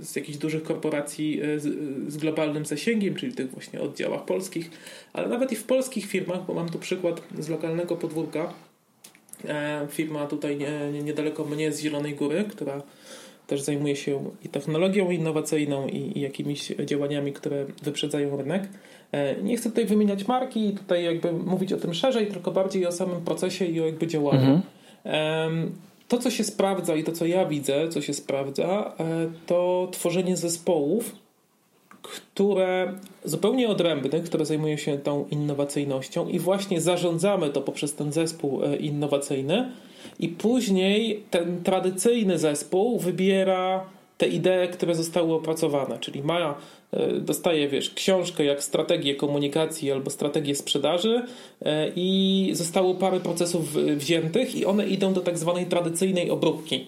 z 0.00 0.16
jakichś 0.16 0.38
dużych 0.38 0.62
korporacji 0.62 1.40
e, 1.42 1.58
z, 1.60 1.64
z, 2.12 2.16
globalnym 2.16 2.66
zasięgiem, 2.66 3.14
czyli 3.14 3.32
tych 3.32 3.50
właśnie 3.50 3.80
oddziałach 3.80 4.24
polskich, 4.24 4.70
ale 5.12 5.28
nawet 5.28 5.52
i 5.52 5.56
w 5.56 5.64
polskich 5.64 6.06
firmach, 6.06 6.46
bo 6.46 6.54
mam 6.54 6.68
tu 6.68 6.78
przykład 6.78 7.22
z 7.38 7.48
lokalnego 7.48 7.96
podwórka, 7.96 8.52
firma 9.90 10.26
tutaj 10.26 10.56
nie, 10.56 11.02
niedaleko 11.02 11.44
mnie 11.44 11.72
z 11.72 11.80
Zielonej 11.80 12.14
Góry, 12.14 12.44
która 12.50 12.82
też 13.46 13.62
zajmuje 13.62 13.96
się 13.96 14.30
i 14.44 14.48
technologią 14.48 15.10
innowacyjną 15.10 15.88
i, 15.88 16.18
i 16.18 16.20
jakimiś 16.20 16.72
działaniami, 16.84 17.32
które 17.32 17.66
wyprzedzają 17.82 18.36
rynek. 18.36 18.68
E, 19.12 19.42
nie 19.42 19.56
chcę 19.56 19.68
tutaj 19.68 19.86
wymieniać 19.86 20.28
marki 20.28 20.68
i 20.68 20.72
tutaj 20.72 21.04
jakby 21.04 21.32
mówić 21.32 21.72
o 21.72 21.76
tym 21.76 21.94
szerzej, 21.94 22.26
tylko 22.26 22.50
bardziej 22.50 22.86
o 22.86 22.92
samym 22.92 23.24
procesie 23.24 23.64
i 23.64 23.80
o 23.80 23.86
jakby 23.86 24.06
działaniu. 24.06 24.62
Mhm. 25.04 25.72
To, 26.08 26.18
co 26.18 26.30
się 26.30 26.44
sprawdza 26.44 26.96
i 26.96 27.04
to, 27.04 27.12
co 27.12 27.26
ja 27.26 27.46
widzę, 27.46 27.88
co 27.88 28.00
się 28.00 28.14
sprawdza, 28.14 28.94
e, 29.00 29.30
to 29.46 29.88
tworzenie 29.92 30.36
zespołów, 30.36 31.14
które 32.02 32.92
zupełnie 33.24 33.68
odrębnych, 33.68 34.24
które 34.24 34.46
zajmują 34.46 34.76
się 34.76 34.98
tą 34.98 35.26
innowacyjnością 35.30 36.28
i 36.28 36.38
właśnie 36.38 36.80
zarządzamy 36.80 37.50
to 37.50 37.60
poprzez 37.60 37.94
ten 37.94 38.12
zespół 38.12 38.64
e, 38.64 38.76
innowacyjny 38.76 39.70
i 40.18 40.28
później 40.28 41.24
ten 41.30 41.62
tradycyjny 41.62 42.38
zespół 42.38 42.98
wybiera 42.98 43.84
te 44.18 44.26
idee, 44.26 44.68
które 44.72 44.94
zostały 44.94 45.34
opracowane, 45.34 45.98
czyli 45.98 46.22
ma, 46.22 46.54
e, 46.92 47.12
dostaje, 47.12 47.68
wiesz, 47.68 47.90
książkę 47.90 48.44
jak 48.44 48.64
strategię 48.64 49.14
komunikacji 49.14 49.92
albo 49.92 50.10
strategię 50.10 50.54
sprzedaży 50.54 51.22
e, 51.62 51.92
i 51.96 52.50
zostało 52.52 52.94
parę 52.94 53.20
procesów 53.20 53.74
wziętych 53.74 54.54
i 54.54 54.66
one 54.66 54.86
idą 54.86 55.12
do 55.12 55.20
tak 55.20 55.38
zwanej 55.38 55.66
tradycyjnej 55.66 56.30
obróbki. 56.30 56.86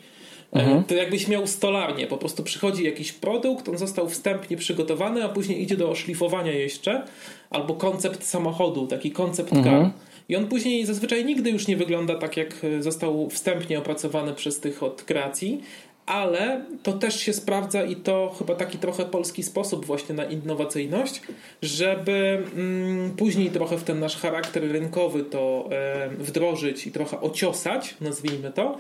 Mhm. 0.53 0.85
To 0.85 0.95
jakbyś 0.95 1.29
miał 1.29 1.47
stolarnię, 1.47 2.07
po 2.07 2.17
prostu 2.17 2.43
przychodzi 2.43 2.85
jakiś 2.85 3.13
produkt, 3.13 3.69
on 3.69 3.79
został 3.79 4.09
wstępnie 4.09 4.57
przygotowany, 4.57 5.25
a 5.25 5.29
później 5.29 5.63
idzie 5.63 5.77
do 5.77 5.91
oszlifowania 5.91 6.53
jeszcze, 6.53 7.03
albo 7.51 7.75
koncept 7.75 8.25
samochodu, 8.25 8.87
taki 8.87 9.11
koncept 9.11 9.53
mhm. 9.53 9.83
car. 9.83 9.93
I 10.29 10.37
on 10.37 10.47
później 10.47 10.87
zazwyczaj 10.87 11.25
nigdy 11.25 11.51
już 11.51 11.67
nie 11.67 11.77
wygląda 11.77 12.15
tak, 12.15 12.37
jak 12.37 12.55
został 12.81 13.31
wstępnie 13.31 13.79
opracowany 13.79 14.35
przez 14.35 14.61
tych 14.61 14.83
od 14.83 15.03
kreacji, 15.03 15.63
ale 16.09 16.65
to 16.83 16.93
też 16.93 17.21
się 17.21 17.33
sprawdza 17.33 17.85
i 17.85 17.97
to 17.97 18.35
chyba 18.39 18.55
taki 18.55 18.79
trochę 18.79 19.05
polski 19.05 19.43
sposób 19.43 19.87
właśnie 19.87 20.15
na 20.15 20.25
innowacyjność, 20.25 21.23
żeby 21.63 22.43
mm, 22.57 23.11
później 23.17 23.51
trochę 23.51 23.79
w 23.79 23.85
ten 23.85 24.01
nasz 24.01 24.17
charakter 24.17 24.73
rynkowy 24.73 25.25
to 25.25 25.69
e, 25.73 26.09
wdrożyć 26.09 26.87
i 26.87 26.93
trochę 26.93 27.21
ociosać, 27.21 27.95
nazwijmy 28.01 28.53
to, 28.53 28.79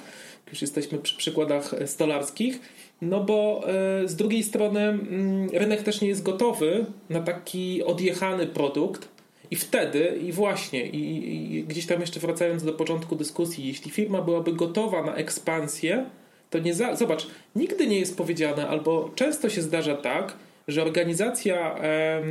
już 0.50 0.62
jesteśmy 0.62 0.98
przy 0.98 1.16
przykładach 1.16 1.74
stolarskich, 1.86 2.60
no 3.02 3.24
bo 3.24 3.64
e, 3.66 4.08
z 4.08 4.16
drugiej 4.16 4.42
strony 4.42 4.80
mm, 4.80 5.50
rynek 5.52 5.82
też 5.82 6.00
nie 6.00 6.08
jest 6.08 6.22
gotowy 6.22 6.86
na 7.10 7.20
taki 7.20 7.84
odjechany 7.84 8.46
produkt. 8.46 9.08
I 9.50 9.56
wtedy, 9.56 10.18
i 10.22 10.32
właśnie, 10.32 10.86
i, 10.86 11.56
i 11.56 11.64
gdzieś 11.64 11.86
tam 11.86 12.00
jeszcze 12.00 12.20
wracając 12.20 12.64
do 12.64 12.72
początku 12.72 13.16
dyskusji, 13.16 13.68
jeśli 13.68 13.90
firma 13.90 14.22
byłaby 14.22 14.52
gotowa 14.52 15.02
na 15.02 15.14
ekspansję, 15.14 16.04
to 16.50 16.58
nie 16.58 16.74
za, 16.74 16.96
zobacz, 16.96 17.26
nigdy 17.56 17.86
nie 17.86 17.98
jest 17.98 18.16
powiedziane, 18.16 18.68
albo 18.68 19.10
często 19.14 19.48
się 19.48 19.62
zdarza 19.62 19.96
tak, 19.96 20.36
że 20.68 20.82
organizacja 20.82 21.78
e, 21.78 22.22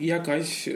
jakaś, 0.00 0.68
e, 0.68 0.72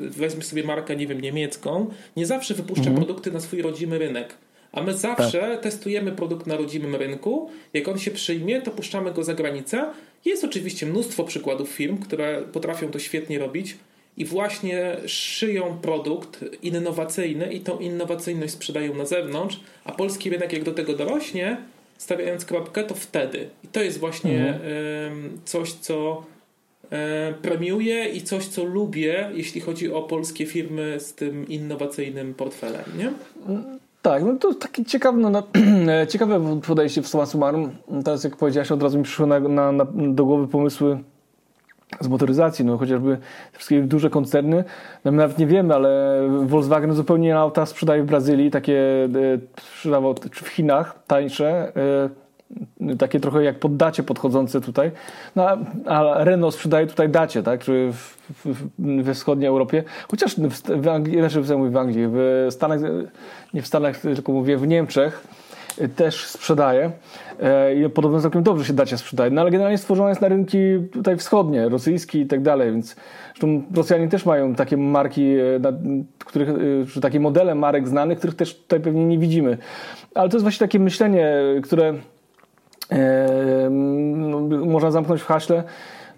weźmy 0.00 0.42
sobie 0.42 0.64
markę, 0.64 0.96
nie 0.96 1.06
wiem, 1.06 1.20
niemiecką, 1.20 1.90
nie 2.16 2.26
zawsze 2.26 2.54
wypuszcza 2.54 2.90
mhm. 2.90 2.96
produkty 2.96 3.32
na 3.32 3.40
swój 3.40 3.62
rodzimy 3.62 3.98
rynek 3.98 4.34
A 4.76 4.82
my 4.82 4.94
zawsze 4.94 5.40
tak. 5.40 5.60
testujemy 5.60 6.12
produkt 6.12 6.46
na 6.46 6.56
rodzimym 6.56 6.94
rynku. 6.94 7.50
Jak 7.74 7.88
on 7.88 7.98
się 7.98 8.10
przyjmie, 8.10 8.62
to 8.62 8.70
puszczamy 8.70 9.12
go 9.12 9.24
za 9.24 9.34
granicę. 9.34 9.84
Jest 10.24 10.44
oczywiście 10.44 10.86
mnóstwo 10.86 11.24
przykładów 11.24 11.68
firm, 11.68 11.98
które 11.98 12.42
potrafią 12.52 12.90
to 12.90 12.98
świetnie 12.98 13.38
robić 13.38 13.76
i 14.16 14.24
właśnie 14.24 14.96
szyją 15.06 15.78
produkt 15.82 16.44
innowacyjny 16.62 17.52
i 17.52 17.60
tą 17.60 17.78
innowacyjność 17.78 18.52
sprzedają 18.52 18.94
na 18.94 19.04
zewnątrz, 19.04 19.60
a 19.84 19.92
polski 19.92 20.30
rynek 20.30 20.52
jak 20.52 20.64
do 20.64 20.72
tego 20.72 20.92
dorośnie, 20.96 21.56
stawiając 21.98 22.44
kropkę, 22.44 22.84
to 22.84 22.94
wtedy. 22.94 23.48
I 23.64 23.68
to 23.68 23.82
jest 23.82 23.98
właśnie 23.98 24.48
mhm. 24.48 25.40
coś, 25.44 25.72
co 25.72 26.24
premiuję 27.42 28.08
i 28.08 28.22
coś, 28.22 28.46
co 28.46 28.64
lubię, 28.64 29.30
jeśli 29.34 29.60
chodzi 29.60 29.92
o 29.92 30.02
polskie 30.02 30.46
firmy 30.46 31.00
z 31.00 31.14
tym 31.14 31.48
innowacyjnym 31.48 32.34
portfelem, 32.34 32.84
nie? 32.98 33.12
Tak, 34.06 34.24
no 34.24 34.36
to 34.36 34.54
takie 34.54 34.84
ciekawe, 34.84 35.18
no, 35.18 35.42
ciekawe 36.12 36.60
podejście 36.66 37.02
w 37.02 37.08
summa 37.08 37.26
summarum. 37.26 37.70
Teraz 38.04 38.24
jak 38.24 38.36
powiedziałeś, 38.36 38.72
od 38.72 38.82
razu 38.82 38.98
mi 38.98 39.04
przyszły 39.04 39.26
na, 39.26 39.40
na, 39.40 39.72
na, 39.72 39.86
do 39.94 40.24
głowy 40.24 40.48
pomysły 40.48 40.98
z 42.00 42.08
motoryzacji, 42.08 42.64
no 42.64 42.78
chociażby 42.78 43.18
wszystkie 43.52 43.82
duże 43.82 44.10
koncerny, 44.10 44.64
no 45.04 45.12
my 45.12 45.16
nawet 45.16 45.38
nie 45.38 45.46
wiemy, 45.46 45.74
ale 45.74 46.20
Volkswagen 46.44 46.94
zupełnie 46.94 47.38
auta 47.38 47.66
sprzedaje 47.66 48.02
w 48.02 48.06
Brazylii, 48.06 48.50
takie 48.50 49.04
e, 49.04 49.08
sprzedawał 49.60 50.14
w 50.32 50.48
Chinach, 50.48 51.02
tańsze, 51.06 51.72
e, 51.76 52.25
takie 52.98 53.20
trochę 53.20 53.44
jak 53.44 53.58
poddacie 53.58 54.02
podchodzące 54.02 54.60
tutaj, 54.60 54.90
no, 55.36 55.48
a 55.86 56.24
Renault 56.24 56.54
sprzedaje 56.54 56.86
tutaj 56.86 57.08
dacie, 57.08 57.42
tak, 57.42 57.64
czy 57.64 57.92
w, 57.92 58.16
w, 58.44 59.02
we 59.02 59.14
wschodniej 59.14 59.48
Europie, 59.48 59.84
chociaż 60.10 60.36
w, 60.36 60.82
w 60.82 60.88
Anglii, 60.88 61.18
znaczy 61.18 61.42
w 61.70 61.76
Anglii, 61.76 62.06
w 62.08 62.46
Stanach, 62.50 62.80
nie 63.54 63.62
w 63.62 63.66
Stanach, 63.66 63.98
tylko 63.98 64.32
mówię 64.32 64.56
w 64.56 64.66
Niemczech, 64.66 65.26
też 65.96 66.26
sprzedaje. 66.26 66.90
E, 67.42 67.74
i 67.74 67.90
podobno 67.90 68.20
całkiem 68.20 68.42
dobrze 68.42 68.64
się 68.64 68.72
dacie 68.72 68.98
sprzedaje, 68.98 69.30
no 69.30 69.40
ale 69.40 69.50
generalnie 69.50 69.78
stworzona 69.78 70.08
jest 70.08 70.20
na 70.20 70.28
rynki 70.28 70.58
tutaj 70.92 71.16
wschodnie, 71.16 71.68
rosyjski 71.68 72.20
i 72.20 72.26
tak 72.26 72.42
dalej, 72.42 72.72
więc 72.72 72.96
zresztą 73.28 73.62
Rosjanie 73.74 74.08
też 74.08 74.26
mają 74.26 74.54
takie 74.54 74.76
marki, 74.76 75.22
e, 75.22 75.60
których, 76.18 76.48
czy 76.92 77.00
takie 77.00 77.20
modele 77.20 77.54
marek 77.54 77.88
znanych, 77.88 78.18
których 78.18 78.36
też 78.36 78.54
tutaj 78.62 78.80
pewnie 78.80 79.04
nie 79.04 79.18
widzimy. 79.18 79.58
Ale 80.14 80.28
to 80.28 80.36
jest 80.36 80.44
właśnie 80.44 80.66
takie 80.66 80.78
myślenie, 80.78 81.34
które 81.62 81.94
można 84.66 84.90
zamknąć 84.90 85.20
w 85.20 85.26
haśle 85.26 85.64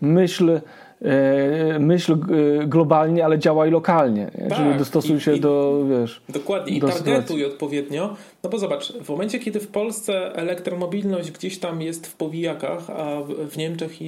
myśl 0.00 0.60
E, 1.02 1.78
myśl 1.78 2.18
globalnie, 2.66 3.24
ale 3.24 3.38
działaj 3.38 3.70
lokalnie. 3.70 4.30
Tak, 4.48 4.58
czyli 4.58 4.78
dostosuj 4.78 5.20
się 5.20 5.36
i, 5.36 5.40
do, 5.40 5.84
wiesz... 5.90 6.20
Dokładnie 6.28 6.76
i 6.76 6.80
targetuj 6.80 7.44
odpowiednio. 7.44 8.16
No 8.42 8.50
bo 8.50 8.58
zobacz, 8.58 8.92
w 8.92 9.08
momencie, 9.08 9.38
kiedy 9.38 9.60
w 9.60 9.68
Polsce 9.68 10.34
elektromobilność 10.34 11.30
gdzieś 11.30 11.58
tam 11.58 11.82
jest 11.82 12.06
w 12.06 12.16
powijakach, 12.16 12.90
a 12.90 13.22
w, 13.50 13.56
Niemczech 13.56 14.02
i, 14.02 14.04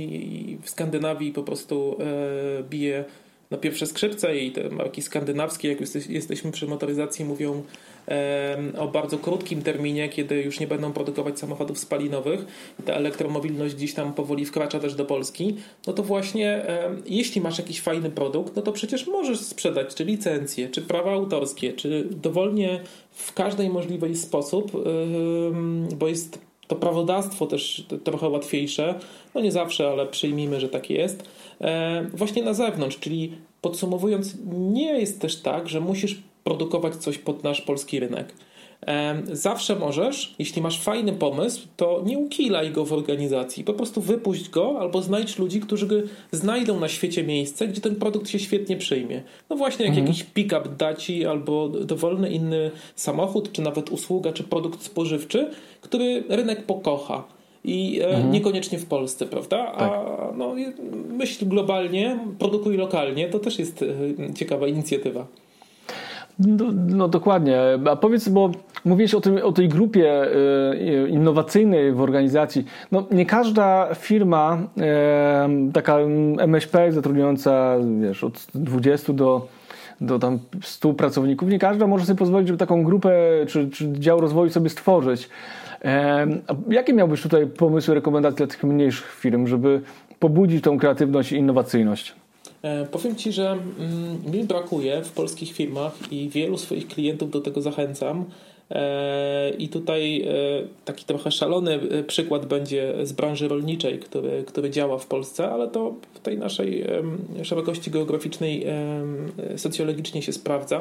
i, 0.51 0.59
w 0.63 0.71
Skandynawii 0.71 1.33
po 1.33 1.43
prostu 1.43 1.97
e, 2.01 2.63
bije 2.63 3.05
na 3.51 3.59
pierwsze 3.59 3.87
skrzypce 3.87 4.39
i 4.39 4.53
te 4.53 4.69
marki 4.69 5.03
skandynawskie, 5.03 5.69
jak 5.69 5.81
jesteśmy 6.09 6.53
przy 6.53 6.67
motoryzacji, 6.67 7.25
mówią 7.25 7.63
o 8.79 8.89
bardzo 8.89 9.19
krótkim 9.19 9.63
terminie, 9.63 10.09
kiedy 10.09 10.43
już 10.43 10.61
nie 10.61 10.67
będą 10.67 10.93
produkować 10.93 11.39
samochodów 11.39 11.79
spalinowych. 11.79 12.47
Ta 12.87 12.93
elektromobilność 12.93 13.75
gdzieś 13.75 13.95
tam 13.95 14.15
powoli 14.15 14.45
wkracza 14.45 14.81
też 14.81 14.95
do 14.95 15.05
Polski, 15.05 15.57
no 15.87 15.93
to 15.93 16.03
właśnie 16.03 16.63
jeśli 17.07 17.41
masz 17.41 17.59
jakiś 17.59 17.81
fajny 17.81 18.11
produkt, 18.11 18.57
no 18.57 18.63
to 18.63 18.73
przecież 18.73 19.07
możesz 19.07 19.41
sprzedać 19.41 19.95
czy 19.95 20.05
licencje, 20.05 20.69
czy 20.69 20.83
prawa 20.83 21.13
autorskie, 21.13 21.73
czy 21.73 22.09
dowolnie 22.11 22.81
w 23.11 23.33
każdej 23.33 23.71
możliwej 23.71 24.17
sposób, 24.17 24.73
bo 25.99 26.09
jest 26.09 26.39
to 26.67 26.77
prawodawstwo 26.77 27.47
też 27.47 27.87
trochę 28.05 28.29
łatwiejsze, 28.29 28.95
no 29.35 29.41
nie 29.41 29.53
zawsze, 29.53 29.89
ale 29.89 30.07
przyjmijmy, 30.07 30.61
że 30.61 30.69
tak 30.69 30.91
jest, 30.91 31.23
właśnie 32.15 32.43
na 32.43 32.55
zewnątrz, 32.55 32.99
czyli 32.99 33.33
podsumowując, 33.61 34.37
nie 34.53 35.01
jest 35.01 35.21
też 35.21 35.37
tak, 35.37 35.69
że 35.69 35.81
musisz 35.81 36.23
produkować 36.45 36.97
coś 36.97 37.19
pod 37.19 37.45
nasz 37.45 37.61
polski 37.61 38.01
rynek. 38.01 38.35
Zawsze 39.33 39.77
możesz, 39.77 40.35
jeśli 40.39 40.63
masz 40.63 40.81
fajny 40.81 41.13
pomysł, 41.13 41.67
to 41.77 42.03
nie 42.07 42.19
ukilaj 42.19 42.71
go 42.71 42.85
w 42.85 42.93
organizacji. 42.93 43.65
Po 43.65 43.75
prostu 43.75 44.01
wypuść 44.01 44.51
go 44.51 44.81
albo 44.81 45.03
znajdź 45.03 45.39
ludzi, 45.39 45.61
którzy 45.61 46.09
znajdą 46.33 46.81
na 46.81 46.89
świecie 46.89 47.25
miejsce, 47.25 47.69
gdzie 47.69 47.81
ten 47.81 47.97
produkt 47.97 48.29
się 48.29 48.39
świetnie 48.39 48.77
przyjmie. 48.77 49.23
No 49.51 49.57
właśnie, 49.57 49.85
jak 49.85 49.91
mhm. 49.91 50.07
jakiś 50.07 50.25
pick-up 50.25 50.69
daci 50.79 51.27
albo 51.27 51.69
dowolny 51.69 52.31
inny 52.31 52.71
samochód, 52.95 53.53
czy 53.53 53.63
nawet 53.63 53.91
usługa, 53.91 54.33
czy 54.33 54.45
produkt 54.45 54.83
spożywczy, 54.83 55.51
który 55.81 56.25
rynek 56.29 56.67
pokocha. 56.67 57.25
I 57.65 58.01
e, 58.01 58.09
mhm. 58.09 58.33
niekoniecznie 58.33 58.79
w 58.79 58.87
Polsce, 58.87 59.27
prawda? 59.27 59.65
Tak. 59.67 59.93
A 59.93 60.33
no, 60.37 60.55
myśl 61.09 61.47
globalnie, 61.47 62.19
produkuj 62.39 62.77
lokalnie, 62.77 63.29
to 63.29 63.39
też 63.39 63.59
jest 63.59 63.83
e, 63.83 64.35
ciekawa 64.35 64.69
inicjatywa. 64.69 65.27
No, 66.47 66.65
no, 66.87 67.09
dokładnie. 67.09 67.61
A 67.91 67.97
powiedz, 67.97 68.29
bo 68.29 68.51
mówiłeś 68.85 69.15
o, 69.15 69.21
tym, 69.21 69.39
o 69.43 69.53
tej 69.53 69.69
grupie 69.69 70.25
y, 70.25 71.09
innowacyjnej 71.09 71.93
w 71.93 72.01
organizacji. 72.01 72.65
No, 72.93 73.07
nie 73.11 73.27
każda 73.27 73.95
firma, 73.95 74.59
y, 75.69 75.73
taka 75.73 75.99
MŚP 76.39 76.93
zatrudniająca 76.93 77.77
wiesz, 78.01 78.25
od 78.25 78.47
20 78.55 79.13
do, 79.13 79.49
do 80.01 80.19
tam 80.19 80.39
100 80.63 80.95
pracowników, 80.95 81.49
nie 81.49 81.59
każda 81.59 81.87
może 81.87 82.05
sobie 82.05 82.19
pozwolić, 82.19 82.49
żeby 82.49 82.59
taką 82.59 82.85
grupę 82.85 83.13
czy, 83.49 83.71
czy 83.71 83.93
dział 83.93 84.21
rozwoju 84.21 84.51
sobie 84.51 84.71
stworzyć. 84.71 85.29
Jakie 86.71 86.93
miałbyś 86.93 87.23
tutaj 87.23 87.47
pomysły, 87.47 87.95
rekomendacje 87.95 88.37
dla 88.37 88.47
tych 88.47 88.65
mniejszych 88.65 89.13
firm, 89.13 89.47
żeby 89.47 89.81
pobudzić 90.19 90.65
tą 90.65 90.79
kreatywność 90.79 91.33
i 91.33 91.37
innowacyjność? 91.37 92.15
E, 92.63 92.87
powiem 92.87 93.17
Ci, 93.17 93.33
że 93.33 93.51
mm, 93.51 94.33
mi 94.33 94.45
brakuje 94.45 95.03
w 95.05 95.13
polskich 95.13 95.53
firmach 95.53 96.13
i 96.13 96.29
wielu 96.29 96.59
swoich 96.59 96.89
klientów 96.89 97.31
do 97.31 97.41
tego 97.41 97.61
zachęcam. 97.61 98.25
E, 98.71 99.51
I 99.51 99.69
tutaj 99.69 100.23
e, 100.23 100.27
taki 100.85 101.05
trochę 101.05 101.31
szalony 101.31 101.81
przykład 102.07 102.47
będzie 102.47 102.95
z 103.03 103.13
branży 103.13 103.49
rolniczej, 103.49 103.99
który, 103.99 104.45
który 104.47 104.71
działa 104.71 104.99
w 104.99 105.07
Polsce, 105.07 105.51
ale 105.51 105.69
to 105.69 105.95
w 106.15 106.21
tej 106.21 106.39
naszej 106.39 106.85
szerokości 107.43 107.91
geograficznej 107.91 108.67
socjologicznie 109.57 110.23
się 110.23 110.33
sprawdza 110.33 110.81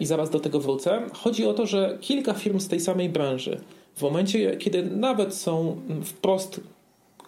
i 0.00 0.06
zaraz 0.06 0.30
do 0.30 0.40
tego 0.40 0.60
wrócę. 0.60 1.02
Chodzi 1.12 1.46
o 1.46 1.54
to, 1.54 1.66
że 1.66 1.98
kilka 2.00 2.34
firm 2.34 2.60
z 2.60 2.68
tej 2.68 2.80
samej 2.80 3.08
branży, 3.08 3.60
w 3.96 4.02
momencie, 4.02 4.56
kiedy 4.56 4.82
nawet 4.82 5.34
są 5.34 5.76
wprost 6.04 6.60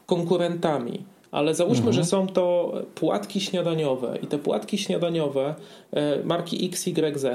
konkurentami, 0.07 1.05
ale 1.31 1.55
załóżmy, 1.55 1.87
mhm. 1.87 1.93
że 1.93 2.05
są 2.05 2.26
to 2.26 2.72
płatki 2.95 3.41
śniadaniowe 3.41 4.18
i 4.22 4.26
te 4.26 4.39
płatki 4.39 4.79
śniadaniowe 4.79 5.55
e, 5.93 6.24
marki 6.24 6.66
XYZ 6.66 7.26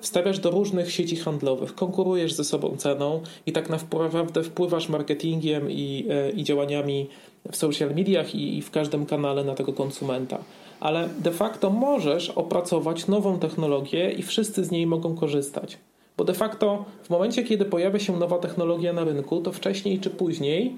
wstawiasz 0.00 0.38
do 0.38 0.50
różnych 0.50 0.92
sieci 0.92 1.16
handlowych, 1.16 1.74
konkurujesz 1.74 2.32
ze 2.32 2.44
sobą 2.44 2.76
ceną 2.76 3.20
i 3.46 3.52
tak 3.52 3.70
naprawdę 3.70 4.42
wpływasz 4.42 4.88
marketingiem 4.88 5.70
i, 5.70 6.06
e, 6.10 6.30
i 6.30 6.44
działaniami 6.44 7.08
w 7.50 7.56
social 7.56 7.94
mediach 7.94 8.34
i, 8.34 8.58
i 8.58 8.62
w 8.62 8.70
każdym 8.70 9.06
kanale 9.06 9.44
na 9.44 9.54
tego 9.54 9.72
konsumenta. 9.72 10.38
Ale 10.80 11.08
de 11.18 11.30
facto 11.30 11.70
możesz 11.70 12.30
opracować 12.30 13.06
nową 13.06 13.38
technologię 13.38 14.10
i 14.10 14.22
wszyscy 14.22 14.64
z 14.64 14.70
niej 14.70 14.86
mogą 14.86 15.14
korzystać. 15.14 15.78
Bo 16.16 16.24
de 16.24 16.34
facto 16.34 16.84
w 17.02 17.10
momencie, 17.10 17.44
kiedy 17.44 17.64
pojawia 17.64 17.98
się 17.98 18.16
nowa 18.16 18.38
technologia 18.38 18.92
na 18.92 19.04
rynku, 19.04 19.40
to 19.40 19.52
wcześniej 19.52 19.98
czy 19.98 20.10
później 20.10 20.76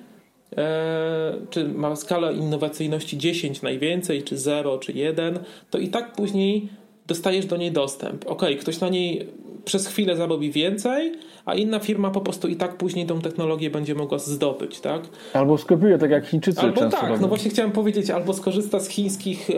czy 1.50 1.68
ma 1.68 1.96
skala 1.96 2.32
innowacyjności 2.32 3.18
10 3.18 3.62
najwięcej, 3.62 4.22
czy 4.22 4.38
0, 4.38 4.78
czy 4.78 4.92
1, 4.92 5.38
to 5.70 5.78
i 5.78 5.88
tak 5.88 6.12
później 6.12 6.68
dostajesz 7.06 7.46
do 7.46 7.56
niej 7.56 7.72
dostęp. 7.72 8.24
Ok, 8.28 8.42
ktoś 8.60 8.80
na 8.80 8.88
niej 8.88 9.26
przez 9.64 9.86
chwilę 9.86 10.16
zarobi 10.16 10.50
więcej, 10.50 11.12
a 11.44 11.54
inna 11.54 11.78
firma 11.78 12.10
po 12.10 12.20
prostu 12.20 12.48
i 12.48 12.56
tak 12.56 12.76
później 12.76 13.06
tą 13.06 13.20
technologię 13.20 13.70
będzie 13.70 13.94
mogła 13.94 14.18
zdobyć, 14.18 14.80
tak? 14.80 15.02
Albo 15.32 15.58
skopiuje, 15.58 15.98
tak 15.98 16.10
jak 16.10 16.26
Chińczycy 16.26 16.60
Albo 16.60 16.90
tak, 16.90 17.02
robią. 17.02 17.20
no 17.20 17.28
właśnie 17.28 17.50
chciałem 17.50 17.72
powiedzieć, 17.72 18.10
albo 18.10 18.34
skorzysta 18.34 18.80
z 18.80 18.88
chińskich, 18.88 19.48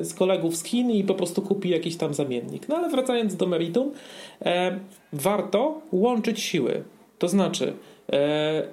z 0.00 0.14
kolegów 0.14 0.56
z 0.56 0.64
Chin 0.64 0.90
i 0.90 1.04
po 1.04 1.14
prostu 1.14 1.42
kupi 1.42 1.68
jakiś 1.68 1.96
tam 1.96 2.14
zamiennik. 2.14 2.68
No 2.68 2.76
ale 2.76 2.90
wracając 2.90 3.36
do 3.36 3.46
meritum, 3.46 3.90
e, 4.44 4.78
warto 5.12 5.80
łączyć 5.92 6.40
siły. 6.40 6.82
To 7.18 7.28
znaczy, 7.28 7.72
E, 7.72 7.97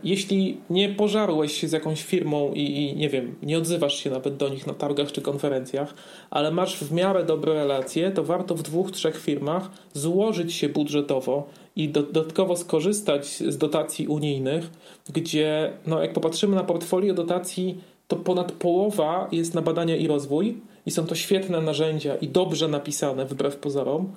jeśli 0.03 0.57
nie 0.69 0.89
pożarłeś 0.89 1.51
się 1.51 1.67
z 1.67 1.71
jakąś 1.71 2.03
firmą 2.03 2.51
i, 2.53 2.61
i, 2.61 2.95
nie 2.95 3.09
wiem, 3.09 3.35
nie 3.43 3.57
odzywasz 3.57 3.95
się 3.95 4.09
nawet 4.09 4.37
do 4.37 4.49
nich 4.49 4.67
na 4.67 4.73
targach 4.73 5.11
czy 5.11 5.21
konferencjach, 5.21 5.93
ale 6.29 6.51
masz 6.51 6.77
w 6.77 6.91
miarę 6.91 7.23
dobre 7.23 7.53
relacje, 7.53 8.11
to 8.11 8.23
warto 8.23 8.55
w 8.55 8.61
dwóch, 8.61 8.91
trzech 8.91 9.21
firmach 9.21 9.69
złożyć 9.93 10.53
się 10.53 10.69
budżetowo 10.69 11.49
i 11.75 11.89
dodatkowo 11.89 12.55
skorzystać 12.55 13.27
z 13.27 13.57
dotacji 13.57 14.07
unijnych, 14.07 14.69
gdzie, 15.13 15.73
no, 15.87 16.01
jak 16.01 16.13
popatrzymy 16.13 16.55
na 16.55 16.63
portfolio 16.63 17.13
dotacji 17.13 17.77
to 18.07 18.15
ponad 18.15 18.51
połowa 18.51 19.27
jest 19.31 19.53
na 19.53 19.61
badania 19.61 19.95
i 19.95 20.07
rozwój 20.07 20.57
i 20.85 20.91
są 20.91 21.05
to 21.05 21.15
świetne 21.15 21.61
narzędzia 21.61 22.15
i 22.15 22.27
dobrze 22.27 22.67
napisane 22.67 23.25
wbrew 23.25 23.55
pozorom, 23.55 24.11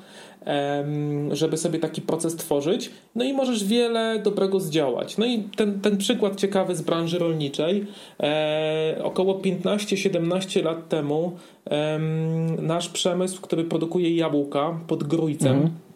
żeby 1.33 1.57
sobie 1.57 1.79
taki 1.79 2.03
proces 2.03 2.37
tworzyć. 2.37 2.91
No 3.15 3.25
i 3.25 3.33
możesz 3.33 3.65
wiele 3.65 4.19
dobrego 4.25 4.61
zdziałać. 4.61 5.19
No 5.19 5.27
i 5.27 5.39
ten, 5.57 5.81
ten 5.81 5.97
przykład 5.97 6.37
ciekawy 6.37 6.77
z 6.77 6.83
branży 6.83 7.19
rolniczej. 7.19 7.87
E, 8.21 9.01
około 9.03 9.35
15-17 9.35 10.65
lat 10.65 10.89
temu 10.89 11.33
nasz 12.59 12.89
przemysł, 12.89 13.41
który 13.41 13.65
produkuje 13.65 14.17
jabłka 14.17 14.81
pod 14.87 15.05
Grójcem, 15.05 15.57
mhm 15.57 15.88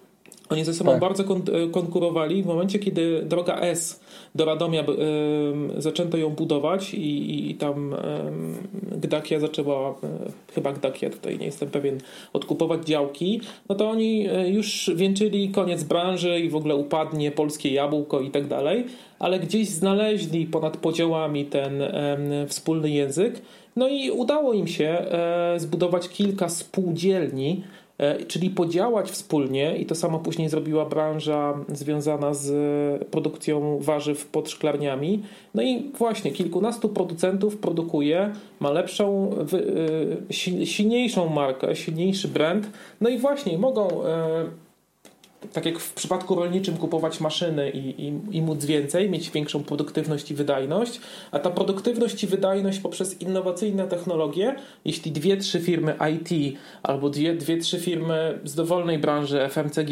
oni 0.52 0.64
ze 0.64 0.74
sobą 0.74 0.90
tak. 0.90 1.00
bardzo 1.00 1.24
kon 1.24 1.42
e, 1.52 1.68
konkurowali 1.68 2.42
w 2.42 2.46
momencie, 2.46 2.78
kiedy 2.78 3.22
droga 3.22 3.60
S 3.60 4.00
do 4.34 4.44
Radomia 4.44 4.82
y, 4.82 5.82
zaczęto 5.82 6.16
ją 6.16 6.30
budować 6.30 6.94
i, 6.94 7.50
i 7.50 7.54
tam 7.54 7.92
y, 7.92 7.96
Gdakia 8.96 9.40
zaczęła, 9.40 9.90
y, 9.90 9.94
chyba 10.54 10.72
Gdakia 10.72 11.10
tutaj 11.10 11.38
nie 11.38 11.46
jestem 11.46 11.70
pewien, 11.70 11.98
odkupować 12.32 12.84
działki, 12.84 13.40
no 13.68 13.74
to 13.74 13.90
oni 13.90 14.28
już 14.46 14.90
wieńczyli 14.94 15.48
koniec 15.48 15.84
branży 15.84 16.40
i 16.40 16.48
w 16.48 16.56
ogóle 16.56 16.76
upadnie 16.76 17.30
polskie 17.30 17.72
jabłko 17.72 18.20
i 18.20 18.30
tak 18.30 18.46
dalej, 18.46 18.84
ale 19.18 19.40
gdzieś 19.40 19.68
znaleźli 19.68 20.46
ponad 20.46 20.76
podziałami 20.76 21.44
ten 21.44 21.82
wspólny 22.48 22.90
język, 22.90 23.42
no 23.76 23.88
i 23.88 24.10
udało 24.10 24.52
im 24.52 24.66
się 24.66 25.04
zbudować 25.56 26.08
kilka 26.08 26.48
spółdzielni, 26.48 27.62
czyli 28.28 28.50
podziałać 28.50 29.10
wspólnie 29.10 29.76
i 29.76 29.86
to 29.86 29.94
samo 29.94 30.18
później 30.18 30.48
zrobiła 30.48 30.86
branża 30.86 31.54
związana 31.68 32.34
z 32.34 32.50
produkcją 33.04 33.78
warzyw 33.80 34.26
pod 34.26 34.50
szklarniami. 34.50 35.22
No 35.54 35.62
i 35.62 35.90
właśnie 35.98 36.30
kilkunastu 36.30 36.88
producentów 36.88 37.56
produkuje, 37.56 38.32
ma 38.60 38.70
lepszą, 38.70 39.30
e, 40.30 40.66
silniejszą 40.66 41.28
markę, 41.28 41.76
silniejszy 41.76 42.28
brand. 42.28 42.70
No 43.00 43.08
i 43.08 43.18
właśnie 43.18 43.58
mogą 43.58 44.04
e, 44.04 44.44
tak 45.52 45.66
jak 45.66 45.78
w 45.78 45.94
przypadku 45.94 46.34
rolniczym, 46.34 46.76
kupować 46.76 47.20
maszyny 47.20 47.70
i, 47.70 48.04
i, 48.06 48.36
i 48.36 48.42
móc 48.42 48.64
więcej, 48.64 49.10
mieć 49.10 49.30
większą 49.30 49.64
produktywność 49.64 50.30
i 50.30 50.34
wydajność, 50.34 51.00
a 51.30 51.38
ta 51.38 51.50
produktywność 51.50 52.24
i 52.24 52.26
wydajność 52.26 52.78
poprzez 52.78 53.20
innowacyjne 53.20 53.88
technologie, 53.88 54.54
jeśli 54.84 55.12
dwie, 55.12 55.36
trzy 55.36 55.60
firmy 55.60 55.94
IT 56.12 56.58
albo 56.82 57.10
dwie, 57.10 57.34
dwie 57.34 57.58
trzy 57.58 57.80
firmy 57.80 58.38
z 58.44 58.54
dowolnej 58.54 58.98
branży 58.98 59.48
FMCG 59.48 59.90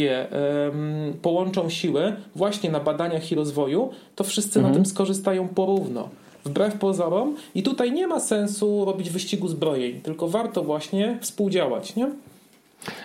ym, 0.69 1.15
połączą 1.23 1.71
siły 1.71 2.13
właśnie 2.35 2.71
na 2.71 2.81
badaniach 2.81 3.33
i 3.33 3.35
rozwoju, 3.35 3.91
to 4.17 4.25
wszyscy 4.25 4.59
mhm. 4.59 4.73
na 4.73 4.75
tym 4.75 4.87
skorzystają 4.87 5.49
porówno 5.49 6.09
wbrew 6.45 6.79
pozorom 6.79 7.37
i 7.55 7.63
tutaj 7.63 7.93
nie 7.93 8.07
ma 8.07 8.21
sensu 8.21 8.85
robić 8.85 9.11
wyścigu 9.11 9.49
zbrojeń, 9.49 10.01
tylko 10.01 10.29
warto 10.29 10.63
właśnie 10.63 11.19
współdziałać, 11.21 11.97
nie? 11.97 12.11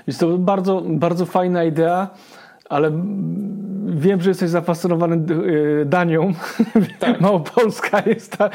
Jest 0.08 0.20
to 0.20 0.38
bardzo, 0.38 0.84
bardzo 0.86 1.26
fajna 1.26 1.64
idea, 1.64 2.10
ale 2.70 2.92
wiem, 3.86 4.22
że 4.22 4.30
jesteś 4.30 4.50
zafascynowany 4.50 5.16
e, 5.16 5.86
Danią. 5.86 6.34
Tak. 7.00 7.22
Małopolska 7.22 8.04
jest 8.06 8.38
ta, 8.38 8.50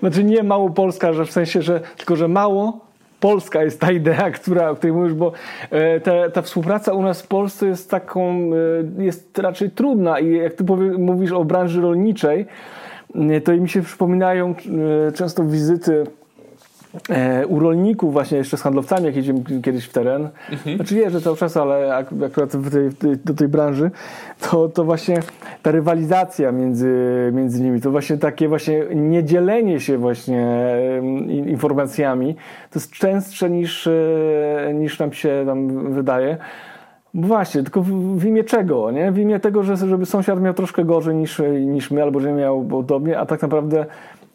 znaczy 0.00 0.24
nie 0.24 0.42
Małopolska, 0.42 1.12
że 1.12 1.24
w 1.24 1.30
sensie, 1.32 1.62
że 1.62 1.80
tylko, 1.96 2.16
że 2.16 2.28
mało 2.28 2.80
Polska 3.20 3.62
jest 3.62 3.80
ta 3.80 3.92
idea, 3.92 4.30
która, 4.30 4.70
o 4.70 4.76
której 4.76 4.96
mówisz, 4.96 5.14
bo 5.14 5.32
e, 5.70 6.30
ta, 6.30 6.42
współpraca 6.42 6.92
u 6.92 7.02
nas 7.02 7.22
w 7.22 7.26
Polsce 7.26 7.66
jest 7.66 7.90
taką, 7.90 8.50
e, 8.98 9.02
jest 9.02 9.38
raczej 9.38 9.70
trudna 9.70 10.20
i 10.20 10.36
jak 10.36 10.54
ty 10.54 10.64
powie, 10.64 10.90
mówisz 10.90 11.32
o 11.32 11.44
branży 11.44 11.80
rolniczej, 11.80 12.46
to 13.44 13.52
mi 13.52 13.68
się 13.68 13.82
przypominają 13.82 14.54
często 15.14 15.44
wizyty 15.44 16.04
u 17.48 17.60
rolników 17.60 18.12
właśnie 18.12 18.38
jeszcze 18.38 18.56
z 18.56 18.62
handlowcami, 18.62 19.06
jak 19.06 19.16
jedziemy 19.16 19.40
kiedyś 19.62 19.84
w 19.84 19.92
teren, 19.92 20.28
mhm. 20.52 20.76
znaczy 20.76 20.94
jeżdżę 20.94 21.20
cały 21.20 21.36
czas, 21.36 21.56
ale 21.56 21.96
akurat 21.96 22.50
tej, 22.98 23.16
do 23.24 23.34
tej 23.34 23.48
branży, 23.48 23.90
to, 24.40 24.68
to 24.68 24.84
właśnie 24.84 25.20
ta 25.62 25.70
rywalizacja 25.70 26.52
między, 26.52 26.94
między 27.34 27.62
nimi, 27.62 27.80
to 27.80 27.90
właśnie 27.90 28.18
takie 28.18 28.48
właśnie 28.48 28.84
niedzielenie 28.94 29.80
się 29.80 29.98
właśnie 29.98 30.76
informacjami, 31.46 32.34
to 32.70 32.78
jest 32.78 32.92
częstsze 32.92 33.50
niż, 33.50 33.86
e, 33.86 34.72
niż 34.74 34.98
nam 34.98 35.12
się 35.12 35.42
tam 35.46 35.92
wydaje. 35.94 36.38
Właśnie, 37.14 37.62
tylko 37.62 37.82
w, 37.82 38.18
w, 38.18 38.24
imię 38.24 38.44
czego? 38.44 38.90
Nie? 38.90 39.12
W 39.12 39.18
imię 39.18 39.40
tego, 39.40 39.62
że, 39.62 39.76
żeby 39.76 40.06
sąsiad 40.06 40.40
miał 40.40 40.54
troszkę 40.54 40.84
gorzej 40.84 41.14
niż, 41.14 41.42
niż 41.66 41.90
my, 41.90 42.02
albo 42.02 42.20
że 42.20 42.32
miał 42.32 42.64
podobnie, 42.64 43.18
a 43.18 43.26
tak 43.26 43.42
naprawdę 43.42 43.86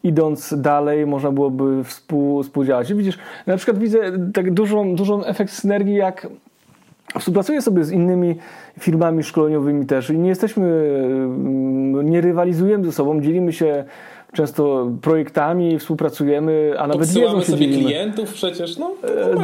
idąc 0.02 0.54
dalej 0.58 1.06
można 1.06 1.32
byłoby 1.32 1.84
współ, 1.84 2.42
współdziałać. 2.42 2.94
Widzisz, 2.94 3.18
na 3.46 3.56
przykład 3.56 3.78
widzę 3.78 3.98
tak 4.34 4.54
dużą, 4.54 4.94
dużą 4.94 5.24
efekt 5.24 5.52
synergii, 5.52 5.94
jak 5.94 6.28
współpracuję 7.18 7.62
sobie 7.62 7.84
z 7.84 7.92
innymi 7.92 8.36
firmami 8.78 9.22
szkoleniowymi 9.22 9.86
też 9.86 10.10
i 10.10 10.18
nie 10.18 10.28
jesteśmy, 10.28 10.92
nie 12.04 12.20
rywalizujemy 12.20 12.84
ze 12.84 12.92
sobą, 12.92 13.20
dzielimy 13.20 13.52
się 13.52 13.84
często 14.32 14.90
projektami 15.02 15.78
współpracujemy, 15.78 16.74
a 16.78 16.86
nawet 16.86 17.08
wiedzą 17.08 17.40
się 17.40 17.46
sobie 17.46 17.58
dzielimy. 17.58 17.84
klientów 17.84 18.32
przecież, 18.32 18.78
no 18.78 18.92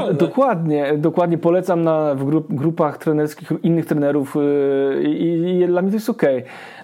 e, 0.08 0.14
Dokładnie, 0.14 0.94
dokładnie 0.98 1.38
polecam 1.38 1.82
na, 1.82 2.14
w 2.14 2.24
grup, 2.24 2.46
grupach 2.50 2.98
trenerskich 2.98 3.52
innych 3.62 3.86
trenerów 3.86 4.36
e, 4.36 5.02
i, 5.02 5.60
i, 5.60 5.66
dla 5.66 5.82
mnie 5.82 5.90
to 5.90 5.96
jest 5.96 6.10
ok. 6.10 6.22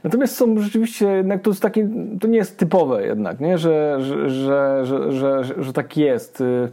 Natomiast 0.05 0.37
są 0.37 0.59
rzeczywiście, 0.59 1.07
jednak 1.07 1.43
to 1.43 1.51
jest 1.51 1.63
takie, 1.63 1.89
to 2.21 2.29
nie 2.29 2.39
jest 2.39 2.59
typowe 2.59 3.07
jednak, 3.07 3.41
nie? 3.41 3.59
Że, 3.59 3.99
że, 4.01 4.31
że, 4.31 4.87
że, 4.87 5.13
że, 5.13 5.45
że 5.59 5.73
tak 5.73 5.97
jest 5.97 6.41
e, 6.41 6.69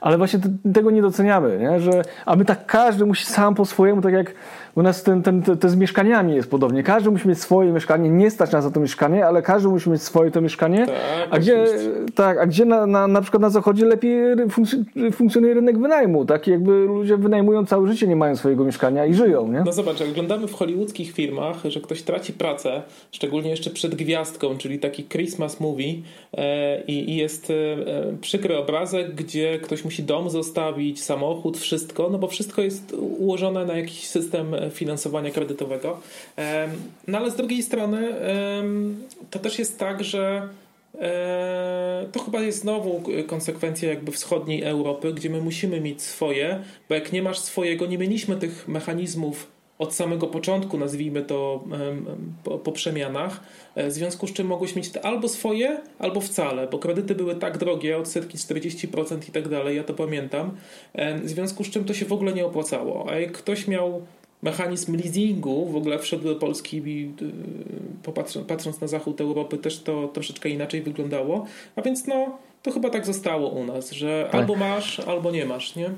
ale 0.00 0.18
właśnie 0.18 0.40
tego 0.74 0.90
nie 0.90 1.02
doceniamy, 1.02 1.58
nie? 1.58 1.80
Że, 1.80 2.02
a 2.26 2.36
my 2.36 2.44
tak 2.44 2.66
każdy 2.66 3.06
musi 3.06 3.26
sam 3.26 3.54
po 3.54 3.64
swojemu, 3.64 4.02
tak 4.02 4.12
jak 4.12 4.34
u 4.74 4.82
nas 4.82 5.02
ten, 5.02 5.22
ten, 5.22 5.42
te, 5.42 5.56
te 5.56 5.68
z 5.68 5.76
mieszkaniami 5.76 6.34
jest 6.34 6.50
podobnie. 6.50 6.82
Każdy 6.82 7.10
musi 7.10 7.28
mieć 7.28 7.38
swoje 7.38 7.72
mieszkanie, 7.72 8.10
nie 8.10 8.30
stać 8.30 8.52
nas 8.52 8.64
za 8.64 8.70
to 8.70 8.80
mieszkanie, 8.80 9.26
ale 9.26 9.42
każdy 9.42 9.68
musi 9.68 9.90
mieć 9.90 10.02
swoje 10.02 10.30
to 10.30 10.40
mieszkanie. 10.40 10.86
Tak, 10.86 10.96
a 11.30 11.38
gdzie, 11.38 11.66
tak, 12.14 12.38
a 12.38 12.46
gdzie 12.46 12.64
na, 12.64 12.86
na, 12.86 13.06
na 13.06 13.20
przykład 13.20 13.40
na 13.40 13.50
zachodzie 13.50 13.86
lepiej 13.86 14.20
funkcjonuje 15.12 15.54
rynek 15.54 15.78
wynajmu, 15.78 16.24
tak? 16.24 16.46
Jakby 16.46 16.70
ludzie 16.70 17.16
wynajmują 17.16 17.66
całe 17.66 17.86
życie, 17.86 18.06
nie 18.06 18.16
mają 18.16 18.36
swojego 18.36 18.64
mieszkania 18.64 19.06
i 19.06 19.14
żyją, 19.14 19.52
nie? 19.52 19.62
No 19.66 19.72
zobacz, 19.72 20.00
jak 20.00 20.08
oglądamy 20.08 20.46
w 20.46 20.54
hollywoodzkich 20.54 21.12
filmach, 21.12 21.56
że 21.64 21.80
ktoś 21.80 22.02
traci 22.02 22.32
pracę, 22.32 22.82
szczególnie 23.12 23.50
jeszcze 23.50 23.70
przed 23.70 23.94
gwiazdką, 23.94 24.56
czyli 24.58 24.78
taki 24.78 25.04
Christmas 25.04 25.60
movie 25.60 25.94
e, 26.34 26.82
i, 26.84 27.16
jest 27.16 27.50
e, 27.50 27.54
przykry 28.20 28.56
obrazek, 28.56 29.14
gdzie 29.14 29.58
ktoś 29.58 29.84
musi 29.84 30.02
dom 30.02 30.30
zostawić, 30.30 31.02
samochód, 31.02 31.58
wszystko, 31.58 32.08
no 32.10 32.18
bo 32.18 32.28
wszystko 32.28 32.62
jest 32.62 32.96
ułożone 33.18 33.66
na 33.66 33.76
jakiś 33.76 34.06
system 34.06 34.54
finansowania 34.70 35.30
kredytowego. 35.30 36.00
No 37.06 37.18
ale 37.18 37.30
z 37.30 37.36
drugiej 37.36 37.62
strony 37.62 38.14
to 39.30 39.38
też 39.38 39.58
jest 39.58 39.78
tak, 39.78 40.04
że 40.04 40.48
e, 41.00 42.06
to 42.12 42.20
chyba 42.20 42.40
jest 42.40 42.60
znowu 42.60 43.02
konsekwencja 43.26 43.88
jakby 43.88 44.12
wschodniej 44.12 44.62
Europy, 44.62 45.14
gdzie 45.14 45.30
my 45.30 45.40
musimy 45.40 45.80
mieć 45.80 46.02
swoje, 46.02 46.62
bo 46.88 46.94
jak 46.94 47.12
nie 47.12 47.22
masz 47.22 47.38
swojego, 47.38 47.86
nie 47.86 47.98
mieliśmy 47.98 48.36
tych 48.36 48.68
mechanizmów 48.68 49.46
od 49.78 49.94
samego 49.94 50.26
początku, 50.26 50.78
nazwijmy 50.78 51.22
to 51.22 51.64
po, 52.64 52.72
przemianach, 52.72 53.40
e, 53.74 53.88
w 53.88 53.92
związku 53.92 54.26
z 54.26 54.32
czym 54.32 54.46
mogłeś 54.46 54.76
mieć 54.76 54.96
albo 54.96 55.28
swoje, 55.28 55.80
albo 55.98 56.20
wcale, 56.20 56.66
bo 56.66 56.78
kredyty 56.78 57.14
były 57.14 57.34
tak 57.34 57.58
drogie, 57.58 57.98
odsetki 57.98 58.38
40% 58.38 59.28
i 59.28 59.32
tak 59.32 59.48
dalej, 59.48 59.76
ja 59.76 59.84
to 59.84 59.94
pamiętam, 59.94 60.56
w 61.22 61.28
związku 61.28 61.64
z 61.64 61.70
czym 61.70 61.84
to 61.84 61.94
się 61.94 62.04
w 62.04 62.12
ogóle 62.12 62.32
nie 62.32 62.46
opłacało. 62.46 63.10
A 63.10 63.18
jak 63.18 63.32
ktoś 63.32 63.68
miał 63.68 64.02
mechanizm 64.42 64.96
leasingu 64.96 65.66
w 65.66 65.76
ogóle 65.76 65.98
wszedł 65.98 66.24
do 66.24 66.34
Polski 66.34 66.76
i 66.76 67.12
y, 68.38 68.44
patrząc 68.46 68.80
na 68.80 68.86
zachód 68.86 69.20
Europy 69.20 69.58
też 69.58 69.78
to 69.78 70.08
troszeczkę 70.08 70.48
inaczej 70.48 70.82
wyglądało. 70.82 71.46
A 71.76 71.82
więc 71.82 72.06
no, 72.06 72.38
to 72.62 72.70
chyba 72.70 72.90
tak 72.90 73.06
zostało 73.06 73.48
u 73.48 73.64
nas, 73.64 73.90
że 73.90 74.28
tak. 74.32 74.40
albo 74.40 74.56
masz, 74.56 75.00
albo 75.00 75.30
nie 75.30 75.44
masz, 75.44 75.76
nie? 75.76 75.90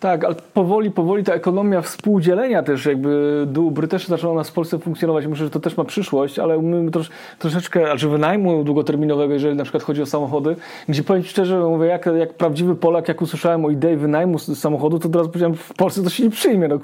Tak, 0.00 0.24
ale 0.24 0.34
powoli, 0.54 0.90
powoli 0.90 1.24
ta 1.24 1.34
ekonomia 1.34 1.82
współdzielenia 1.82 2.62
też 2.62 2.86
jakby 2.86 3.44
dóbr 3.46 3.88
też 3.88 4.06
zaczęła 4.06 4.34
nas 4.34 4.50
w 4.50 4.52
Polsce 4.52 4.78
funkcjonować. 4.78 5.26
Myślę, 5.26 5.44
że 5.44 5.50
to 5.50 5.60
też 5.60 5.76
ma 5.76 5.84
przyszłość, 5.84 6.38
ale 6.38 6.62
my 6.62 6.90
trosz, 6.90 7.10
troszeczkę, 7.38 7.80
znaczy 7.80 8.08
wynajmu 8.08 8.64
długoterminowego, 8.64 9.34
jeżeli 9.34 9.56
na 9.56 9.64
przykład 9.64 9.82
chodzi 9.82 10.02
o 10.02 10.06
samochody, 10.06 10.56
gdzie 10.88 11.02
powiem 11.02 11.22
szczerze, 11.22 11.58
mówię, 11.58 11.86
jak, 11.86 12.08
jak 12.18 12.34
prawdziwy 12.34 12.74
Polak, 12.74 13.08
jak 13.08 13.22
usłyszałem 13.22 13.64
o 13.64 13.70
idei 13.70 13.96
wynajmu 13.96 14.38
samochodu, 14.38 14.98
to 14.98 15.08
teraz 15.08 15.26
powiedziałem, 15.26 15.54
w 15.54 15.74
Polsce 15.74 16.02
to 16.02 16.10
się 16.10 16.24
nie 16.24 16.30
przyjmie. 16.30 16.68
No, 16.68 16.78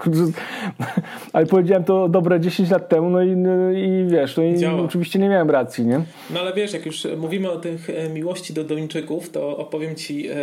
ale 1.33 1.47
powiedziałem 1.47 1.85
to 1.85 2.09
dobre 2.09 2.41
10 2.41 2.71
lat 2.71 2.89
temu, 2.89 3.11
no 3.11 3.23
i, 3.23 3.37
no 3.37 3.71
i 3.71 4.07
wiesz, 4.09 4.37
no 4.37 4.43
i 4.43 4.65
oczywiście 4.65 5.19
nie 5.19 5.29
miałem 5.29 5.51
racji, 5.51 5.87
nie? 5.87 6.01
No 6.31 6.41
ale 6.41 6.53
wiesz, 6.53 6.73
jak 6.73 6.87
już 6.87 7.07
mówimy 7.17 7.51
o 7.51 7.57
tych 7.57 7.91
e, 7.91 8.09
miłości 8.09 8.55
do 8.55 8.65
Duńczyków, 8.65 9.31
to 9.31 9.57
opowiem 9.57 9.95
Ci 9.95 10.29
e, 10.29 10.35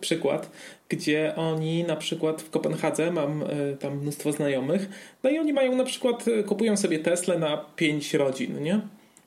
przykład 0.00 0.50
gdzie 0.92 1.32
oni 1.36 1.84
na 1.84 1.96
przykład 1.96 2.42
w 2.42 2.50
Kopenhadze, 2.50 3.10
mam 3.10 3.42
e, 3.42 3.46
tam 3.76 3.98
mnóstwo 3.98 4.32
znajomych, 4.32 4.88
no 5.22 5.30
i 5.30 5.38
oni 5.38 5.52
mają 5.52 5.76
na 5.76 5.84
przykład, 5.84 6.28
e, 6.28 6.42
kupują 6.42 6.76
sobie 6.76 6.98
Tesla 6.98 7.38
na 7.38 7.64
5 7.76 8.14
rodzin, 8.14 8.62
nie? 8.62 8.80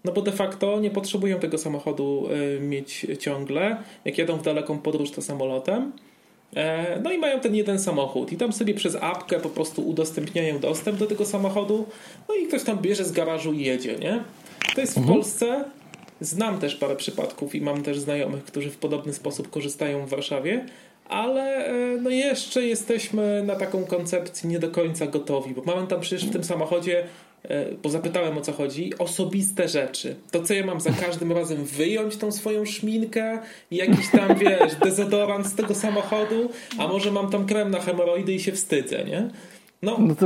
no 0.05 0.11
bo 0.11 0.21
de 0.21 0.31
facto 0.31 0.79
nie 0.79 0.91
potrzebują 0.91 1.39
tego 1.39 1.57
samochodu 1.57 2.27
y, 2.57 2.59
mieć 2.59 3.07
ciągle. 3.19 3.77
Jak 4.05 4.17
jadą 4.17 4.37
w 4.37 4.41
daleką 4.41 4.79
podróż, 4.79 5.11
to 5.11 5.21
samolotem. 5.21 5.91
E, 6.55 6.99
no 7.03 7.11
i 7.11 7.17
mają 7.17 7.39
ten 7.39 7.55
jeden 7.55 7.79
samochód 7.79 8.31
i 8.31 8.37
tam 8.37 8.53
sobie 8.53 8.73
przez 8.73 8.97
apkę 9.01 9.39
po 9.39 9.49
prostu 9.49 9.87
udostępniają 9.87 10.59
dostęp 10.59 10.97
do 10.99 11.05
tego 11.05 11.25
samochodu. 11.25 11.85
No 12.29 12.35
i 12.35 12.47
ktoś 12.47 12.63
tam 12.63 12.77
bierze 12.77 13.05
z 13.05 13.11
garażu 13.11 13.53
i 13.53 13.61
jedzie, 13.61 13.95
nie? 13.95 14.23
To 14.75 14.81
jest 14.81 14.93
w 14.93 14.97
mhm. 14.97 15.15
Polsce. 15.15 15.63
Znam 16.21 16.59
też 16.59 16.75
parę 16.75 16.95
przypadków 16.95 17.55
i 17.55 17.61
mam 17.61 17.83
też 17.83 17.99
znajomych, 17.99 18.43
którzy 18.43 18.69
w 18.69 18.77
podobny 18.77 19.13
sposób 19.13 19.49
korzystają 19.49 20.05
w 20.05 20.09
Warszawie, 20.09 20.65
ale 21.09 21.65
e, 21.65 21.97
no 22.01 22.09
jeszcze 22.09 22.61
jesteśmy 22.65 23.43
na 23.43 23.55
taką 23.55 23.85
koncepcję 23.85 24.49
nie 24.49 24.59
do 24.59 24.69
końca 24.69 25.07
gotowi, 25.07 25.53
bo 25.53 25.61
mamy 25.61 25.87
tam 25.87 26.01
przecież 26.01 26.25
w 26.25 26.31
tym 26.31 26.43
samochodzie 26.43 27.03
E, 27.49 27.65
bo 27.83 27.89
zapytałem 27.89 28.37
o 28.37 28.41
co 28.41 28.53
chodzi, 28.53 28.93
osobiste 28.97 29.67
rzeczy. 29.67 30.15
To 30.31 30.43
co 30.43 30.53
ja 30.53 30.65
mam 30.65 30.81
za 30.81 30.91
każdym 30.91 31.31
razem 31.31 31.65
wyjąć 31.65 32.17
tą 32.17 32.31
swoją 32.31 32.65
szminkę 32.65 33.39
i 33.71 33.75
jakiś 33.75 34.09
tam, 34.11 34.35
wiesz, 34.35 34.75
dezodorant 34.83 35.47
z 35.47 35.55
tego 35.55 35.75
samochodu, 35.75 36.49
a 36.77 36.87
może 36.87 37.11
mam 37.11 37.29
tam 37.29 37.45
krem 37.45 37.71
na 37.71 37.79
hemoroidy 37.79 38.33
i 38.33 38.39
się 38.39 38.51
wstydzę, 38.51 39.03
nie? 39.03 39.29
No, 39.85 39.97
no 39.99 40.15
to 40.15 40.25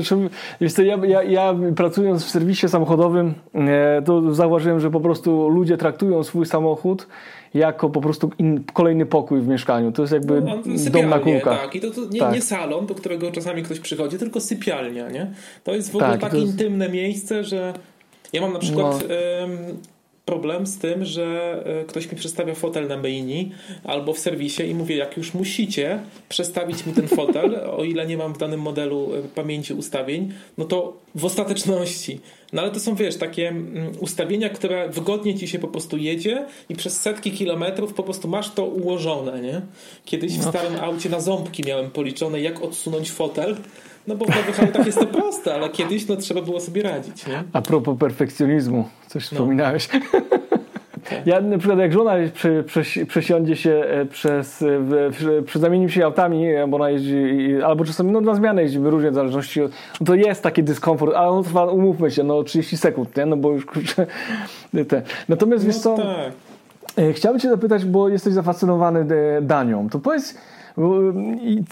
wiesz 0.62 0.74
co, 0.74 0.82
ja, 0.82 0.97
ja, 1.05 1.24
ja 1.24 1.55
pracując 1.76 2.26
w 2.26 2.30
serwisie 2.30 2.70
samochodowym, 2.70 3.34
e, 3.53 4.01
to 4.05 4.34
zauważyłem, 4.34 4.80
że 4.80 4.91
po 4.91 4.99
prostu 4.99 5.49
ludzie 5.49 5.78
traktują 5.78 6.24
swój 6.24 6.45
samochód 6.45 7.07
jako 7.53 7.89
po 7.89 8.01
prostu 8.01 8.32
in, 8.38 8.64
kolejny 8.74 9.05
pokój 9.05 9.41
w 9.41 9.47
mieszkaniu. 9.47 9.91
To 9.91 10.01
jest 10.01 10.14
jakby 10.14 10.41
no, 10.41 10.57
dom 10.91 11.10
na 11.10 11.20
kółkach. 11.20 11.62
Tak, 11.62 11.76
i 11.76 11.82
to, 11.82 11.91
to 11.91 12.01
nie, 12.12 12.20
tak. 12.20 12.34
nie, 12.34 12.41
salon, 12.41 12.86
do 12.86 12.95
którego 12.95 13.32
czasami 13.32 13.64
ktoś 13.64 13.80
przychodzi, 13.80 14.18
tylko 14.18 14.39
sypialnia, 14.39 15.10
nie? 15.10 15.32
To 15.64 15.74
jest 15.74 15.91
w 15.91 15.95
ogóle 15.95 16.18
tak, 16.18 16.32
tak 16.32 16.34
intymne 16.34 16.86
jest... 16.86 16.95
miejsce, 16.95 17.43
że 17.43 17.74
ja 18.34 18.41
mam 18.41 18.53
na 18.53 18.60
przykład... 18.60 19.03
No 19.10 19.16
problem 20.30 20.67
z 20.67 20.77
tym, 20.77 21.05
że 21.05 21.57
e, 21.82 21.86
ktoś 21.86 22.11
mi 22.11 22.17
przestawia 22.17 22.55
fotel 22.55 22.88
na 22.88 22.97
maini 22.97 23.51
albo 23.84 24.13
w 24.13 24.19
serwisie 24.19 24.63
i 24.63 24.75
mówię, 24.75 24.95
jak 24.95 25.17
już 25.17 25.34
musicie 25.34 25.99
przestawić 26.30 26.86
mi 26.86 26.93
ten 26.93 27.07
fotel, 27.07 27.59
o 27.80 27.84
ile 27.84 28.07
nie 28.07 28.17
mam 28.17 28.34
w 28.34 28.38
danym 28.38 28.59
modelu 28.59 29.15
e, 29.15 29.21
pamięci 29.36 29.73
ustawień, 29.73 30.34
no 30.57 30.65
to 30.65 30.97
w 31.15 31.25
ostateczności. 31.25 32.19
No 32.53 32.61
ale 32.61 32.71
to 32.71 32.80
są, 32.80 32.95
wiesz, 32.95 33.17
takie 33.17 33.47
mm, 33.47 33.91
ustawienia, 33.99 34.49
które 34.49 34.89
wygodnie 34.89 35.36
ci 35.36 35.47
się 35.47 35.59
po 35.59 35.67
prostu 35.67 35.97
jedzie 35.97 36.45
i 36.69 36.75
przez 36.75 37.01
setki 37.01 37.32
kilometrów 37.32 37.93
po 37.93 38.03
prostu 38.03 38.27
masz 38.27 38.51
to 38.53 38.65
ułożone, 38.65 39.41
nie? 39.41 39.61
Kiedyś 40.05 40.34
w 40.34 40.45
no. 40.45 40.49
starym 40.49 40.80
aucie 40.80 41.09
na 41.09 41.19
ząbki 41.19 41.63
miałem 41.67 41.91
policzone, 41.91 42.41
jak 42.41 42.61
odsunąć 42.61 43.11
fotel, 43.11 43.57
no 44.07 44.15
bo 44.15 44.25
w 44.25 44.29
nowych 44.29 44.59
autach 44.59 44.85
jest 44.85 44.99
to 44.99 45.05
proste, 45.05 45.53
ale 45.53 45.69
kiedyś 45.69 46.07
no, 46.07 46.15
trzeba 46.15 46.41
było 46.41 46.59
sobie 46.59 46.83
radzić. 46.83 47.27
Nie? 47.27 47.43
A 47.53 47.61
propos 47.61 47.97
perfekcjonizmu, 47.99 48.89
coś 49.07 49.31
no. 49.31 49.35
wspominałeś. 49.35 49.89
Ja 51.25 51.41
na 51.41 51.57
przykład 51.57 51.79
jak 51.79 51.93
żona 51.93 52.13
przesiądzie 53.07 53.55
się 53.55 53.71
e, 53.71 54.05
przez, 54.05 54.63
przy, 55.45 55.59
zamienił 55.59 55.89
się 55.89 56.05
autami, 56.05 56.47
e, 56.47 56.67
bo 56.67 56.77
ona 56.77 56.89
jeździ, 56.89 57.55
albo 57.65 57.85
czasami 57.85 58.11
no, 58.11 58.21
na 58.21 58.35
zmianę 58.35 58.61
jeździmy 58.61 58.89
różnie 58.89 59.11
w 59.11 59.13
zależności, 59.13 59.61
no 59.61 60.05
to 60.05 60.15
jest 60.15 60.43
taki 60.43 60.63
dyskomfort, 60.63 61.15
ale 61.15 61.29
on 61.29 61.43
trwa, 61.43 61.65
umówmy 61.65 62.11
się, 62.11 62.23
no 62.23 62.43
30 62.43 62.77
sekund, 62.77 63.17
nie? 63.17 63.25
no 63.25 63.37
bo 63.37 63.51
już 63.51 63.65
kurczę, 63.65 64.07
te. 64.89 65.01
Natomiast 65.29 65.63
no, 65.63 65.67
wiesz 65.67 65.77
co, 65.81 65.95
tak. 65.95 66.33
E, 66.97 67.13
chciałbym 67.13 67.39
cię 67.39 67.49
zapytać, 67.49 67.85
bo 67.85 68.09
jesteś 68.09 68.33
zafascynowany 68.33 69.05
Danią, 69.41 69.89
to 69.89 69.99
powiedz, 69.99 70.35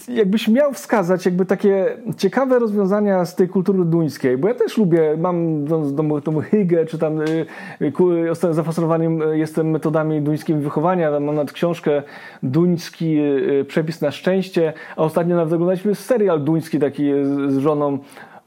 jakbyś 0.08 0.48
miał 0.48 0.72
wskazać 0.72 1.26
jakby 1.26 1.46
takie 1.46 1.96
ciekawe 2.16 2.58
rozwiązania 2.58 3.24
z 3.24 3.34
tej 3.34 3.48
kultury 3.48 3.84
duńskiej, 3.84 4.38
bo 4.38 4.48
ja 4.48 4.54
też 4.54 4.78
lubię, 4.78 5.16
mam 5.18 5.66
tą, 5.96 6.20
tą 6.20 6.40
hygę, 6.40 6.86
czy 6.86 6.98
tam 6.98 7.20
y, 7.20 7.46
y, 7.80 8.54
zafascynowaniem 8.54 9.22
y, 9.22 9.38
jestem 9.38 9.70
metodami 9.70 10.20
duńskimi 10.20 10.60
wychowania, 10.60 11.10
mam 11.10 11.34
nawet 11.34 11.52
książkę 11.52 12.02
Duński 12.42 13.18
przepis 13.66 14.00
na 14.00 14.10
szczęście, 14.10 14.72
a 14.96 15.02
ostatnio 15.02 15.36
nawet 15.36 15.52
oglądaliśmy 15.52 15.94
serial 15.94 16.44
duński 16.44 16.78
taki 16.78 17.10
z 17.48 17.58
żoną 17.58 17.98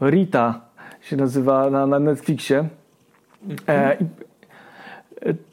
Rita 0.02 0.62
się 1.02 1.18
nazywa 1.18 1.70
na, 1.70 1.88
na 1.88 2.00
Netflixie. 2.00 2.66
E, 3.68 3.98
i, 4.00 4.06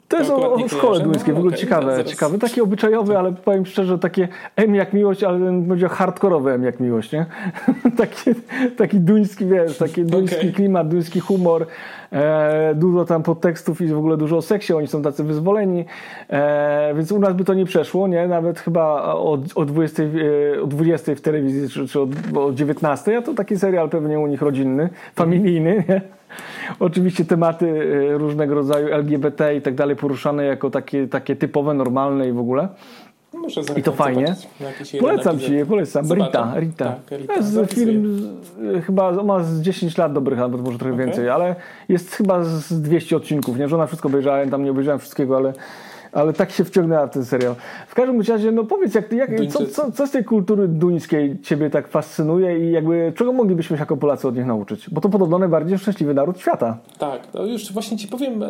to 0.09 0.17
jest 0.17 0.31
o, 0.31 0.53
o 0.53 0.67
szkole 0.67 0.99
duńskiej, 0.99 1.33
w 1.33 1.37
ogóle 1.37 1.53
okay, 1.53 1.59
ciekawe, 1.59 2.05
ciekawe. 2.05 2.37
Takie 2.37 2.63
obyczajowe, 2.63 3.19
ale 3.19 3.31
powiem 3.31 3.65
szczerze, 3.65 3.99
takie 3.99 4.27
M 4.55 4.75
jak 4.75 4.93
miłość, 4.93 5.23
ale 5.23 5.39
bym 5.39 5.65
powiedział 5.65 5.89
hardkorowe 5.89 6.53
M 6.53 6.63
jak 6.63 6.79
miłość, 6.79 7.11
nie? 7.11 7.25
taki, 7.97 8.31
taki 8.77 8.99
duński, 8.99 9.45
wiesz, 9.45 9.77
taki 9.77 10.05
duński 10.05 10.39
okay. 10.39 10.51
klimat, 10.51 10.87
duński 10.87 11.19
humor, 11.19 11.65
e, 12.11 12.75
dużo 12.75 13.05
tam 13.05 13.23
podtekstów 13.23 13.81
i 13.81 13.87
w 13.87 13.97
ogóle 13.97 14.17
dużo 14.17 14.37
o 14.37 14.41
seksie, 14.41 14.73
oni 14.73 14.87
są 14.87 15.01
tacy 15.01 15.23
wyzwoleni, 15.23 15.85
e, 16.29 16.93
więc 16.95 17.11
u 17.11 17.19
nas 17.19 17.33
by 17.33 17.43
to 17.43 17.53
nie 17.53 17.65
przeszło, 17.65 18.07
nie? 18.07 18.27
Nawet 18.27 18.59
chyba 18.59 19.03
o, 19.03 19.37
o, 19.55 19.65
20, 19.65 20.03
e, 20.03 20.61
o 20.61 20.67
20 20.67 21.15
w 21.15 21.21
telewizji, 21.21 21.69
czy, 21.69 21.87
czy 21.87 21.99
o, 21.99 22.07
o 22.35 22.51
19, 22.51 23.17
a 23.17 23.21
to 23.21 23.33
taki 23.33 23.57
serial 23.57 23.89
pewnie 23.89 24.19
u 24.19 24.27
nich 24.27 24.41
rodzinny, 24.41 24.89
familijny, 25.15 25.83
nie? 25.89 26.18
Oczywiście 26.79 27.25
tematy 27.25 27.65
y, 27.65 28.17
różnego 28.17 28.55
rodzaju 28.55 28.87
LGBT 28.87 29.55
i 29.55 29.61
tak 29.61 29.75
dalej 29.75 29.95
poruszane 29.95 30.45
jako 30.45 30.69
takie, 30.69 31.07
takie 31.07 31.35
typowe, 31.35 31.73
normalne 31.73 32.27
i 32.29 32.31
w 32.31 32.39
ogóle. 32.39 32.67
Muszę 33.33 33.61
I 33.77 33.83
to 33.83 33.91
fajnie. 33.91 34.35
Polecam 34.99 35.39
ci, 35.39 35.65
polecam. 35.67 36.05
Rita, 36.13 36.53
Rita. 36.55 36.85
Tak, 36.85 37.19
Rita. 37.19 37.33
To 37.33 37.39
jest 37.39 37.73
film, 37.73 38.27
chyba 38.85 39.23
ma 39.23 39.43
z 39.43 39.61
10 39.61 39.97
lat 39.97 40.13
dobrych, 40.13 40.39
albo 40.39 40.57
może 40.57 40.77
trochę 40.77 40.93
okay. 40.93 41.05
więcej, 41.05 41.29
ale 41.29 41.55
jest 41.89 42.15
chyba 42.15 42.43
z 42.43 42.81
200 42.81 43.17
odcinków. 43.17 43.57
Nie, 43.57 43.67
żona 43.67 43.87
wszystko 43.87 44.07
obejrzałem, 44.07 44.49
tam 44.49 44.63
nie 44.63 44.71
obejrzałem 44.71 44.99
wszystkiego, 44.99 45.37
ale 45.37 45.53
ale 46.11 46.33
tak 46.33 46.51
się 46.51 46.63
wciągnęła 46.63 47.07
w 47.07 47.13
ten 47.13 47.25
serial. 47.25 47.55
W 47.87 47.95
każdym 47.95 48.21
razie, 48.21 48.51
no 48.51 48.63
powiedz, 48.63 48.95
jak, 48.95 49.11
jak, 49.11 49.31
co, 49.49 49.65
co, 49.65 49.91
co 49.91 50.07
z 50.07 50.11
tej 50.11 50.23
kultury 50.23 50.67
duńskiej 50.67 51.39
ciebie 51.41 51.69
tak 51.69 51.87
fascynuje 51.87 52.69
i 52.69 52.71
jakby 52.71 53.13
czego 53.15 53.33
moglibyśmy 53.33 53.77
się 53.77 53.81
jako 53.81 53.97
Polacy 53.97 54.27
od 54.27 54.35
nich 54.35 54.45
nauczyć? 54.45 54.89
Bo 54.89 55.01
to 55.01 55.09
podobno 55.09 55.39
najbardziej 55.39 55.77
szczęśliwy 55.77 56.13
naród 56.13 56.39
świata. 56.39 56.77
Tak, 56.99 57.27
to 57.27 57.45
już 57.45 57.73
właśnie 57.73 57.97
ci 57.97 58.07
powiem, 58.07 58.43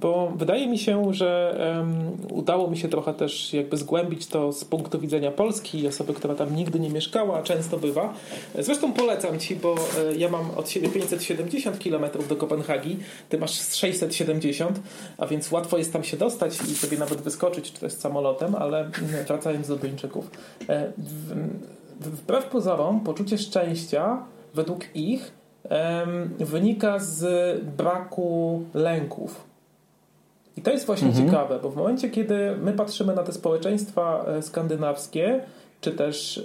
bo 0.00 0.32
wydaje 0.36 0.68
mi 0.68 0.78
się, 0.78 1.14
że 1.14 1.58
um, 1.78 1.94
udało 2.30 2.70
mi 2.70 2.76
się 2.76 2.88
trochę 2.88 3.14
też 3.14 3.54
jakby 3.54 3.76
zgłębić 3.76 4.26
to 4.26 4.52
z 4.52 4.64
punktu 4.64 4.98
widzenia 4.98 5.30
Polski 5.30 5.88
osoby, 5.88 6.14
która 6.14 6.34
tam 6.34 6.56
nigdy 6.56 6.80
nie 6.80 6.90
mieszkała, 6.90 7.38
a 7.38 7.42
często 7.42 7.78
bywa. 7.78 8.14
Zresztą 8.58 8.92
polecam 8.92 9.38
ci, 9.38 9.56
bo 9.56 9.74
e, 9.74 10.16
ja 10.16 10.28
mam 10.28 10.50
od 10.56 10.70
siebie 10.70 10.88
570 10.88 11.78
km 11.84 12.04
do 12.28 12.36
Kopenhagi, 12.36 12.96
ty 13.28 13.38
masz 13.38 13.60
670, 13.60 14.80
a 15.18 15.26
więc 15.26 15.52
łatwo 15.52 15.78
jest 15.78 15.92
tam 15.92 16.04
się 16.04 16.16
dostać 16.16 16.62
i 16.62 16.74
sobie 16.74 16.97
nawet 16.98 17.20
wyskoczyć, 17.20 17.72
czy 17.72 17.80
też 17.80 17.92
samolotem, 17.92 18.54
ale 18.54 18.90
wracając 19.28 19.68
do 19.68 19.76
Duńczyków. 19.76 20.30
E, 20.68 20.92
wbrew 22.00 22.46
pozorom, 22.46 23.00
poczucie 23.00 23.38
szczęścia 23.38 24.22
według 24.54 24.96
ich 24.96 25.32
wynika 26.38 26.98
z 26.98 27.60
braku 27.64 28.62
lęków. 28.74 29.48
I 30.56 30.62
to 30.62 30.70
jest 30.70 30.86
właśnie 30.86 31.08
mhm. 31.08 31.26
ciekawe, 31.26 31.58
bo 31.62 31.70
w 31.70 31.76
momencie, 31.76 32.10
kiedy 32.10 32.56
my 32.62 32.72
patrzymy 32.72 33.14
na 33.14 33.22
te 33.22 33.32
społeczeństwa 33.32 34.24
e, 34.28 34.42
skandynawskie, 34.42 35.40
czy 35.80 35.92
też 35.92 36.38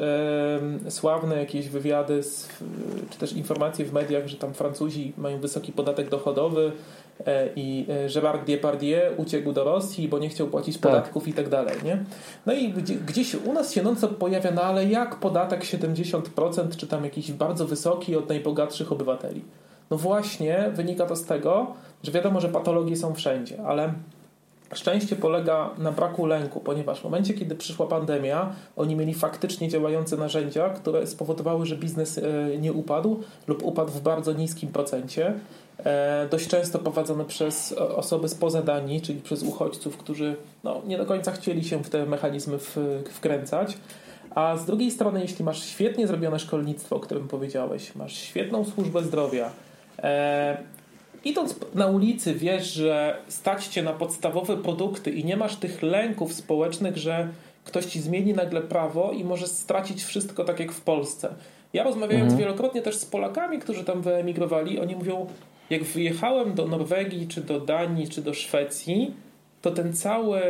e, 0.86 0.92
sławne 0.92 1.40
jakieś 1.40 1.70
wywiady, 1.70 2.24
z, 2.24 2.50
czy 3.10 3.20
też 3.20 3.34
informacje 3.34 3.86
w 3.86 3.94
mediach, 3.94 4.28
że 4.28 4.38
tam 4.38 4.54
Francuzi 4.54 5.14
mają 5.18 5.40
wysoki 5.40 5.72
podatek 5.72 6.10
dochodowy, 6.10 6.72
i 7.56 7.86
e, 7.90 8.14
Gerard 8.14 8.48
Depardieu 8.48 9.02
uciekł 9.18 9.52
do 9.52 9.64
Rosji, 9.64 10.08
bo 10.08 10.20
nie 10.20 10.30
chciał 10.30 10.48
płacić 10.48 10.78
tak. 10.78 10.92
podatków 10.92 11.28
i 11.28 11.34
tak 11.34 11.50
dalej. 11.50 11.76
Nie? 11.84 12.04
No 12.46 12.54
i 12.54 12.74
gdzieś 13.08 13.36
u 13.36 13.54
nas 13.54 13.74
się 13.74 13.84
pojawia, 14.20 14.52
no 14.52 14.62
ale 14.62 14.86
jak 14.86 15.16
podatek 15.16 15.62
70% 15.62 16.76
czy 16.78 16.88
tam 16.88 17.04
jakiś 17.04 17.32
bardzo 17.32 17.66
wysoki 17.66 18.16
od 18.16 18.30
najbogatszych 18.30 18.92
obywateli? 18.92 19.42
No 19.90 19.98
właśnie 19.98 20.72
wynika 20.74 21.06
to 21.06 21.16
z 21.16 21.26
tego, 21.26 21.68
że 22.04 22.12
wiadomo, 22.12 22.42
że 22.42 22.50
patologie 22.50 22.96
są 22.96 23.14
wszędzie, 23.14 23.64
ale 23.66 23.94
Szczęście 24.76 25.16
polega 25.16 25.70
na 25.78 25.92
braku 25.92 26.26
lęku, 26.26 26.60
ponieważ 26.60 27.02
w 27.02 27.04
momencie, 27.04 27.34
kiedy 27.34 27.56
przyszła 27.56 27.88
pandemia, 27.88 28.56
oni 28.76 28.96
mieli 28.96 29.14
faktycznie 29.14 29.70
działające 29.70 30.18
narzędzia, 30.18 30.70
które 30.70 31.08
spowodowały, 31.08 31.66
że 31.66 31.76
biznes 31.76 32.18
e, 32.18 32.24
nie 32.58 32.74
upadł 32.74 33.24
lub 33.48 33.64
upadł 33.64 33.92
w 33.92 34.02
bardzo 34.02 34.34
niskim 34.34 34.70
procencie. 34.70 35.34
E, 35.86 36.28
dość 36.32 36.48
często 36.48 36.80
prowadzone 36.80 37.26
przez 37.26 37.72
osoby 37.72 38.30
spoza 38.30 38.62
Danii, 38.62 39.02
czyli 39.02 39.22
przez 39.22 39.44
uchodźców, 39.44 39.98
którzy 39.98 40.36
no, 40.64 40.82
nie 40.88 40.98
do 40.98 41.06
końca 41.06 41.32
chcieli 41.32 41.64
się 41.64 41.84
w 41.84 41.90
te 41.90 42.06
mechanizmy 42.06 42.58
wkręcać. 43.10 43.78
A 44.36 44.58
z 44.58 44.66
drugiej 44.66 44.92
strony, 44.92 45.22
jeśli 45.22 45.46
masz 45.46 45.64
świetnie 45.64 46.08
zrobione 46.08 46.40
szkolnictwo, 46.40 46.96
o 46.96 47.00
którym 47.00 47.28
powiedziałeś, 47.28 47.96
masz 47.96 48.14
świetną 48.14 48.66
służbę 48.66 49.04
zdrowia, 49.04 49.50
e, 50.00 50.58
idąc 51.26 51.56
na 51.76 51.88
ulicy 51.88 52.34
wiesz, 52.34 52.74
że 52.74 53.18
stać 53.28 53.68
cię 53.68 53.84
na 53.84 53.94
podstawowe 53.94 54.58
produkty 54.58 55.12
i 55.12 55.26
nie 55.26 55.38
masz 55.38 55.56
tych 55.56 55.82
lęków 55.82 56.34
społecznych, 56.34 56.98
że 56.98 57.28
ktoś 57.64 57.86
ci 57.86 58.02
zmieni 58.02 58.34
nagle 58.34 58.62
prawo 58.62 59.12
i 59.12 59.24
może 59.24 59.48
stracić 59.48 60.04
wszystko 60.04 60.44
tak 60.44 60.60
jak 60.60 60.72
w 60.72 60.82
Polsce. 60.82 61.34
Ja 61.74 61.84
rozmawiając 61.84 62.32
mhm. 62.32 62.40
wielokrotnie 62.40 62.82
też 62.82 62.96
z 62.96 63.06
Polakami, 63.06 63.60
którzy 63.60 63.84
tam 63.84 64.02
wyemigrowali, 64.02 64.80
oni 64.80 64.96
mówią, 64.96 65.28
jak 65.70 65.84
wyjechałem 65.84 66.54
do 66.54 66.68
Norwegii, 66.68 67.28
czy 67.28 67.42
do 67.42 67.60
Danii, 67.60 68.08
czy 68.08 68.22
do 68.22 68.34
Szwecji, 68.34 69.14
to 69.62 69.72
ten 69.72 69.94
cały 69.94 70.42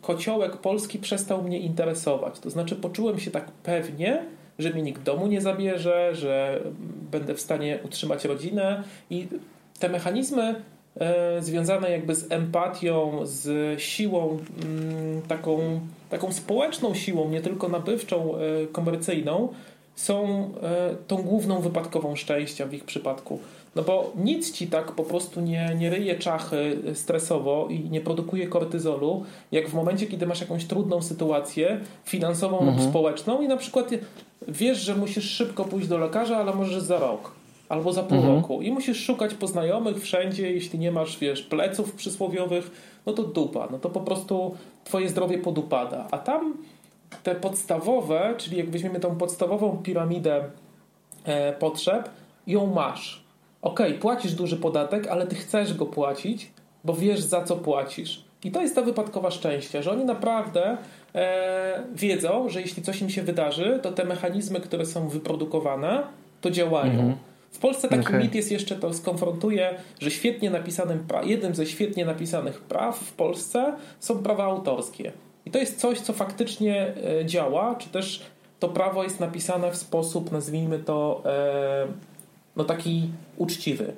kociołek 0.00 0.56
polski 0.56 0.98
przestał 0.98 1.42
mnie 1.42 1.58
interesować. 1.58 2.40
To 2.40 2.50
znaczy, 2.50 2.76
poczułem 2.76 3.20
się 3.20 3.30
tak 3.30 3.50
pewnie, 3.50 4.24
że 4.58 4.74
mi 4.74 4.82
nikt 4.82 5.02
domu 5.02 5.26
nie 5.26 5.40
zabierze, 5.40 6.14
że 6.14 6.60
będę 7.10 7.34
w 7.34 7.40
stanie 7.40 7.78
utrzymać 7.84 8.24
rodzinę 8.24 8.82
i 9.10 9.28
te 9.78 9.88
mechanizmy 9.88 10.54
e, 11.00 11.42
związane 11.42 11.90
jakby 11.90 12.14
z 12.14 12.32
empatią, 12.32 13.20
z 13.22 13.80
siłą 13.80 14.38
mm, 14.62 15.22
taką, 15.22 15.80
taką 16.10 16.32
społeczną 16.32 16.94
siłą, 16.94 17.28
nie 17.28 17.40
tylko 17.40 17.68
nabywczą, 17.68 18.34
e, 18.36 18.38
komercyjną, 18.66 19.48
są 19.94 20.50
e, 20.62 20.94
tą 21.06 21.16
główną 21.16 21.60
wypadkową 21.60 22.16
szczęścia 22.16 22.66
w 22.66 22.74
ich 22.74 22.84
przypadku. 22.84 23.38
No 23.76 23.82
bo 23.82 24.12
nic 24.16 24.52
ci 24.52 24.66
tak 24.66 24.92
po 24.92 25.04
prostu 25.04 25.40
nie, 25.40 25.76
nie 25.78 25.90
ryje 25.90 26.18
czachy 26.18 26.78
stresowo 26.94 27.66
i 27.70 27.90
nie 27.90 28.00
produkuje 28.00 28.46
kortyzolu, 28.46 29.24
jak 29.52 29.68
w 29.68 29.74
momencie, 29.74 30.06
kiedy 30.06 30.26
masz 30.26 30.40
jakąś 30.40 30.64
trudną 30.64 31.02
sytuację 31.02 31.80
finansową 32.04 32.58
mhm. 32.58 32.78
lub 32.78 32.88
społeczną 32.88 33.42
i 33.42 33.48
na 33.48 33.56
przykład 33.56 33.90
wiesz, 34.48 34.78
że 34.78 34.94
musisz 34.94 35.30
szybko 35.30 35.64
pójść 35.64 35.88
do 35.88 35.98
lekarza, 35.98 36.36
ale 36.36 36.54
możesz 36.54 36.82
za 36.82 36.98
rok 36.98 37.32
albo 37.68 37.92
za 37.92 38.02
pół 38.02 38.18
mhm. 38.18 38.36
roku 38.36 38.62
i 38.62 38.70
musisz 38.70 39.04
szukać 39.04 39.34
poznajomych 39.34 40.00
wszędzie, 40.02 40.52
jeśli 40.52 40.78
nie 40.78 40.92
masz, 40.92 41.18
wiesz, 41.18 41.42
pleców 41.42 41.92
przysłowiowych, 41.92 42.70
no 43.06 43.12
to 43.12 43.22
dupa, 43.22 43.68
no 43.70 43.78
to 43.78 43.90
po 43.90 44.00
prostu 44.00 44.56
twoje 44.84 45.08
zdrowie 45.08 45.38
podupada. 45.38 46.06
A 46.10 46.18
tam 46.18 46.54
te 47.22 47.34
podstawowe, 47.34 48.34
czyli 48.38 48.56
jak 48.56 48.70
weźmiemy 48.70 49.00
tą 49.00 49.16
podstawową 49.16 49.76
piramidę 49.82 50.44
e, 51.24 51.52
potrzeb, 51.52 52.10
ją 52.46 52.66
masz. 52.66 53.21
Ok, 53.62 53.80
płacisz 54.00 54.34
duży 54.34 54.56
podatek, 54.56 55.06
ale 55.08 55.26
ty 55.26 55.34
chcesz 55.34 55.74
go 55.74 55.86
płacić, 55.86 56.50
bo 56.84 56.94
wiesz 56.94 57.20
za 57.20 57.44
co 57.44 57.56
płacisz. 57.56 58.24
I 58.44 58.50
to 58.50 58.60
jest 58.60 58.74
ta 58.74 58.82
wypadkowa 58.82 59.30
szczęścia, 59.30 59.82
że 59.82 59.90
oni 59.90 60.04
naprawdę 60.04 60.76
e, 61.14 61.84
wiedzą, 61.94 62.48
że 62.48 62.60
jeśli 62.60 62.82
coś 62.82 63.02
im 63.02 63.10
się 63.10 63.22
wydarzy, 63.22 63.80
to 63.82 63.92
te 63.92 64.04
mechanizmy, 64.04 64.60
które 64.60 64.86
są 64.86 65.08
wyprodukowane, 65.08 66.02
to 66.40 66.50
działają. 66.50 66.92
Mhm. 66.92 67.16
W 67.50 67.58
Polsce 67.58 67.88
taki 67.88 68.06
okay. 68.06 68.20
mit 68.20 68.34
jest 68.34 68.52
jeszcze, 68.52 68.76
to 68.76 68.94
skonfrontuje, 68.94 69.74
że 70.00 70.10
świetnie 70.10 70.50
napisanym, 70.50 71.06
jednym 71.24 71.54
ze 71.54 71.66
świetnie 71.66 72.04
napisanych 72.04 72.60
praw 72.60 72.98
w 72.98 73.12
Polsce 73.12 73.76
są 74.00 74.18
prawa 74.18 74.44
autorskie. 74.44 75.12
I 75.46 75.50
to 75.50 75.58
jest 75.58 75.80
coś, 75.80 76.00
co 76.00 76.12
faktycznie 76.12 76.94
e, 77.20 77.26
działa, 77.26 77.74
czy 77.74 77.88
też 77.88 78.22
to 78.60 78.68
prawo 78.68 79.02
jest 79.02 79.20
napisane 79.20 79.70
w 79.70 79.76
sposób, 79.76 80.32
nazwijmy 80.32 80.78
to, 80.78 81.22
e, 81.26 81.86
no 82.56 82.64
taki 82.64 83.08
uczciwy. 83.36 83.92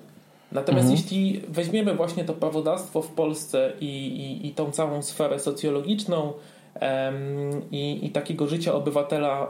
Natomiast 0.53 0.89
mhm. 0.89 1.03
jeśli 1.03 1.41
weźmiemy 1.49 1.95
właśnie 1.95 2.25
to 2.25 2.33
prawodawstwo 2.33 3.03
w 3.03 3.09
Polsce 3.09 3.73
i, 3.81 3.87
i, 3.87 4.47
i 4.47 4.55
tą 4.55 4.71
całą 4.71 5.03
sferę 5.03 5.39
socjologiczną 5.39 6.33
i, 7.71 8.07
i 8.07 8.11
takiego 8.11 8.47
życia 8.47 8.75
obywatela, 8.75 9.49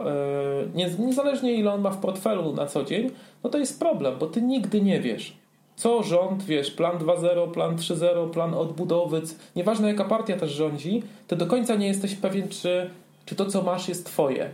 e, 0.75 0.99
niezależnie 0.99 1.53
ile 1.53 1.73
on 1.73 1.81
ma 1.81 1.89
w 1.89 1.97
portfelu 1.97 2.53
na 2.53 2.65
co 2.65 2.83
dzień, 2.83 3.11
no 3.43 3.49
to 3.49 3.57
jest 3.57 3.79
problem, 3.79 4.15
bo 4.19 4.27
ty 4.27 4.41
nigdy 4.41 4.81
nie 4.81 5.01
wiesz, 5.01 5.37
co 5.75 6.03
rząd, 6.03 6.43
wiesz, 6.43 6.71
plan 6.71 6.97
2.0, 6.97 7.51
plan 7.51 7.75
3.0, 7.75 8.29
plan 8.29 8.53
odbudowy, 8.53 9.21
nieważne 9.55 9.87
jaka 9.87 10.05
partia 10.05 10.37
też 10.37 10.51
rządzi, 10.51 11.03
to 11.27 11.35
do 11.35 11.45
końca 11.45 11.75
nie 11.75 11.87
jesteś 11.87 12.15
pewien, 12.15 12.49
czy, 12.49 12.89
czy 13.25 13.35
to, 13.35 13.45
co 13.45 13.61
masz, 13.61 13.89
jest 13.89 14.05
twoje. 14.05 14.49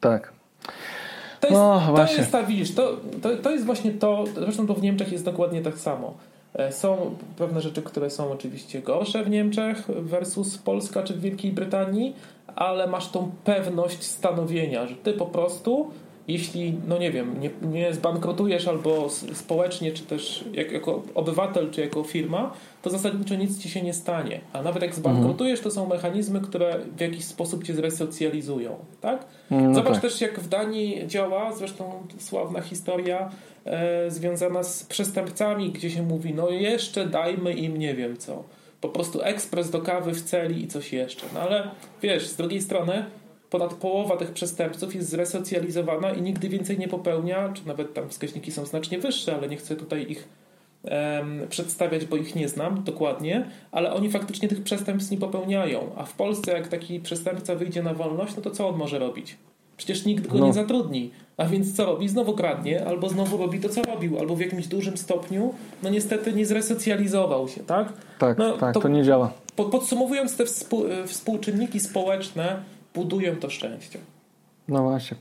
Tak. 0.00 0.32
To 1.42 1.48
jest, 1.48 1.60
no, 1.60 1.94
to 1.96 2.12
jest 2.12 2.32
ta, 2.32 2.42
widzisz, 2.42 2.74
to, 2.74 2.96
to, 3.22 3.36
to 3.36 3.50
jest 3.50 3.66
właśnie 3.66 3.92
to, 3.92 4.24
zresztą 4.34 4.66
to 4.66 4.74
w 4.74 4.82
Niemczech 4.82 5.12
jest 5.12 5.24
dokładnie 5.24 5.62
tak 5.62 5.78
samo. 5.78 6.14
E, 6.54 6.72
są 6.72 7.14
pewne 7.38 7.60
rzeczy, 7.60 7.82
które 7.82 8.10
są 8.10 8.32
oczywiście 8.32 8.82
gorsze 8.82 9.24
w 9.24 9.30
Niemczech 9.30 9.86
versus 9.86 10.58
Polska 10.58 11.02
czy 11.02 11.14
w 11.14 11.20
Wielkiej 11.20 11.52
Brytanii, 11.52 12.16
ale 12.56 12.86
masz 12.86 13.10
tą 13.10 13.30
pewność 13.44 14.02
stanowienia, 14.02 14.86
że 14.86 14.94
ty 14.94 15.12
po 15.12 15.26
prostu 15.26 15.90
jeśli, 16.28 16.74
no 16.88 16.98
nie 16.98 17.10
wiem, 17.10 17.40
nie, 17.40 17.50
nie 17.62 17.94
zbankrutujesz 17.94 18.68
albo 18.68 19.08
społecznie, 19.32 19.92
czy 19.92 20.02
też 20.02 20.44
jak, 20.52 20.72
jako 20.72 21.02
obywatel, 21.14 21.70
czy 21.70 21.80
jako 21.80 22.02
firma, 22.02 22.52
to 22.82 22.90
zasadniczo 22.90 23.34
nic 23.34 23.58
ci 23.58 23.70
się 23.70 23.82
nie 23.82 23.94
stanie. 23.94 24.40
A 24.52 24.62
nawet 24.62 24.82
jak 24.82 24.94
zbankrutujesz, 24.94 25.60
to 25.60 25.70
są 25.70 25.86
mechanizmy, 25.86 26.40
które 26.40 26.78
w 26.96 27.00
jakiś 27.00 27.24
sposób 27.24 27.64
cię 27.64 27.74
zresocjalizują. 27.74 28.76
Tak? 29.00 29.26
No 29.50 29.74
Zobacz 29.74 29.92
tak. 29.92 30.02
też, 30.02 30.20
jak 30.20 30.40
w 30.40 30.48
Danii 30.48 31.06
działa, 31.06 31.52
zresztą 31.52 32.06
sławna 32.18 32.60
historia 32.60 33.30
e, 33.64 34.10
związana 34.10 34.62
z 34.62 34.84
przestępcami, 34.84 35.70
gdzie 35.70 35.90
się 35.90 36.02
mówi, 36.02 36.34
no 36.34 36.50
jeszcze 36.50 37.06
dajmy 37.06 37.52
im 37.52 37.76
nie 37.76 37.94
wiem 37.94 38.16
co. 38.16 38.44
Po 38.80 38.88
prostu 38.88 39.22
ekspres 39.22 39.70
do 39.70 39.80
kawy 39.80 40.12
w 40.12 40.22
celi 40.22 40.64
i 40.64 40.68
coś 40.68 40.92
jeszcze. 40.92 41.26
No 41.34 41.40
ale 41.40 41.70
wiesz, 42.02 42.26
z 42.26 42.36
drugiej 42.36 42.60
strony 42.60 43.04
ponad 43.52 43.74
połowa 43.74 44.16
tych 44.16 44.30
przestępców 44.30 44.94
jest 44.94 45.08
zresocjalizowana 45.08 46.12
i 46.12 46.22
nigdy 46.22 46.48
więcej 46.48 46.78
nie 46.78 46.88
popełnia, 46.88 47.52
czy 47.54 47.66
nawet 47.66 47.94
tam 47.94 48.08
wskaźniki 48.08 48.52
są 48.52 48.64
znacznie 48.64 48.98
wyższe, 48.98 49.36
ale 49.36 49.48
nie 49.48 49.56
chcę 49.56 49.76
tutaj 49.76 50.10
ich 50.10 50.28
przedstawiać, 51.48 52.04
bo 52.04 52.16
ich 52.16 52.34
nie 52.34 52.48
znam 52.48 52.84
dokładnie, 52.84 53.46
ale 53.72 53.92
oni 53.92 54.10
faktycznie 54.10 54.48
tych 54.48 54.62
przestępstw 54.62 55.10
nie 55.10 55.18
popełniają. 55.18 55.80
A 55.96 56.04
w 56.04 56.12
Polsce, 56.12 56.52
jak 56.52 56.68
taki 56.68 57.00
przestępca 57.00 57.54
wyjdzie 57.54 57.82
na 57.82 57.94
wolność, 57.94 58.36
no 58.36 58.42
to 58.42 58.50
co 58.50 58.68
on 58.68 58.76
może 58.76 58.98
robić? 58.98 59.36
Przecież 59.76 60.04
nikt 60.04 60.26
go 60.26 60.38
no. 60.38 60.46
nie 60.46 60.52
zatrudni. 60.52 61.10
A 61.36 61.44
więc 61.44 61.76
co 61.76 61.86
robi? 61.86 62.08
Znowu 62.08 62.32
kradnie, 62.32 62.86
albo 62.86 63.08
znowu 63.08 63.36
robi 63.36 63.60
to, 63.60 63.68
co 63.68 63.82
robił, 63.82 64.18
albo 64.18 64.36
w 64.36 64.40
jakimś 64.40 64.66
dużym 64.66 64.96
stopniu, 64.96 65.54
no 65.82 65.90
niestety 65.90 66.32
nie 66.32 66.46
zresocjalizował 66.46 67.48
się, 67.48 67.60
tak? 67.60 67.92
Tak, 68.18 68.38
no, 68.38 68.58
tak, 68.58 68.74
to, 68.74 68.80
to 68.80 68.88
nie 68.88 69.02
działa. 69.02 69.32
Podsumowując 69.56 70.36
te 70.36 70.44
współ, 70.44 70.84
współczynniki 71.06 71.80
społeczne, 71.80 72.62
budują 72.94 73.36
to 73.36 73.50
szczęście. 73.50 73.98
No 74.68 74.82
właśnie. 74.82 75.16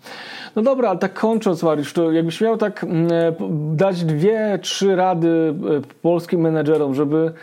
No 0.55 0.61
dobra, 0.61 0.89
ale 0.89 0.99
tak 0.99 1.13
kończąc, 1.13 1.63
Mariusz, 1.63 1.93
to 1.93 2.11
jakbyś 2.11 2.41
miał 2.41 2.57
tak 2.57 2.83
mm, 2.83 3.07
e, 3.11 3.33
dać 3.75 4.03
dwie, 4.03 4.59
trzy 4.61 4.95
rady 4.95 5.27
e, 5.27 5.81
polskim 6.01 6.41
menedżerom, 6.41 6.95
żeby 6.95 7.33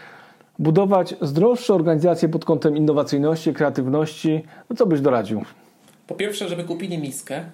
budować 0.58 1.14
zdrowsze 1.20 1.74
organizacje 1.74 2.28
pod 2.28 2.44
kątem 2.44 2.76
innowacyjności, 2.76 3.54
kreatywności, 3.54 4.44
no 4.70 4.76
co 4.76 4.86
byś 4.86 5.00
doradził? 5.00 5.44
Po 6.06 6.14
pierwsze, 6.14 6.48
żeby 6.48 6.64
kupili 6.64 6.98
miskę. 6.98 7.44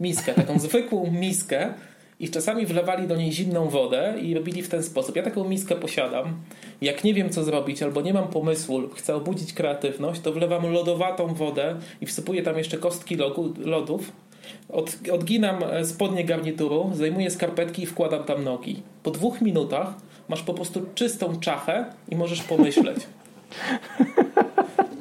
Miskę, 0.00 0.34
taką 0.34 0.58
zwykłą 0.58 1.10
miskę, 1.10 1.74
i 2.20 2.30
czasami 2.30 2.66
wlewali 2.66 3.08
do 3.08 3.16
niej 3.16 3.32
zimną 3.32 3.68
wodę 3.68 4.14
i 4.22 4.34
robili 4.34 4.62
w 4.62 4.68
ten 4.68 4.82
sposób. 4.82 5.16
Ja 5.16 5.22
taką 5.22 5.48
miskę 5.48 5.76
posiadam. 5.76 6.34
Jak 6.80 7.04
nie 7.04 7.14
wiem, 7.14 7.30
co 7.30 7.44
zrobić, 7.44 7.82
albo 7.82 8.00
nie 8.00 8.14
mam 8.14 8.28
pomysłu, 8.28 8.78
lub 8.78 8.94
chcę 8.94 9.14
obudzić 9.14 9.52
kreatywność, 9.52 10.20
to 10.20 10.32
wlewam 10.32 10.72
lodowatą 10.72 11.34
wodę 11.34 11.76
i 12.00 12.06
wsypuję 12.06 12.42
tam 12.42 12.58
jeszcze 12.58 12.78
kostki 12.78 13.16
lodów. 13.64 14.12
Od, 14.68 14.96
odginam 15.12 15.62
e, 15.62 15.84
spodnie 15.84 16.24
garnituru, 16.24 16.90
zajmuję 16.94 17.30
skarpetki 17.30 17.82
i 17.82 17.86
wkładam 17.86 18.24
tam 18.24 18.44
nogi. 18.44 18.82
Po 19.02 19.10
dwóch 19.10 19.40
minutach 19.40 19.94
masz 20.28 20.42
po 20.42 20.54
prostu 20.54 20.86
czystą 20.94 21.40
czachę 21.40 21.84
i 22.08 22.16
możesz 22.16 22.42
pomyśleć. 22.42 22.98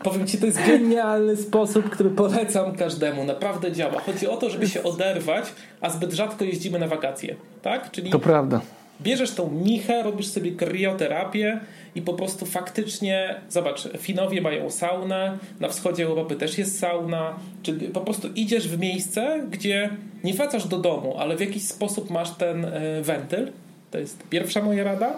Powiem 0.05 0.27
ci, 0.27 0.37
to 0.37 0.45
jest 0.45 0.65
genialny 0.67 1.37
sposób, 1.37 1.89
który 1.89 2.09
polecam 2.09 2.75
każdemu. 2.75 3.23
Naprawdę 3.23 3.71
działa. 3.71 3.99
Chodzi 3.99 4.27
o 4.27 4.37
to, 4.37 4.49
żeby 4.49 4.67
się 4.67 4.83
oderwać, 4.83 5.45
a 5.81 5.89
zbyt 5.89 6.13
rzadko 6.13 6.45
jeździmy 6.45 6.79
na 6.79 6.87
wakacje. 6.87 7.35
Tak? 7.61 7.91
Czyli 7.91 8.11
to 8.11 8.19
prawda. 8.19 8.61
Bierzesz 9.01 9.31
tą 9.31 9.51
michę, 9.51 10.03
robisz 10.03 10.27
sobie 10.27 10.51
krioterapię 10.51 11.59
i 11.95 12.01
po 12.01 12.13
prostu 12.13 12.45
faktycznie, 12.45 13.35
zobacz, 13.49 13.87
Finowie 13.97 14.41
mają 14.41 14.69
saunę, 14.69 15.37
na 15.59 15.69
wschodzie 15.69 16.05
Europy 16.05 16.35
też 16.35 16.57
jest 16.57 16.79
sauna, 16.79 17.35
czyli 17.63 17.87
po 17.87 18.01
prostu 18.01 18.27
idziesz 18.35 18.67
w 18.67 18.79
miejsce, 18.79 19.43
gdzie 19.51 19.89
nie 20.23 20.33
wracasz 20.33 20.67
do 20.67 20.77
domu, 20.77 21.15
ale 21.17 21.37
w 21.37 21.39
jakiś 21.39 21.63
sposób 21.63 22.09
masz 22.09 22.31
ten 22.31 22.65
e, 22.65 23.01
wentyl. 23.01 23.51
To 23.91 23.97
jest 23.97 24.23
pierwsza 24.29 24.61
moja 24.61 24.83
rada. 24.83 25.17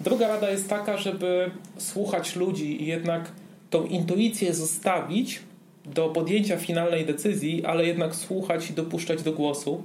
Druga 0.00 0.28
rada 0.28 0.50
jest 0.50 0.68
taka, 0.68 0.96
żeby 0.96 1.50
słuchać 1.78 2.36
ludzi 2.36 2.82
i 2.82 2.86
jednak 2.86 3.22
tą 3.70 3.84
intuicję 3.84 4.54
zostawić 4.54 5.40
do 5.94 6.08
podjęcia 6.08 6.56
finalnej 6.56 7.06
decyzji, 7.06 7.64
ale 7.64 7.86
jednak 7.86 8.14
słuchać 8.14 8.70
i 8.70 8.72
dopuszczać 8.72 9.22
do 9.22 9.32
głosu, 9.32 9.82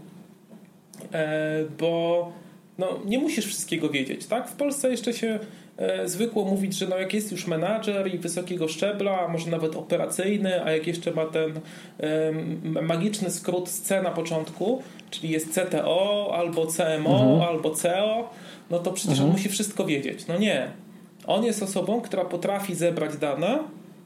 e, 1.14 1.66
bo 1.80 2.32
no, 2.78 3.00
nie 3.06 3.18
musisz 3.18 3.46
wszystkiego 3.46 3.90
wiedzieć. 3.90 4.26
Tak? 4.26 4.50
W 4.50 4.56
Polsce 4.56 4.92
jeszcze 4.92 5.14
się 5.14 5.40
e, 5.78 6.08
zwykło 6.10 6.46
mówić, 6.46 6.78
że 6.78 6.88
no 6.88 6.98
jak 6.98 7.14
jest 7.14 7.32
już 7.32 7.48
menadżer 7.48 8.16
i 8.16 8.18
wysokiego 8.18 8.68
szczebla, 8.68 9.20
a 9.20 9.28
może 9.28 9.52
nawet 9.52 9.76
operacyjny, 9.76 10.64
a 10.64 10.72
jak 10.72 10.88
jeszcze 10.88 11.12
ma 11.12 11.26
ten 11.26 11.60
magiczny 12.82 13.32
skrót 13.32 13.70
z 13.70 13.82
C 13.82 14.02
na 14.02 14.12
początku, 14.12 14.82
czyli 15.10 15.30
jest 15.30 15.54
CTO 15.54 16.32
albo 16.36 16.68
CMO 16.68 17.22
mhm. 17.22 17.42
albo 17.42 17.72
CEO, 17.72 18.30
no 18.70 18.80
to 18.80 18.92
przecież 18.92 19.12
mhm. 19.12 19.30
on 19.30 19.36
musi 19.36 19.50
wszystko 19.50 19.86
wiedzieć. 19.86 20.28
No 20.28 20.38
nie. 20.38 20.68
On 21.28 21.44
jest 21.44 21.64
osobą, 21.64 22.02
która 22.02 22.26
potrafi 22.26 22.76
zebrać 22.76 23.18
dane 23.18 23.60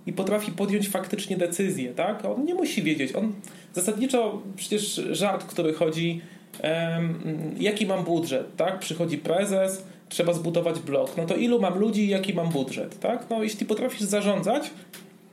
i 0.08 0.14
potrafi 0.14 0.52
podjąć 0.52 0.90
faktycznie 0.90 1.38
decyzję, 1.38 1.94
tak? 1.94 2.26
On 2.26 2.46
nie 2.46 2.54
musi 2.54 2.84
wiedzieć. 2.84 3.16
On 3.16 3.34
zasadniczo 3.74 4.42
przecież 4.56 5.02
żart, 5.12 5.44
który 5.44 5.74
chodzi, 5.74 6.22
um, 6.64 7.56
jaki 7.60 7.86
mam 7.86 8.04
budżet, 8.04 8.56
tak? 8.56 8.80
Przychodzi 8.80 9.18
prezes, 9.18 9.84
trzeba 10.10 10.34
zbudować 10.34 10.80
blok. 10.80 11.18
No 11.18 11.26
to 11.26 11.36
ilu 11.36 11.62
mam 11.62 11.80
ludzi 11.80 12.02
i 12.06 12.08
jaki 12.08 12.34
mam 12.34 12.50
budżet, 12.50 13.00
tak? 13.00 13.26
No 13.30 13.44
jeśli 13.44 13.66
potrafisz 13.66 14.02
zarządzać, 14.02 14.70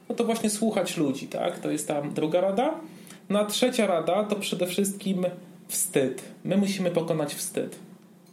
no 0.08 0.14
to 0.14 0.24
właśnie 0.24 0.50
słuchać 0.50 0.96
ludzi, 0.96 1.26
tak? 1.26 1.58
To 1.58 1.70
jest 1.70 1.88
tam 1.88 2.14
druga 2.14 2.40
rada. 2.40 2.74
No 3.30 3.38
a 3.38 3.44
trzecia 3.44 3.86
rada 3.86 4.24
to 4.24 4.36
przede 4.36 4.66
wszystkim 4.66 5.26
wstyd. 5.68 6.22
My 6.44 6.56
musimy 6.56 6.90
pokonać 6.90 7.34
wstyd. 7.34 7.76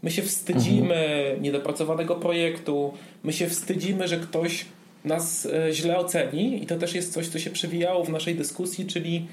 My 0.04 0.12
się 0.12 0.22
wstydzimy 0.22 0.96
mhm. 0.96 1.44
niedopracowanego 1.44 2.16
projektu, 2.16 2.94
my 3.24 3.34
się 3.34 3.48
wstydzimy, 3.48 4.08
że 4.08 4.18
ktoś 4.18 4.66
nas 5.06 5.46
e, 5.46 5.74
źle 5.74 5.98
oceni 5.98 6.64
i 6.64 6.68
to 6.68 6.78
też 6.78 6.96
jest 6.96 7.14
coś, 7.14 7.28
co 7.28 7.40
się 7.40 7.50
przewijało 7.50 8.04
w 8.04 8.10
naszej 8.10 8.36
dyskusji, 8.36 8.86
czyli 8.86 9.28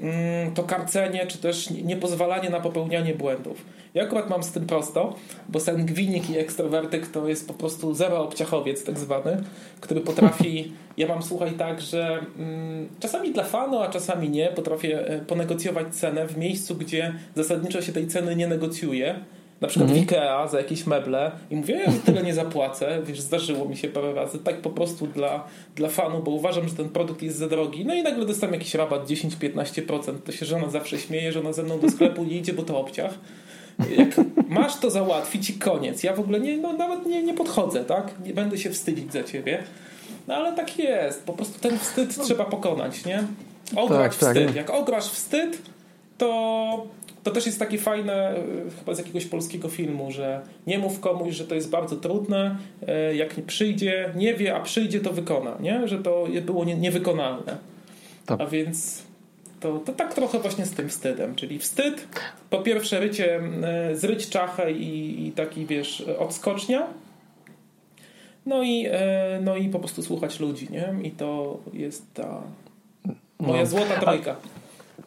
mm, 0.00 0.54
to 0.54 0.62
karcenie, 0.62 1.26
czy 1.26 1.38
też 1.38 1.70
niepozwalanie 1.70 2.50
na 2.50 2.60
popełnianie 2.60 3.14
błędów. 3.14 3.64
Ja 3.94 4.02
akurat 4.02 4.30
mam 4.30 4.42
z 4.42 4.52
tym 4.52 4.66
prosto, 4.66 5.14
bo 5.48 5.60
sangwinik 5.60 6.30
i 6.30 6.38
ekstrowertyk 6.38 7.06
to 7.06 7.28
jest 7.28 7.48
po 7.48 7.54
prostu 7.54 7.94
zero 7.94 8.24
obciachowiec 8.24 8.84
tak 8.84 8.98
zwany, 8.98 9.42
który 9.80 10.00
potrafi, 10.00 10.72
ja 10.96 11.08
mam 11.08 11.22
słuchaj 11.22 11.52
tak, 11.52 11.80
że 11.80 12.20
mm, 12.38 12.88
czasami 13.00 13.32
dla 13.32 13.44
fanu, 13.44 13.78
a 13.78 13.88
czasami 13.88 14.30
nie, 14.30 14.48
potrafię 14.48 15.08
e, 15.08 15.18
ponegocjować 15.18 15.94
cenę 15.94 16.26
w 16.26 16.38
miejscu, 16.38 16.74
gdzie 16.74 17.14
zasadniczo 17.34 17.82
się 17.82 17.92
tej 17.92 18.06
ceny 18.06 18.36
nie 18.36 18.48
negocjuje 18.48 19.24
na 19.60 19.68
przykład 19.68 19.90
mhm. 19.90 20.06
w 20.06 20.10
Ikea 20.10 20.48
za 20.48 20.58
jakieś 20.58 20.86
meble 20.86 21.30
i 21.50 21.56
mówię, 21.56 21.74
ja 21.86 21.92
tyle 22.04 22.22
nie 22.22 22.34
zapłacę, 22.34 23.02
wiesz, 23.04 23.20
zdarzyło 23.20 23.68
mi 23.68 23.76
się 23.76 23.88
parę 23.88 24.14
razy, 24.14 24.38
tak 24.38 24.60
po 24.60 24.70
prostu 24.70 25.06
dla, 25.06 25.44
dla 25.76 25.88
fanu, 25.88 26.22
bo 26.22 26.30
uważam, 26.30 26.68
że 26.68 26.74
ten 26.74 26.88
produkt 26.88 27.22
jest 27.22 27.38
za 27.38 27.48
drogi, 27.48 27.84
no 27.84 27.94
i 27.94 28.02
nagle 28.02 28.26
dostałem 28.26 28.54
jakiś 28.54 28.74
rabat 28.74 29.06
10-15%, 29.06 30.18
to 30.24 30.32
się 30.32 30.46
żona 30.46 30.70
zawsze 30.70 30.98
śmieje, 30.98 31.32
że 31.32 31.40
ona 31.40 31.52
ze 31.52 31.62
mną 31.62 31.80
do 31.80 31.90
sklepu 31.90 32.24
nie 32.24 32.36
idzie, 32.36 32.52
bo 32.52 32.62
to 32.62 32.80
obciach. 32.80 33.14
Jak 33.96 34.08
masz 34.48 34.76
to 34.76 34.90
załatwić 34.90 35.50
i 35.50 35.54
koniec. 35.54 36.02
Ja 36.02 36.14
w 36.14 36.20
ogóle 36.20 36.40
nie, 36.40 36.56
no, 36.56 36.72
nawet 36.72 37.06
nie, 37.06 37.22
nie 37.22 37.34
podchodzę, 37.34 37.84
tak? 37.84 38.14
Nie 38.24 38.34
będę 38.34 38.58
się 38.58 38.70
wstydzić 38.70 39.12
za 39.12 39.24
ciebie. 39.24 39.62
No 40.28 40.34
ale 40.34 40.52
tak 40.52 40.78
jest. 40.78 41.24
Po 41.24 41.32
prostu 41.32 41.60
ten 41.60 41.78
wstyd 41.78 42.18
no. 42.18 42.24
trzeba 42.24 42.44
pokonać, 42.44 43.04
nie? 43.04 43.24
Ograć 43.76 44.16
tak, 44.16 44.20
tak 44.20 44.28
wstyd. 44.28 44.46
Tak. 44.46 44.56
Jak 44.56 44.70
ograsz 44.70 45.08
wstyd, 45.08 45.62
to 46.18 46.86
to 47.22 47.30
też 47.30 47.46
jest 47.46 47.58
takie 47.58 47.78
fajne, 47.78 48.30
e, 48.30 48.42
chyba 48.78 48.94
z 48.94 48.98
jakiegoś 48.98 49.26
polskiego 49.26 49.68
filmu, 49.68 50.10
że 50.10 50.40
nie 50.66 50.78
mów 50.78 51.00
komuś, 51.00 51.34
że 51.34 51.44
to 51.44 51.54
jest 51.54 51.70
bardzo 51.70 51.96
trudne, 51.96 52.56
e, 52.86 53.16
jak 53.16 53.36
nie 53.36 53.42
przyjdzie, 53.42 54.12
nie 54.16 54.34
wie, 54.34 54.56
a 54.56 54.60
przyjdzie, 54.60 55.00
to 55.00 55.12
wykona, 55.12 55.56
nie? 55.60 55.88
że 55.88 55.98
to 55.98 56.26
było 56.44 56.64
nie, 56.64 56.74
niewykonalne. 56.74 57.56
Tak. 58.26 58.40
A 58.40 58.46
więc 58.46 59.02
to, 59.60 59.78
to 59.78 59.92
tak 59.92 60.14
trochę 60.14 60.38
właśnie 60.38 60.66
z 60.66 60.70
tym 60.70 60.88
wstydem, 60.88 61.34
czyli 61.34 61.58
wstyd, 61.58 62.06
po 62.50 62.58
pierwsze 62.58 63.00
rycie, 63.00 63.40
e, 63.62 63.96
zryć 63.96 64.28
czachę 64.28 64.72
i, 64.72 65.26
i 65.26 65.32
taki, 65.32 65.66
wiesz, 65.66 66.00
odskocznia, 66.18 66.86
no 68.46 68.62
i, 68.62 68.86
no 69.40 69.56
i 69.56 69.68
po 69.68 69.78
prostu 69.78 70.02
słuchać 70.02 70.40
ludzi, 70.40 70.68
nie? 70.70 70.94
I 71.02 71.10
to 71.10 71.60
jest 71.72 72.14
ta 72.14 72.42
moja 73.38 73.60
no. 73.60 73.66
złota 73.66 74.00
trojka. 74.00 74.36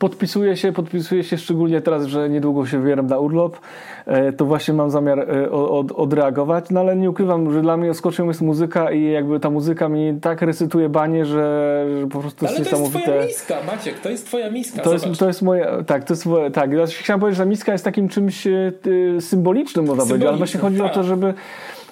Podpisuję 0.03 0.57
się, 0.57 0.71
podpisuję 0.71 1.23
się 1.23 1.37
szczególnie 1.37 1.81
teraz, 1.81 2.05
że 2.05 2.29
niedługo 2.29 2.65
się 2.65 2.79
wybieram 2.79 3.07
na 3.07 3.19
urlop. 3.19 3.57
E, 4.05 4.33
to 4.33 4.45
właśnie 4.45 4.73
mam 4.73 4.91
zamiar 4.91 5.19
e, 5.19 5.51
od, 5.51 5.91
odreagować, 5.91 6.65
no 6.69 6.79
ale 6.79 6.95
nie 6.95 7.09
ukrywam, 7.09 7.53
że 7.53 7.61
dla 7.61 7.77
mnie 7.77 7.93
skoczem 7.93 8.27
jest 8.27 8.41
muzyka 8.41 8.91
i 8.91 9.11
jakby 9.11 9.39
ta 9.39 9.49
muzyka 9.49 9.89
mi 9.89 10.19
tak 10.21 10.41
recytuje 10.41 10.89
banie, 10.89 11.25
że, 11.25 11.85
że 12.01 12.07
po 12.07 12.19
prostu 12.19 12.45
ale 12.45 12.57
jest 12.57 12.71
niesamowite. 12.71 13.13
Ale 13.13 13.21
to 13.21 13.23
jest 13.23 13.45
twoja 13.45 13.59
miska, 13.61 13.71
Maciek, 13.75 13.99
to 13.99 14.09
jest 14.09 14.27
twoja 14.27 14.51
miska. 14.51 14.81
To 14.81 14.93
jest, 14.93 15.05
to 15.19 15.27
jest 15.27 15.41
moje, 15.41 15.67
tak, 15.87 16.03
to 16.03 16.13
jest 16.13 16.25
moje, 16.25 16.51
tak. 16.51 16.71
Chciałem 16.87 17.19
powiedzieć, 17.19 17.37
że 17.37 17.45
miska 17.45 17.71
jest 17.71 17.85
takim 17.85 18.09
czymś 18.09 18.47
e, 18.47 18.71
symbolicznym, 19.19 19.85
można 19.85 20.05
powiedzieć, 20.05 20.27
ale 20.27 20.37
właśnie 20.37 20.59
chodzi 20.59 20.77
tak. 20.77 20.91
o 20.91 20.95
to, 20.95 21.03
żeby 21.03 21.33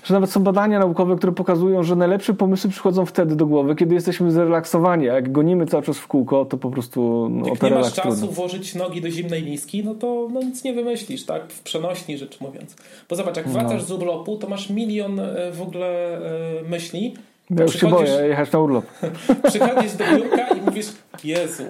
że 0.03 0.13
nawet 0.13 0.31
są 0.31 0.43
badania 0.43 0.79
naukowe, 0.79 1.15
które 1.15 1.31
pokazują, 1.31 1.83
że 1.83 1.95
najlepsze 1.95 2.33
pomysły 2.33 2.69
przychodzą 2.69 3.05
wtedy 3.05 3.35
do 3.35 3.45
głowy, 3.45 3.75
kiedy 3.75 3.95
jesteśmy 3.95 4.31
zrelaksowani, 4.31 5.09
a 5.09 5.13
jak 5.13 5.31
gonimy 5.31 5.67
cały 5.67 5.83
czas 5.83 5.97
w 5.97 6.07
kółko, 6.07 6.45
to 6.45 6.57
po 6.57 6.69
prostu 6.69 7.27
no, 7.31 7.47
Jak 7.47 7.63
nie 7.63 7.69
masz 7.69 7.93
czasu 7.93 8.09
trudno. 8.09 8.27
włożyć 8.27 8.75
nogi 8.75 9.01
do 9.01 9.09
zimnej 9.09 9.43
miski, 9.43 9.83
no 9.83 9.95
to 9.95 10.27
no, 10.33 10.41
nic 10.41 10.63
nie 10.63 10.73
wymyślisz, 10.73 11.25
tak? 11.25 11.51
W 11.51 11.61
przenośni 11.61 12.17
rzecz 12.17 12.41
mówiąc. 12.41 12.75
Bo 13.09 13.15
zobacz, 13.15 13.37
jak 13.37 13.49
wracasz 13.49 13.81
no. 13.81 13.87
z 13.87 13.91
urlopu, 13.91 14.37
to 14.37 14.49
masz 14.49 14.69
milion 14.69 15.19
e, 15.19 15.51
w 15.51 15.61
ogóle 15.61 16.17
e, 16.17 16.63
myśli. 16.69 17.15
Ja 17.49 17.63
już 17.63 17.79
się 17.79 17.89
boję 17.89 18.11
jechać 18.11 18.51
na 18.51 18.59
urlop. 18.59 18.85
Przychodzisz 19.49 19.93
do 19.93 20.03
biurka 20.05 20.47
i 20.47 20.61
mówisz, 20.65 20.87
Jezu, 21.23 21.63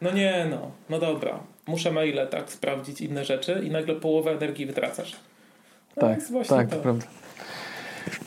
no 0.00 0.12
nie 0.12 0.46
no, 0.50 0.58
no 0.90 0.98
dobra, 0.98 1.38
muszę 1.66 1.92
maile 1.92 2.28
tak 2.30 2.52
sprawdzić, 2.52 3.00
inne 3.00 3.24
rzeczy 3.24 3.62
i 3.66 3.70
nagle 3.70 3.94
połowę 3.94 4.30
energii 4.30 4.66
wytracasz. 4.66 5.16
No 5.96 6.00
tak, 6.00 6.18
tak, 6.48 6.70
to 6.70 6.76
prawda. 6.76 7.06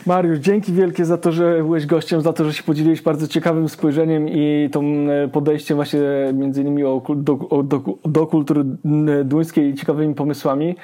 Mariusz, 0.05 0.39
dzięki 0.39 0.73
wielkie 0.73 1.05
za 1.05 1.17
to, 1.17 1.31
że 1.31 1.57
byłeś 1.57 1.85
gościem, 1.85 2.21
za 2.21 2.33
to, 2.33 2.45
że 2.45 2.53
się 2.53 2.63
podzieliłeś 2.63 3.01
bardzo 3.01 3.27
ciekawym 3.27 3.69
spojrzeniem 3.69 4.29
i 4.29 4.69
tą 4.71 4.83
e, 4.83 5.27
podejściem 5.27 5.75
właśnie 5.75 5.99
między 6.33 6.61
innymi 6.61 6.83
o, 6.83 7.01
do, 7.15 7.63
do, 7.63 7.81
do 8.05 8.27
kultury 8.27 8.63
duńskiej 9.25 9.69
i 9.69 9.73
ciekawymi 9.73 10.15
pomysłami. 10.15 10.75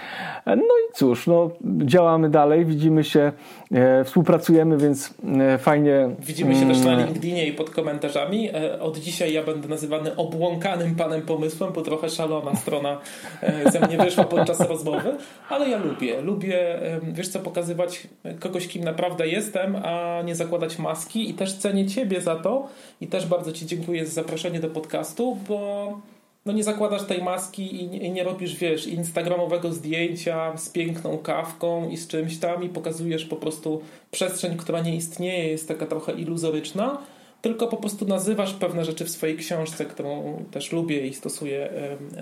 E, 0.45 0.55
no 0.55 0.61
i 0.63 0.93
cóż, 0.93 1.27
no, 1.27 1.51
działamy 1.85 2.29
dalej, 2.29 2.65
widzimy 2.65 3.03
się, 3.03 3.31
e, 3.71 4.03
współpracujemy, 4.03 4.77
więc 4.77 5.13
e, 5.39 5.57
fajnie. 5.57 6.09
Widzimy 6.19 6.55
się 6.55 6.67
też 6.67 6.79
na 6.79 6.93
mm. 6.93 7.05
LinkedInie 7.05 7.47
i 7.47 7.53
pod 7.53 7.69
komentarzami. 7.69 8.49
E, 8.49 8.79
od 8.81 8.97
dzisiaj 8.97 9.33
ja 9.33 9.43
będę 9.43 9.67
nazywany 9.67 10.15
obłąkanym 10.15 10.95
panem 10.95 11.21
pomysłem, 11.21 11.73
bo 11.73 11.81
trochę 11.81 12.09
szalona 12.09 12.55
strona 12.55 12.97
e, 13.41 13.71
ze 13.71 13.79
mnie 13.79 13.97
wyszła 13.97 14.23
podczas 14.23 14.59
rozmowy, 14.59 15.15
ale 15.49 15.69
ja 15.69 15.77
lubię, 15.77 16.21
lubię, 16.21 16.79
wiesz 17.13 17.27
co, 17.27 17.39
pokazywać 17.39 18.07
kogoś, 18.39 18.67
kim 18.67 18.83
naprawdę 18.88 19.27
jestem, 19.27 19.75
a 19.75 20.21
nie 20.25 20.35
zakładać 20.35 20.79
maski 20.79 21.29
i 21.29 21.33
też 21.33 21.53
cenię 21.53 21.85
Ciebie 21.85 22.21
za 22.21 22.35
to 22.35 22.67
i 23.01 23.07
też 23.07 23.25
bardzo 23.25 23.51
Ci 23.51 23.65
dziękuję 23.65 24.05
za 24.05 24.11
zaproszenie 24.11 24.59
do 24.59 24.69
podcastu, 24.69 25.38
bo 25.47 26.01
no 26.45 26.53
nie 26.53 26.63
zakładasz 26.63 27.03
tej 27.03 27.23
maski 27.23 27.83
i 27.83 27.89
nie, 27.89 27.99
i 27.99 28.11
nie, 28.11 28.23
robisz, 28.23 28.55
wiesz, 28.55 28.88
instagramowego 28.88 29.73
zdjęcia 29.73 30.57
z 30.57 30.69
piękną 30.69 31.17
kawką 31.17 31.89
i 31.89 31.97
z 31.97 32.07
czymś 32.07 32.38
tam 32.38 32.63
i 32.63 32.69
pokazujesz 32.69 33.25
po 33.25 33.35
prostu 33.35 33.81
przestrzeń, 34.11 34.57
która 34.57 34.81
nie 34.81 34.95
istnieje, 34.95 35.47
jest 35.47 35.67
taka 35.67 35.85
trochę 35.85 36.13
iluzoryczna, 36.13 36.97
tylko 37.41 37.67
po 37.67 37.77
prostu 37.77 38.05
nazywasz 38.05 38.53
pewne 38.53 38.85
rzeczy 38.85 39.05
w 39.05 39.09
swojej 39.09 39.38
książce, 39.38 39.85
którą 39.85 40.43
też 40.51 40.71
lubię 40.71 41.07
i 41.07 41.13
stosuję 41.13 41.69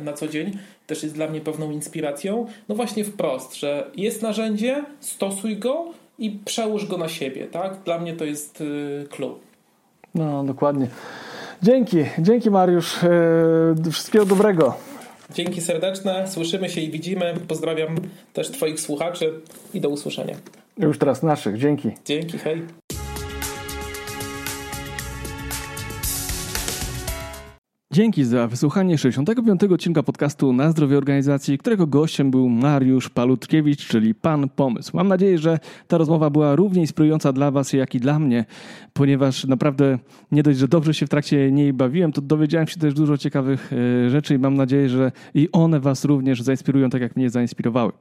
na 0.03 0.13
co 0.13 0.27
dzień, 0.27 0.57
też 0.87 1.03
jest 1.03 1.15
dla 1.15 1.27
mnie 1.27 1.41
pewną 1.41 1.71
inspiracją. 1.71 2.47
No 2.69 2.75
właśnie 2.75 3.03
wprost, 3.03 3.55
że 3.55 3.91
jest 3.95 4.21
narzędzie, 4.21 4.83
stosuj 4.99 5.57
go, 5.57 5.85
i 6.19 6.39
przełóż 6.45 6.85
go 6.85 6.97
na 6.97 7.09
siebie, 7.09 7.47
tak? 7.47 7.77
Dla 7.85 7.99
mnie 7.99 8.13
to 8.13 8.25
jest 8.25 8.61
y, 8.61 9.07
clue. 9.09 9.39
No, 10.15 10.43
dokładnie. 10.43 10.87
Dzięki, 11.63 11.97
dzięki 12.19 12.51
Mariusz. 12.51 13.03
E, 13.03 13.91
wszystkiego 13.91 14.25
dobrego. 14.25 14.77
Dzięki 15.33 15.61
serdeczne, 15.61 16.27
słyszymy 16.27 16.69
się 16.69 16.81
i 16.81 16.91
widzimy. 16.91 17.33
Pozdrawiam 17.47 17.95
też 18.33 18.51
Twoich 18.51 18.79
słuchaczy 18.79 19.33
i 19.73 19.81
do 19.81 19.89
usłyszenia. 19.89 20.35
Już 20.77 20.97
teraz 20.97 21.23
naszych, 21.23 21.57
dzięki. 21.57 21.91
Dzięki, 22.05 22.37
hej. 22.37 22.61
Dzięki 27.95 28.23
za 28.23 28.47
wysłuchanie 28.47 28.97
65. 28.97 29.63
odcinka 29.63 30.03
podcastu 30.03 30.53
Na 30.53 30.71
zdrowie 30.71 30.97
organizacji, 30.97 31.57
którego 31.57 31.87
gościem 31.87 32.31
był 32.31 32.49
Mariusz 32.49 33.09
Palutkiewicz, 33.09 33.87
czyli 33.87 34.15
Pan 34.15 34.49
Pomysł. 34.49 34.91
Mam 34.97 35.07
nadzieję, 35.07 35.37
że 35.37 35.59
ta 35.87 35.97
rozmowa 35.97 36.29
była 36.29 36.55
równie 36.55 36.81
inspirująca 36.81 37.33
dla 37.33 37.51
Was, 37.51 37.73
jak 37.73 37.95
i 37.95 37.99
dla 37.99 38.19
mnie, 38.19 38.45
ponieważ 38.93 39.45
naprawdę 39.45 39.99
nie 40.31 40.43
dość, 40.43 40.59
że 40.59 40.67
dobrze 40.67 40.93
się 40.93 41.05
w 41.05 41.09
trakcie 41.09 41.51
niej 41.51 41.73
bawiłem, 41.73 42.11
to 42.11 42.21
dowiedziałem 42.21 42.67
się 42.67 42.79
też 42.79 42.93
dużo 42.93 43.17
ciekawych 43.17 43.73
e, 43.73 44.09
rzeczy 44.09 44.35
i 44.35 44.37
mam 44.37 44.55
nadzieję, 44.55 44.89
że 44.89 45.11
i 45.33 45.49
one 45.51 45.79
Was 45.79 46.05
również 46.05 46.41
zainspirują, 46.41 46.89
tak 46.89 47.01
jak 47.01 47.15
mnie 47.15 47.29
zainspirowały. 47.29 47.91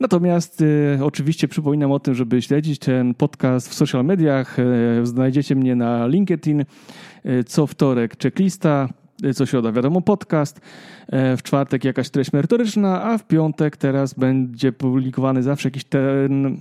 Natomiast 0.00 0.62
e, 0.98 1.04
oczywiście 1.04 1.48
przypominam 1.48 1.92
o 1.92 1.98
tym, 1.98 2.14
żeby 2.14 2.42
śledzić 2.42 2.78
ten 2.78 3.14
podcast 3.14 3.68
w 3.68 3.74
social 3.74 4.04
mediach. 4.04 4.58
E, 4.58 4.64
znajdziecie 5.06 5.56
mnie 5.56 5.76
na 5.76 6.06
LinkedIn. 6.06 6.64
E, 7.24 7.44
co 7.44 7.66
wtorek 7.66 8.22
checklista, 8.22 8.88
co 9.34 9.46
środa 9.46 9.72
wiadomo 9.72 10.00
podcast, 10.00 10.60
e, 11.08 11.36
w 11.36 11.42
czwartek 11.42 11.84
jakaś 11.84 12.10
treść 12.10 12.32
merytoryczna, 12.32 13.02
a 13.02 13.18
w 13.18 13.26
piątek 13.26 13.76
teraz 13.76 14.14
będzie 14.14 14.72
publikowany 14.72 15.42
zawsze 15.42 15.68
jakiś 15.68 15.84
ten 15.84 16.56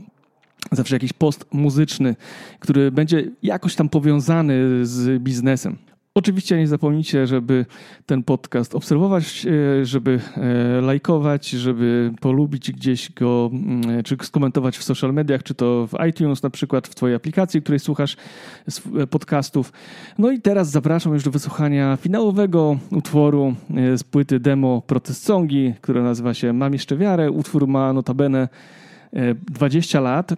zawsze 0.71 0.95
jakiś 0.95 1.13
post 1.13 1.45
muzyczny, 1.51 2.15
który 2.59 2.91
będzie 2.91 3.23
jakoś 3.43 3.75
tam 3.75 3.89
powiązany 3.89 4.85
z 4.85 5.23
biznesem. 5.23 5.77
Oczywiście 6.15 6.57
nie 6.57 6.67
zapomnijcie, 6.67 7.27
żeby 7.27 7.65
ten 8.05 8.23
podcast 8.23 8.75
obserwować, 8.75 9.45
e, 9.45 9.85
żeby 9.85 10.19
e, 10.37 10.81
lajkować, 10.81 11.49
żeby 11.49 12.13
polubić 12.21 12.71
gdzieś 12.71 13.11
go, 13.11 13.49
mm, 13.53 14.03
czy 14.03 14.17
skomentować 14.21 14.77
w 14.77 14.83
social 14.83 15.13
mediach, 15.13 15.43
czy 15.43 15.53
to 15.53 15.87
w 15.87 16.05
iTunes 16.09 16.43
na 16.43 16.49
przykład, 16.49 16.87
w 16.87 16.95
Twojej 16.95 17.15
aplikacji, 17.15 17.61
której 17.61 17.79
słuchasz 17.79 18.17
e, 18.97 19.07
podcastów. 19.07 19.73
No 20.17 20.31
i 20.31 20.41
teraz 20.41 20.69
zapraszam 20.69 21.13
już 21.13 21.23
do 21.23 21.31
wysłuchania 21.31 21.97
finałowego 21.97 22.79
utworu 22.91 23.55
z 23.95 24.03
płyty 24.03 24.39
demo 24.39 24.81
Protest 24.87 25.23
Songi, 25.23 25.73
która 25.81 26.03
nazywa 26.03 26.33
się 26.33 26.53
Mam 26.53 26.73
jeszcze 26.73 26.97
wiarę. 26.97 27.31
Utwór 27.31 27.67
ma 27.67 27.93
notabene 27.93 28.47
20 29.51 29.99
lat, 29.99 30.33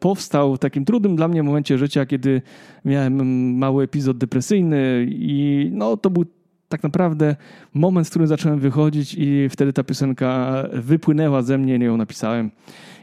powstał 0.00 0.56
w 0.56 0.58
takim 0.58 0.84
trudnym 0.84 1.16
dla 1.16 1.28
mnie 1.28 1.42
momencie 1.42 1.78
życia, 1.78 2.06
kiedy 2.06 2.42
miałem 2.84 3.54
mały 3.58 3.84
epizod 3.84 4.18
depresyjny 4.18 5.06
i 5.10 5.68
no 5.72 5.96
to 5.96 6.10
był 6.10 6.24
tak 6.68 6.82
naprawdę 6.82 7.36
moment, 7.74 8.06
w 8.06 8.10
którym 8.10 8.28
zacząłem 8.28 8.58
wychodzić 8.58 9.14
i 9.18 9.48
wtedy 9.48 9.72
ta 9.72 9.84
piosenka 9.84 10.62
wypłynęła 10.72 11.42
ze 11.42 11.58
mnie, 11.58 11.78
nie 11.78 11.86
ją 11.86 11.96
napisałem. 11.96 12.50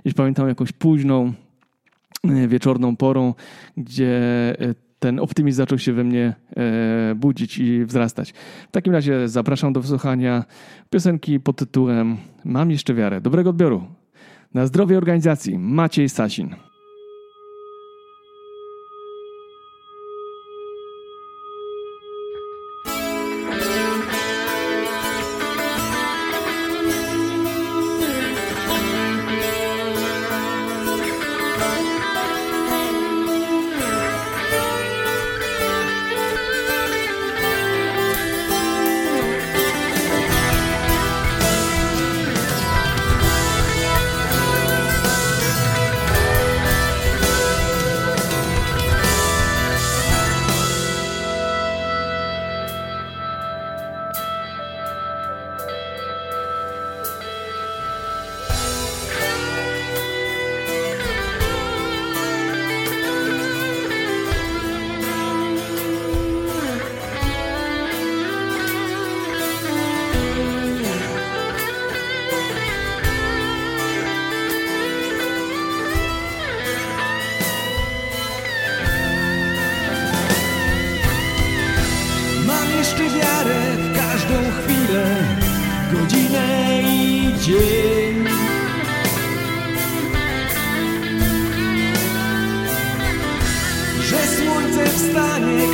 I 0.05 0.13
pamiętam 0.13 0.47
jakąś 0.47 0.71
późną, 0.71 1.33
wieczorną 2.47 2.95
porą, 2.95 3.33
gdzie 3.77 4.21
ten 4.99 5.19
optymizm 5.19 5.57
zaczął 5.57 5.79
się 5.79 5.93
we 5.93 6.03
mnie 6.03 6.33
e, 6.55 7.15
budzić 7.15 7.57
i 7.57 7.85
wzrastać. 7.85 8.33
W 8.67 8.71
takim 8.71 8.93
razie 8.93 9.27
zapraszam 9.29 9.73
do 9.73 9.81
wysłuchania 9.81 10.43
piosenki 10.89 11.39
pod 11.39 11.55
tytułem 11.55 12.17
Mam 12.45 12.71
jeszcze 12.71 12.93
wiarę. 12.93 13.21
Dobrego 13.21 13.49
odbioru. 13.49 13.83
Na 14.53 14.65
zdrowie 14.65 14.97
organizacji 14.97 15.59
Maciej 15.59 16.09
Sasin. 16.09 16.55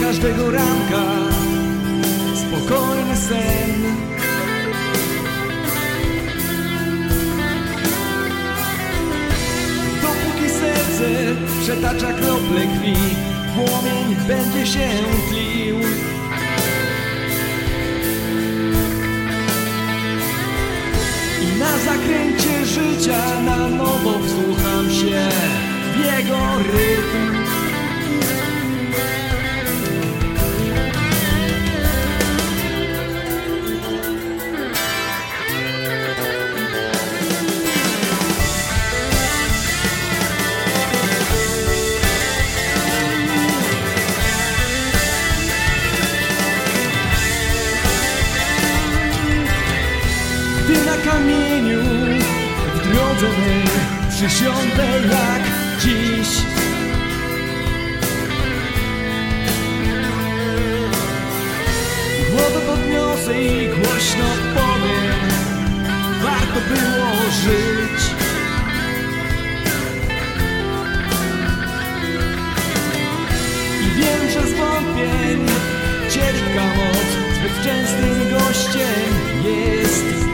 Każdego 0.09 0.51
ranka 0.51 1.03
spokojny 2.35 3.15
sen. 3.15 3.83
Dopóki 10.01 10.49
serce 10.49 11.35
przetacza 11.61 12.13
krople 12.13 12.61
krwi, 12.61 12.95
płomień 13.55 14.15
będzie 14.27 14.67
się 14.67 14.89
tlił. 15.29 15.75
I 21.41 21.59
na 21.59 21.77
zakręcie 21.77 22.65
życia 22.65 23.41
na 23.45 23.69
nowo 23.69 24.19
wsłucham 24.19 24.89
się 24.89 25.29
w 25.93 26.05
jego 26.05 26.37
rytm. 26.73 27.38
W 53.19 53.21
drodze 53.21 53.79
przysiądę 54.09 54.87
jak 55.11 55.43
dziś. 55.81 56.29
Głowę 62.31 62.59
podniosę 62.67 63.41
i 63.41 63.67
głośno 63.67 64.25
powiem, 64.55 65.19
warto 66.23 66.59
było 66.69 67.11
żyć. 67.43 68.01
I 73.81 73.99
wiem, 73.99 74.31
że 74.33 74.47
zwątpień 74.47 75.45
cierpka 76.09 76.65
moc 76.77 77.09
zbyt 77.35 77.63
częstym 77.63 78.37
gościem 78.37 79.13
jest. 79.43 80.28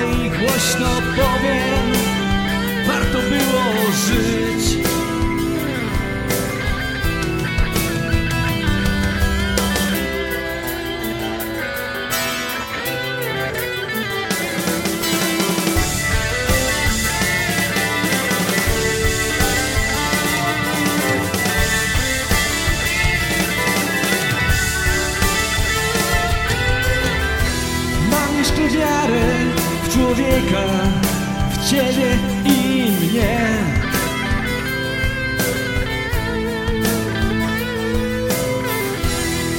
I 0.00 0.30
głośno 0.30 0.88
powiem 1.16 1.92
Warto 2.86 3.18
było 3.18 3.92
żyć 4.06 4.65
człowieka, 30.36 30.62
w 31.50 31.70
ciebie 31.70 32.18
i 32.44 32.90
mnie. 32.90 33.38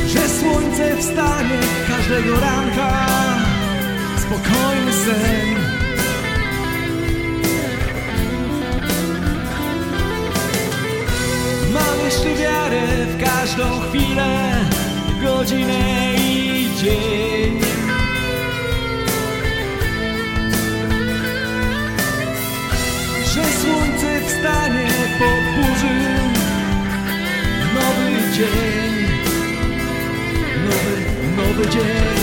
Że 0.08 0.30
słońce 0.30 0.98
wstanie 0.98 1.60
każdego 1.88 2.40
ranka, 2.40 3.06
spokojny 4.18 4.94
sen. 4.94 5.58
Mam 11.74 12.06
jeszcze 12.06 12.44
wiarę 12.44 12.88
w 13.06 13.24
każdą 13.24 13.80
chwilę, 13.80 14.56
godzinę 15.24 16.16
i 16.18 16.70
dzień. 16.82 17.67
over 31.58 31.70
jail. 31.72 32.17